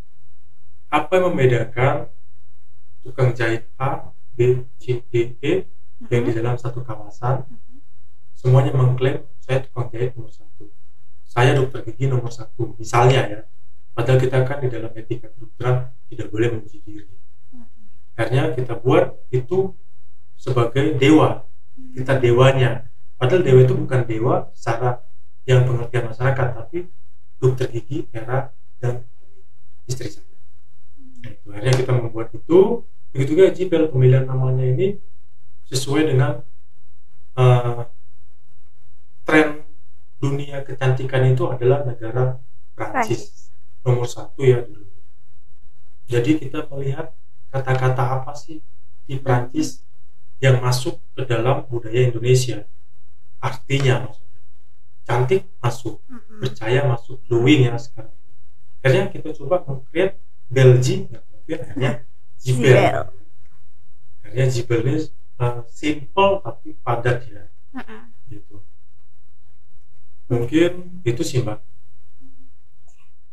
apa 0.88 1.10
yang 1.18 1.34
membedakan 1.34 2.08
tukang 3.02 3.34
jahit 3.34 3.66
A 3.76 4.14
B 4.38 4.62
C 4.78 5.02
D 5.10 5.34
E 5.42 5.66
yang 6.06 6.22
di 6.22 6.30
dalam 6.30 6.54
satu 6.54 6.86
kawasan? 6.86 7.42
Semuanya 8.38 8.70
mengklaim 8.70 9.26
saya 9.42 9.66
tukang 9.66 9.90
jahit 9.90 10.14
nomor 10.14 10.30
satu. 10.30 10.70
Saya 11.26 11.58
dokter 11.58 11.82
gigi 11.90 12.06
nomor 12.06 12.30
satu 12.30 12.78
misalnya 12.78 13.26
ya. 13.26 13.40
Padahal 13.98 14.22
kita 14.22 14.46
kan 14.46 14.62
di 14.62 14.70
dalam 14.70 14.94
etika 14.94 15.26
kedokteran 15.34 15.90
tidak 16.06 16.30
boleh 16.30 16.54
memuji 16.54 16.78
diri. 16.86 17.10
Akhirnya 18.14 18.54
kita 18.54 18.78
buat 18.78 19.18
itu 19.34 19.74
sebagai 20.38 20.96
dewa 20.96 21.44
kita 21.94 22.14
dewanya 22.22 22.86
padahal 23.18 23.42
dewa 23.42 23.60
itu 23.66 23.74
bukan 23.74 24.00
dewa 24.06 24.34
secara 24.54 25.02
yang 25.44 25.66
pengertian 25.66 26.04
masyarakat 26.10 26.48
tapi 26.54 26.78
dokter 27.42 27.66
gigi 27.74 28.06
era 28.14 28.54
dan 28.78 29.02
istri 29.90 30.08
saya 30.08 30.26
Nah, 31.18 31.34
itu. 31.34 31.50
akhirnya 31.50 31.74
kita 31.74 31.92
membuat 31.98 32.28
itu 32.30 32.58
begitu 33.10 33.30
juga 33.34 33.50
Jibel 33.50 33.90
pemilihan 33.90 34.22
namanya 34.22 34.62
ini 34.62 35.02
sesuai 35.66 36.14
dengan 36.14 36.46
eh, 37.34 37.82
tren 39.26 39.48
dunia 40.18 40.62
kecantikan 40.66 41.22
itu 41.26 41.44
adalah 41.50 41.82
negara 41.86 42.38
Prancis 42.74 43.30
Prancis. 43.30 43.50
nomor 43.82 44.06
satu 44.06 44.40
ya 44.46 44.62
dulu 44.62 44.86
jadi 46.08 46.30
kita 46.40 46.66
melihat 46.72 47.12
kata-kata 47.52 48.22
apa 48.22 48.32
sih 48.34 48.62
di 49.08 49.16
Prancis 49.20 49.82
yang 50.38 50.62
masuk 50.62 51.02
ke 51.18 51.22
dalam 51.26 51.66
budaya 51.66 52.08
Indonesia. 52.08 52.62
Artinya 53.38 54.06
maksudnya 54.06 54.42
cantik 55.06 55.42
masuk 55.62 56.02
Mm-mm. 56.04 56.38
percaya 56.42 56.84
masuk 56.86 57.22
glowing 57.26 57.70
ya 57.70 57.78
sekarang. 57.78 58.14
Akhirnya 58.78 59.04
kita 59.10 59.34
coba 59.38 59.64
meng-create 59.66 60.18
Belgi 60.48 61.06
nggak 61.10 61.24
mungkin 61.28 61.58
akhirnya 61.60 61.92
Jibel. 62.38 62.76
Akhirnya 64.22 64.46
Jibel 64.52 64.80
ini 64.86 64.96
uh, 65.42 65.60
simple 65.66 66.32
tapi 66.44 66.68
padat 66.82 67.18
ya. 67.26 67.42
Mm-mm. 67.74 68.00
gitu. 68.30 68.56
Mungkin 70.28 71.02
itu 71.08 71.22
sih 71.24 71.40
mbak. 71.40 71.64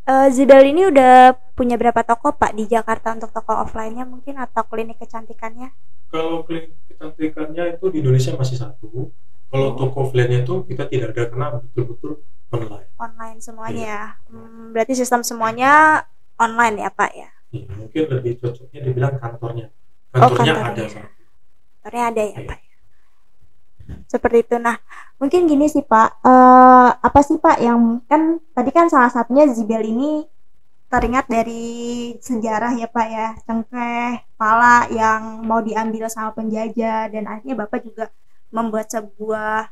Zibel 0.06 0.70
ini 0.70 0.86
udah 0.86 1.34
punya 1.58 1.82
berapa 1.82 2.06
toko 2.06 2.38
Pak 2.38 2.54
di 2.54 2.70
Jakarta 2.70 3.18
untuk 3.18 3.34
toko 3.34 3.58
offline-nya 3.58 4.06
mungkin 4.06 4.38
atau 4.38 4.62
klinik 4.70 5.02
kecantikannya? 5.02 5.74
Kalau 6.16 6.48
klinik 6.48 6.72
kecantikannya 6.88 7.76
itu 7.76 7.86
di 7.92 7.98
Indonesia 8.00 8.32
masih 8.34 8.56
satu 8.56 9.12
kalau 9.46 9.76
toko 9.76 10.08
offline-nya 10.08 10.42
itu 10.42 10.64
kita 10.64 10.88
tidak 10.88 11.12
ada 11.12 11.24
karena 11.28 11.48
betul-betul 11.60 12.24
online 12.50 12.88
Online 12.96 13.38
semuanya 13.38 13.84
ya. 13.84 14.04
Hmm, 14.28 14.72
berarti 14.72 14.96
sistem 14.96 15.20
semuanya 15.22 16.00
online 16.38 16.80
ya 16.80 16.90
Pak 16.90 17.12
ya? 17.12 17.30
Iya, 17.52 17.68
mungkin 17.70 18.04
lebih 18.10 18.40
cocoknya 18.40 18.80
dibilang 18.82 19.16
kantornya 19.16 19.68
Oh, 20.16 20.32
kantornya 20.32 20.54
kantornya. 20.56 20.72
ada 20.72 20.84
Mbak. 20.88 21.12
Kantornya 21.76 22.04
ada 22.08 22.22
ya 22.22 22.32
Iya. 22.32 22.48
Pak? 22.48 22.60
Seperti 24.08 24.38
itu. 24.42 24.56
Nah, 24.58 24.76
mungkin 25.16 25.46
gini 25.46 25.68
sih 25.68 25.84
Pak, 25.84 26.10
Eh, 26.24 26.90
apa 26.98 27.20
sih 27.22 27.38
Pak 27.38 27.58
yang 27.60 28.00
kan 28.08 28.22
tadi 28.52 28.72
kan 28.72 28.88
salah 28.88 29.12
satunya 29.12 29.46
Zibel 29.48 29.84
ini 29.84 30.24
teringat 30.96 31.28
dari 31.28 31.66
sejarah 32.24 32.72
ya 32.80 32.88
Pak 32.88 33.08
ya, 33.12 33.28
cengkeh, 33.44 34.24
pala 34.40 34.88
yang 34.88 35.44
mau 35.44 35.60
diambil 35.60 36.08
sama 36.08 36.32
penjajah 36.32 37.12
dan 37.12 37.28
akhirnya 37.28 37.68
Bapak 37.68 37.84
juga 37.84 38.08
membuat 38.56 38.88
sebuah 38.88 39.68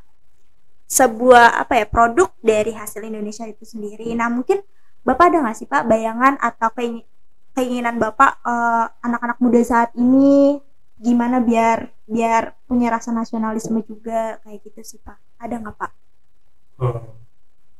sebuah 0.84 1.64
apa 1.64 1.80
ya 1.80 1.86
produk 1.88 2.28
dari 2.44 2.76
hasil 2.76 3.00
Indonesia 3.08 3.48
itu 3.48 3.64
sendiri. 3.64 4.12
Nah 4.12 4.28
mungkin 4.28 4.60
Bapak 5.00 5.32
ada 5.32 5.40
nggak 5.40 5.56
sih 5.56 5.68
Pak 5.68 5.88
bayangan 5.88 6.36
atau 6.36 6.68
keing- 6.76 7.08
keinginan 7.56 7.96
Bapak 7.96 8.44
eh, 8.44 8.84
anak-anak 9.00 9.40
muda 9.40 9.60
saat 9.64 9.96
ini 9.96 10.60
gimana 11.00 11.40
biar 11.40 11.88
biar 12.04 12.52
punya 12.68 12.92
rasa 12.92 13.16
nasionalisme 13.16 13.80
juga 13.88 14.36
kayak 14.44 14.60
gitu 14.60 14.80
sih 14.84 15.00
Pak? 15.00 15.16
Ada 15.40 15.56
nggak 15.56 15.76
Pak? 15.80 15.92
Eh, 16.84 17.00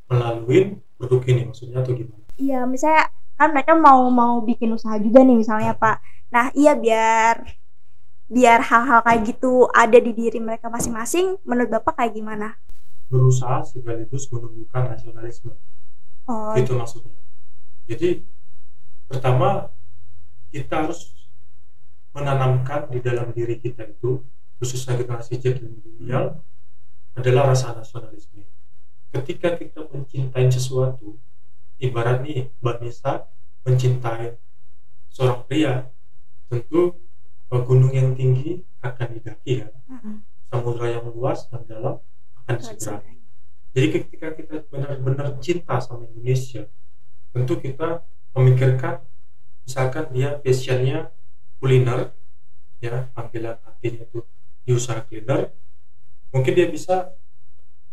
melalui 0.09 0.81
produk 0.97 1.21
ini 1.29 1.41
maksudnya 1.53 1.85
atau 1.85 1.93
gimana 1.93 2.25
Iya, 2.35 2.67
misalnya 2.67 3.07
kan 3.35 3.51
mereka 3.51 3.75
mau 3.75 4.07
mau 4.11 4.41
bikin 4.43 4.71
usaha 4.75 4.99
juga 4.99 5.23
nih 5.27 5.37
misalnya 5.39 5.75
Pak. 5.75 5.97
Nah 6.31 6.51
iya 6.55 6.75
biar 6.79 7.43
biar 8.31 8.61
hal-hal 8.65 9.01
kayak 9.05 9.21
gitu 9.31 9.69
ada 9.71 9.99
di 10.01 10.13
diri 10.15 10.39
mereka 10.43 10.71
masing-masing. 10.71 11.39
Menurut 11.47 11.71
Bapak 11.71 11.99
kayak 12.01 12.15
gimana? 12.15 12.59
berusaha 13.15 13.63
sekaligus 13.65 14.27
menumbuhkan 14.33 14.91
nasionalisme 14.91 15.55
Oh, 16.25 16.57
itu 16.57 16.73
maksudnya 16.73 17.21
jadi 17.85 18.25
pertama 19.05 19.69
kita 20.49 20.89
harus 20.89 21.13
menanamkan 22.17 22.89
di 22.89 23.05
dalam 23.05 23.29
diri 23.37 23.61
kita 23.61 23.85
itu 23.93 24.25
khususnya 24.57 24.97
generasi 24.97 25.37
Z 25.37 25.61
dan 25.61 25.69
milenial 25.69 26.41
adalah 27.13 27.53
rasa 27.53 27.77
nasionalisme 27.77 28.41
ketika 29.13 29.53
kita 29.61 29.85
mencintai 29.85 30.49
sesuatu 30.49 31.21
ibarat 31.81 32.23
nih 32.23 32.51
Mbak 32.63 32.77
Nisa 32.83 33.29
mencintai 33.65 34.37
seorang 35.11 35.47
pria 35.47 35.89
tentu 36.51 36.95
eh, 37.51 37.63
gunung 37.63 37.95
yang 37.95 38.13
tinggi 38.13 38.63
akan 38.85 39.07
didaki 39.19 39.65
kan 39.65 39.73
mm-mm. 39.89 40.15
samudra 40.51 40.93
yang 40.93 41.07
luas 41.09 41.49
dan 41.49 41.65
dalam 41.65 41.97
akan 42.45 42.55
diseberangi 42.61 43.15
jadi 43.75 43.87
ketika 43.91 44.31
kita 44.39 44.63
benar-benar 44.71 45.35
cinta 45.43 45.83
sama 45.83 46.07
Indonesia, 46.07 46.71
tentu 47.35 47.59
kita 47.59 48.07
memikirkan 48.31 49.03
misalkan 49.67 50.15
dia 50.15 50.39
passionnya 50.39 51.11
kuliner, 51.59 52.15
ya 52.79 53.11
panggilan 53.11 53.59
hatinya 53.67 54.07
itu 54.07 54.23
di 54.63 54.71
usaha 54.79 55.03
kuliner, 55.03 55.51
mungkin 56.31 56.55
dia 56.55 56.71
bisa 56.71 57.19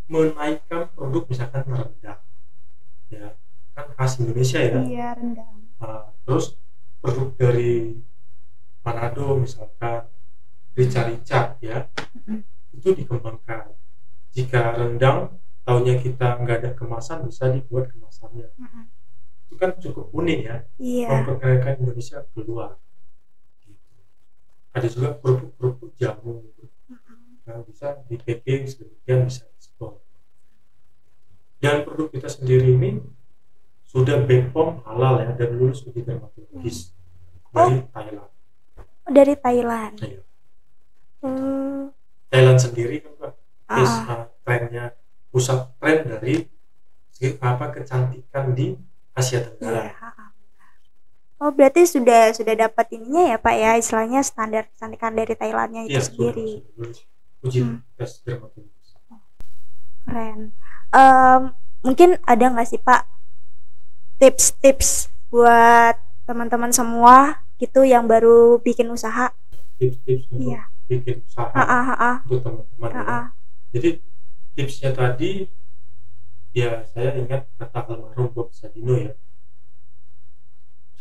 menaikkan 0.06 0.94
produk 0.94 1.26
misalkan 1.26 1.66
rendang, 1.66 2.22
ya 3.10 3.34
kan 3.72 3.88
khas 3.96 4.20
Indonesia 4.20 4.60
ya. 4.60 4.80
Iya 4.84 5.08
rendang. 5.16 5.56
Nah, 5.80 6.12
terus 6.24 6.56
produk 7.02 7.30
dari 7.36 7.98
Manado 8.82 9.38
misalkan 9.38 10.10
rica-rica 10.74 11.54
ya 11.62 11.86
Mm-mm. 12.18 12.42
itu 12.74 12.88
dikembangkan 12.96 13.76
jika 14.32 14.74
rendang 14.74 15.38
taunya 15.62 16.00
kita 16.00 16.40
nggak 16.42 16.58
ada 16.66 16.72
kemasan 16.74 17.28
bisa 17.28 17.52
dibuat 17.52 17.92
kemasannya 17.94 18.50
Mm-mm. 18.58 18.86
itu 19.46 19.54
kan 19.60 19.78
cukup 19.78 20.10
unik 20.10 20.40
ya 20.42 20.58
Iya. 20.82 21.08
memperkenalkan 21.12 21.74
Indonesia 21.78 22.26
keluar 22.34 22.80
gitu. 23.62 23.78
ada 24.74 24.88
juga 24.90 25.10
kerupuk-kerupuk 25.20 25.92
jamu 26.00 26.42
Mm-mm. 26.90 27.46
yang 27.46 27.62
bisa 27.68 28.02
di 28.10 28.16
packing 28.18 28.66
sedemikian 28.66 29.30
bisa 29.30 29.46
ekspor 29.54 30.02
dan 31.62 31.86
produk 31.86 32.10
kita 32.10 32.30
sendiri 32.32 32.74
ini 32.74 32.98
sudah 33.92 34.24
BPOM 34.24 34.88
halal 34.88 35.20
ya 35.20 35.36
dan 35.36 35.52
lulus 35.52 35.84
uji 35.84 36.02
dermatologis 36.02 36.96
dari 37.52 37.84
Thailand 37.92 38.30
Oh, 39.02 39.12
dari 39.12 39.34
Thailand. 39.36 39.96
Iya. 40.00 40.22
Hmm. 41.20 41.90
Thailand 42.30 42.58
sendiri 42.58 43.02
kan 43.02 43.14
Pak, 43.18 43.32
ah, 43.68 43.78
is, 43.82 43.94
uh, 44.08 44.24
trennya 44.46 44.86
pusat 45.30 45.60
tren 45.76 46.06
dari 46.06 46.48
apa 47.38 47.66
kecantikan 47.70 48.54
di 48.54 48.78
Asia. 49.12 49.42
Tenggara. 49.44 49.90
benar. 49.90 50.30
Oh 51.38 51.50
berarti 51.50 51.90
sudah 51.90 52.30
sudah 52.32 52.54
dapat 52.54 52.86
ininya 52.94 53.34
ya 53.34 53.38
Pak 53.38 53.56
ya 53.58 53.72
istilahnya 53.74 54.22
standar 54.22 54.70
kecantikan 54.70 55.18
dari 55.18 55.34
Thailandnya 55.34 55.90
itu 55.90 55.98
sudah, 55.98 56.06
sendiri. 56.06 56.50
sudah 56.62 56.90
uji 57.42 57.60
Hmm. 57.66 57.78
tes 57.98 58.12
dermatologis. 58.22 58.88
Keren. 60.06 60.40
Em, 60.94 61.42
mungkin 61.82 62.10
ada 62.24 62.46
nggak 62.46 62.68
sih 62.70 62.78
Pak 62.78 63.02
tips-tips 64.22 65.10
buat 65.34 65.98
teman-teman 66.30 66.70
semua 66.70 67.42
gitu 67.58 67.82
yang 67.82 68.06
baru 68.06 68.62
bikin 68.62 68.86
usaha? 68.94 69.34
Tips-tips 69.82 70.30
untuk 70.30 70.46
Iya. 70.54 70.62
bikin 70.86 71.26
usaha 71.26 71.50
Ah, 71.50 71.66
ah, 71.66 71.84
ah, 71.90 71.98
ah. 71.98 72.18
untuk 72.30 72.46
teman-teman. 72.46 72.90
Ya. 72.94 73.20
Jadi 73.74 73.90
tipsnya 74.54 74.94
tadi 74.94 75.50
ya 76.54 76.86
saya 76.94 77.18
ingat 77.18 77.50
kata 77.58 77.80
almarhum 77.90 78.30
Bob 78.30 78.54
Sadino 78.54 78.94
ya. 78.94 79.18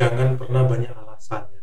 Jangan 0.00 0.40
pernah 0.40 0.64
banyak 0.64 0.88
alasan 0.88 1.44
ya. 1.52 1.62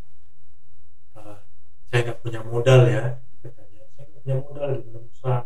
Uh, 1.17 1.41
saya 1.89 2.05
nggak 2.05 2.21
punya 2.21 2.45
modal 2.45 2.85
ya 2.85 3.17
katanya. 3.41 3.81
Saya 3.97 4.05
nggak 4.05 4.21
punya 4.21 4.35
modal 4.37 4.69
gimana 4.77 5.07
usaha. 5.09 5.39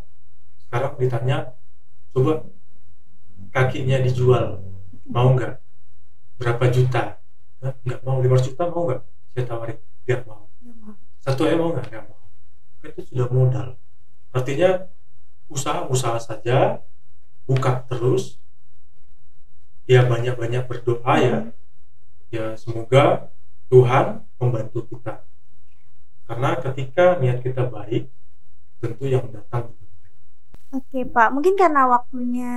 Sekarang 0.60 0.94
ditanya 1.00 1.38
coba 2.12 2.44
kakinya 3.56 4.04
dijual 4.04 4.60
mau 5.08 5.32
nggak 5.32 5.56
berapa 6.42 6.66
juta? 6.74 7.22
Hah, 7.62 7.74
nggak 7.86 8.02
mau. 8.02 8.18
500 8.18 8.50
juta 8.50 8.64
mau 8.74 8.90
nggak? 8.90 9.02
Saya 9.38 9.44
tawarin. 9.46 9.78
Biar 10.02 10.26
mau. 10.26 10.50
Satu 11.22 11.46
M 11.46 11.62
mau 11.62 11.70
nggak? 11.78 11.86
Nggak 11.94 12.06
mau. 12.10 12.26
Itu 12.82 13.02
sudah 13.06 13.28
modal. 13.30 13.68
Artinya 14.34 14.90
usaha-usaha 15.46 16.18
saja 16.18 16.82
buka 17.46 17.86
terus. 17.86 18.42
Ya 19.86 20.02
banyak-banyak 20.10 20.66
berdoa 20.66 21.14
ya. 21.22 21.38
Ya 22.34 22.58
semoga 22.58 23.30
Tuhan 23.70 24.26
membantu 24.42 24.90
kita. 24.90 25.22
Karena 26.26 26.58
ketika 26.58 27.22
niat 27.22 27.46
kita 27.46 27.70
baik 27.70 28.10
tentu 28.82 29.06
yang 29.06 29.30
datang. 29.30 29.78
Oke 30.72 31.04
Pak, 31.04 31.36
mungkin 31.36 31.60
karena 31.60 31.84
waktunya 31.84 32.54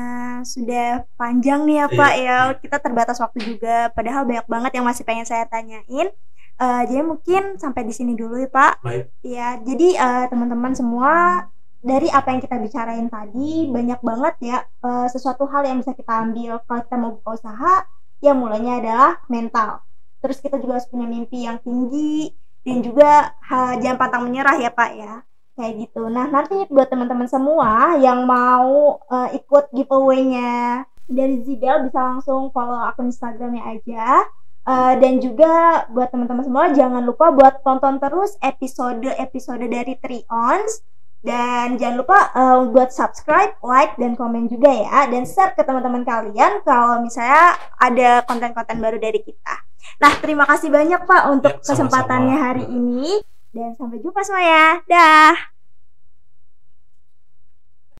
sudah 0.47 1.03
panjang 1.19 1.67
nih 1.67 1.83
ya 1.83 1.87
Iya, 1.91 1.99
Pak 1.99 2.13
ya, 2.15 2.23
iya. 2.23 2.37
kita 2.63 2.77
terbatas 2.79 3.19
waktu 3.19 3.39
juga. 3.43 3.91
Padahal 3.91 4.23
banyak 4.23 4.47
banget 4.47 4.73
yang 4.79 4.87
masih 4.87 5.03
pengen 5.03 5.27
saya 5.27 5.45
tanyain. 5.51 6.09
Eh, 6.55 6.83
jadi 6.87 7.03
mungkin 7.03 7.59
sampai 7.59 7.83
di 7.83 7.91
sini 7.91 8.15
dulu 8.15 8.39
ya 8.39 8.47
Pak. 8.47 8.73
baik 8.87 9.05
Ya, 9.27 9.49
jadi 9.59 9.89
eh, 9.99 10.25
teman-teman 10.31 10.73
semua 10.79 11.43
dari 11.83 12.07
apa 12.09 12.31
yang 12.33 12.41
kita 12.41 12.57
bicarain 12.63 13.09
tadi 13.11 13.69
banyak 13.69 14.01
banget 14.01 14.35
ya 14.41 14.59
eh, 14.63 15.07
sesuatu 15.11 15.45
hal 15.51 15.67
yang 15.67 15.83
bisa 15.83 15.93
kita 15.99 16.13
ambil 16.25 16.63
kalau 16.71 16.81
kita 16.87 16.97
mau 17.03 17.11
buka 17.19 17.31
usaha. 17.35 17.75
Ya 18.23 18.33
mulainya 18.33 18.79
adalah 18.79 19.11
mental. 19.27 19.83
Terus 20.23 20.39
kita 20.39 20.57
juga 20.63 20.79
harus 20.79 20.87
punya 20.87 21.07
mimpi 21.11 21.45
yang 21.51 21.59
tinggi 21.61 22.31
dan 22.65 22.81
juga 22.81 23.37
ha, 23.37 23.77
jangan 23.77 23.99
pantang 24.01 24.23
menyerah 24.25 24.57
ya 24.57 24.73
Pak 24.73 24.91
ya 24.97 25.13
kayak 25.57 25.75
gitu. 25.89 26.07
Nah 26.11 26.27
nanti 26.29 26.67
buat 26.71 26.89
teman-teman 26.91 27.27
semua 27.31 27.95
yang 27.99 28.27
mau 28.27 28.99
eh, 29.11 29.39
ikut 29.39 29.71
giveaway-nya 29.71 30.85
dari 31.07 31.45
Zibel 31.45 31.87
bisa 31.87 32.01
langsung 32.01 32.51
follow 32.51 32.81
akun 32.81 33.11
Instagramnya 33.13 33.63
aja. 33.65 34.27
Eh, 34.65 34.95
dan 34.97 35.21
juga 35.21 35.85
buat 35.93 36.09
teman-teman 36.09 36.45
semua 36.45 36.73
jangan 36.73 37.05
lupa 37.05 37.29
buat 37.31 37.61
tonton 37.61 38.01
terus 38.01 38.33
episode-episode 38.41 39.69
dari 39.69 39.95
Trions 40.01 40.81
Dan 41.25 41.81
jangan 41.81 41.97
lupa 42.05 42.19
eh, 42.37 42.61
buat 42.69 42.93
subscribe, 42.93 43.57
like, 43.65 43.97
dan 43.97 44.13
komen 44.13 44.45
juga 44.45 44.69
ya. 44.69 45.09
Dan 45.09 45.25
share 45.25 45.57
ke 45.57 45.65
teman-teman 45.65 46.05
kalian 46.05 46.61
kalau 46.69 47.01
misalnya 47.01 47.57
ada 47.81 48.21
konten-konten 48.29 48.77
baru 48.77 49.01
dari 49.01 49.25
kita. 49.25 49.57
Nah, 50.05 50.13
terima 50.21 50.45
kasih 50.45 50.69
banyak 50.69 51.01
Pak 51.09 51.23
untuk 51.33 51.55
Ya, 51.65 51.65
sama-sama. 51.65 52.05
kesempatannya 52.05 52.37
hari 52.37 52.65
ini. 52.69 53.25
Dan 53.55 53.71
sampai 53.79 54.03
jumpa 54.03 54.19
semuanya. 54.27 54.83
Dah. 54.91 55.54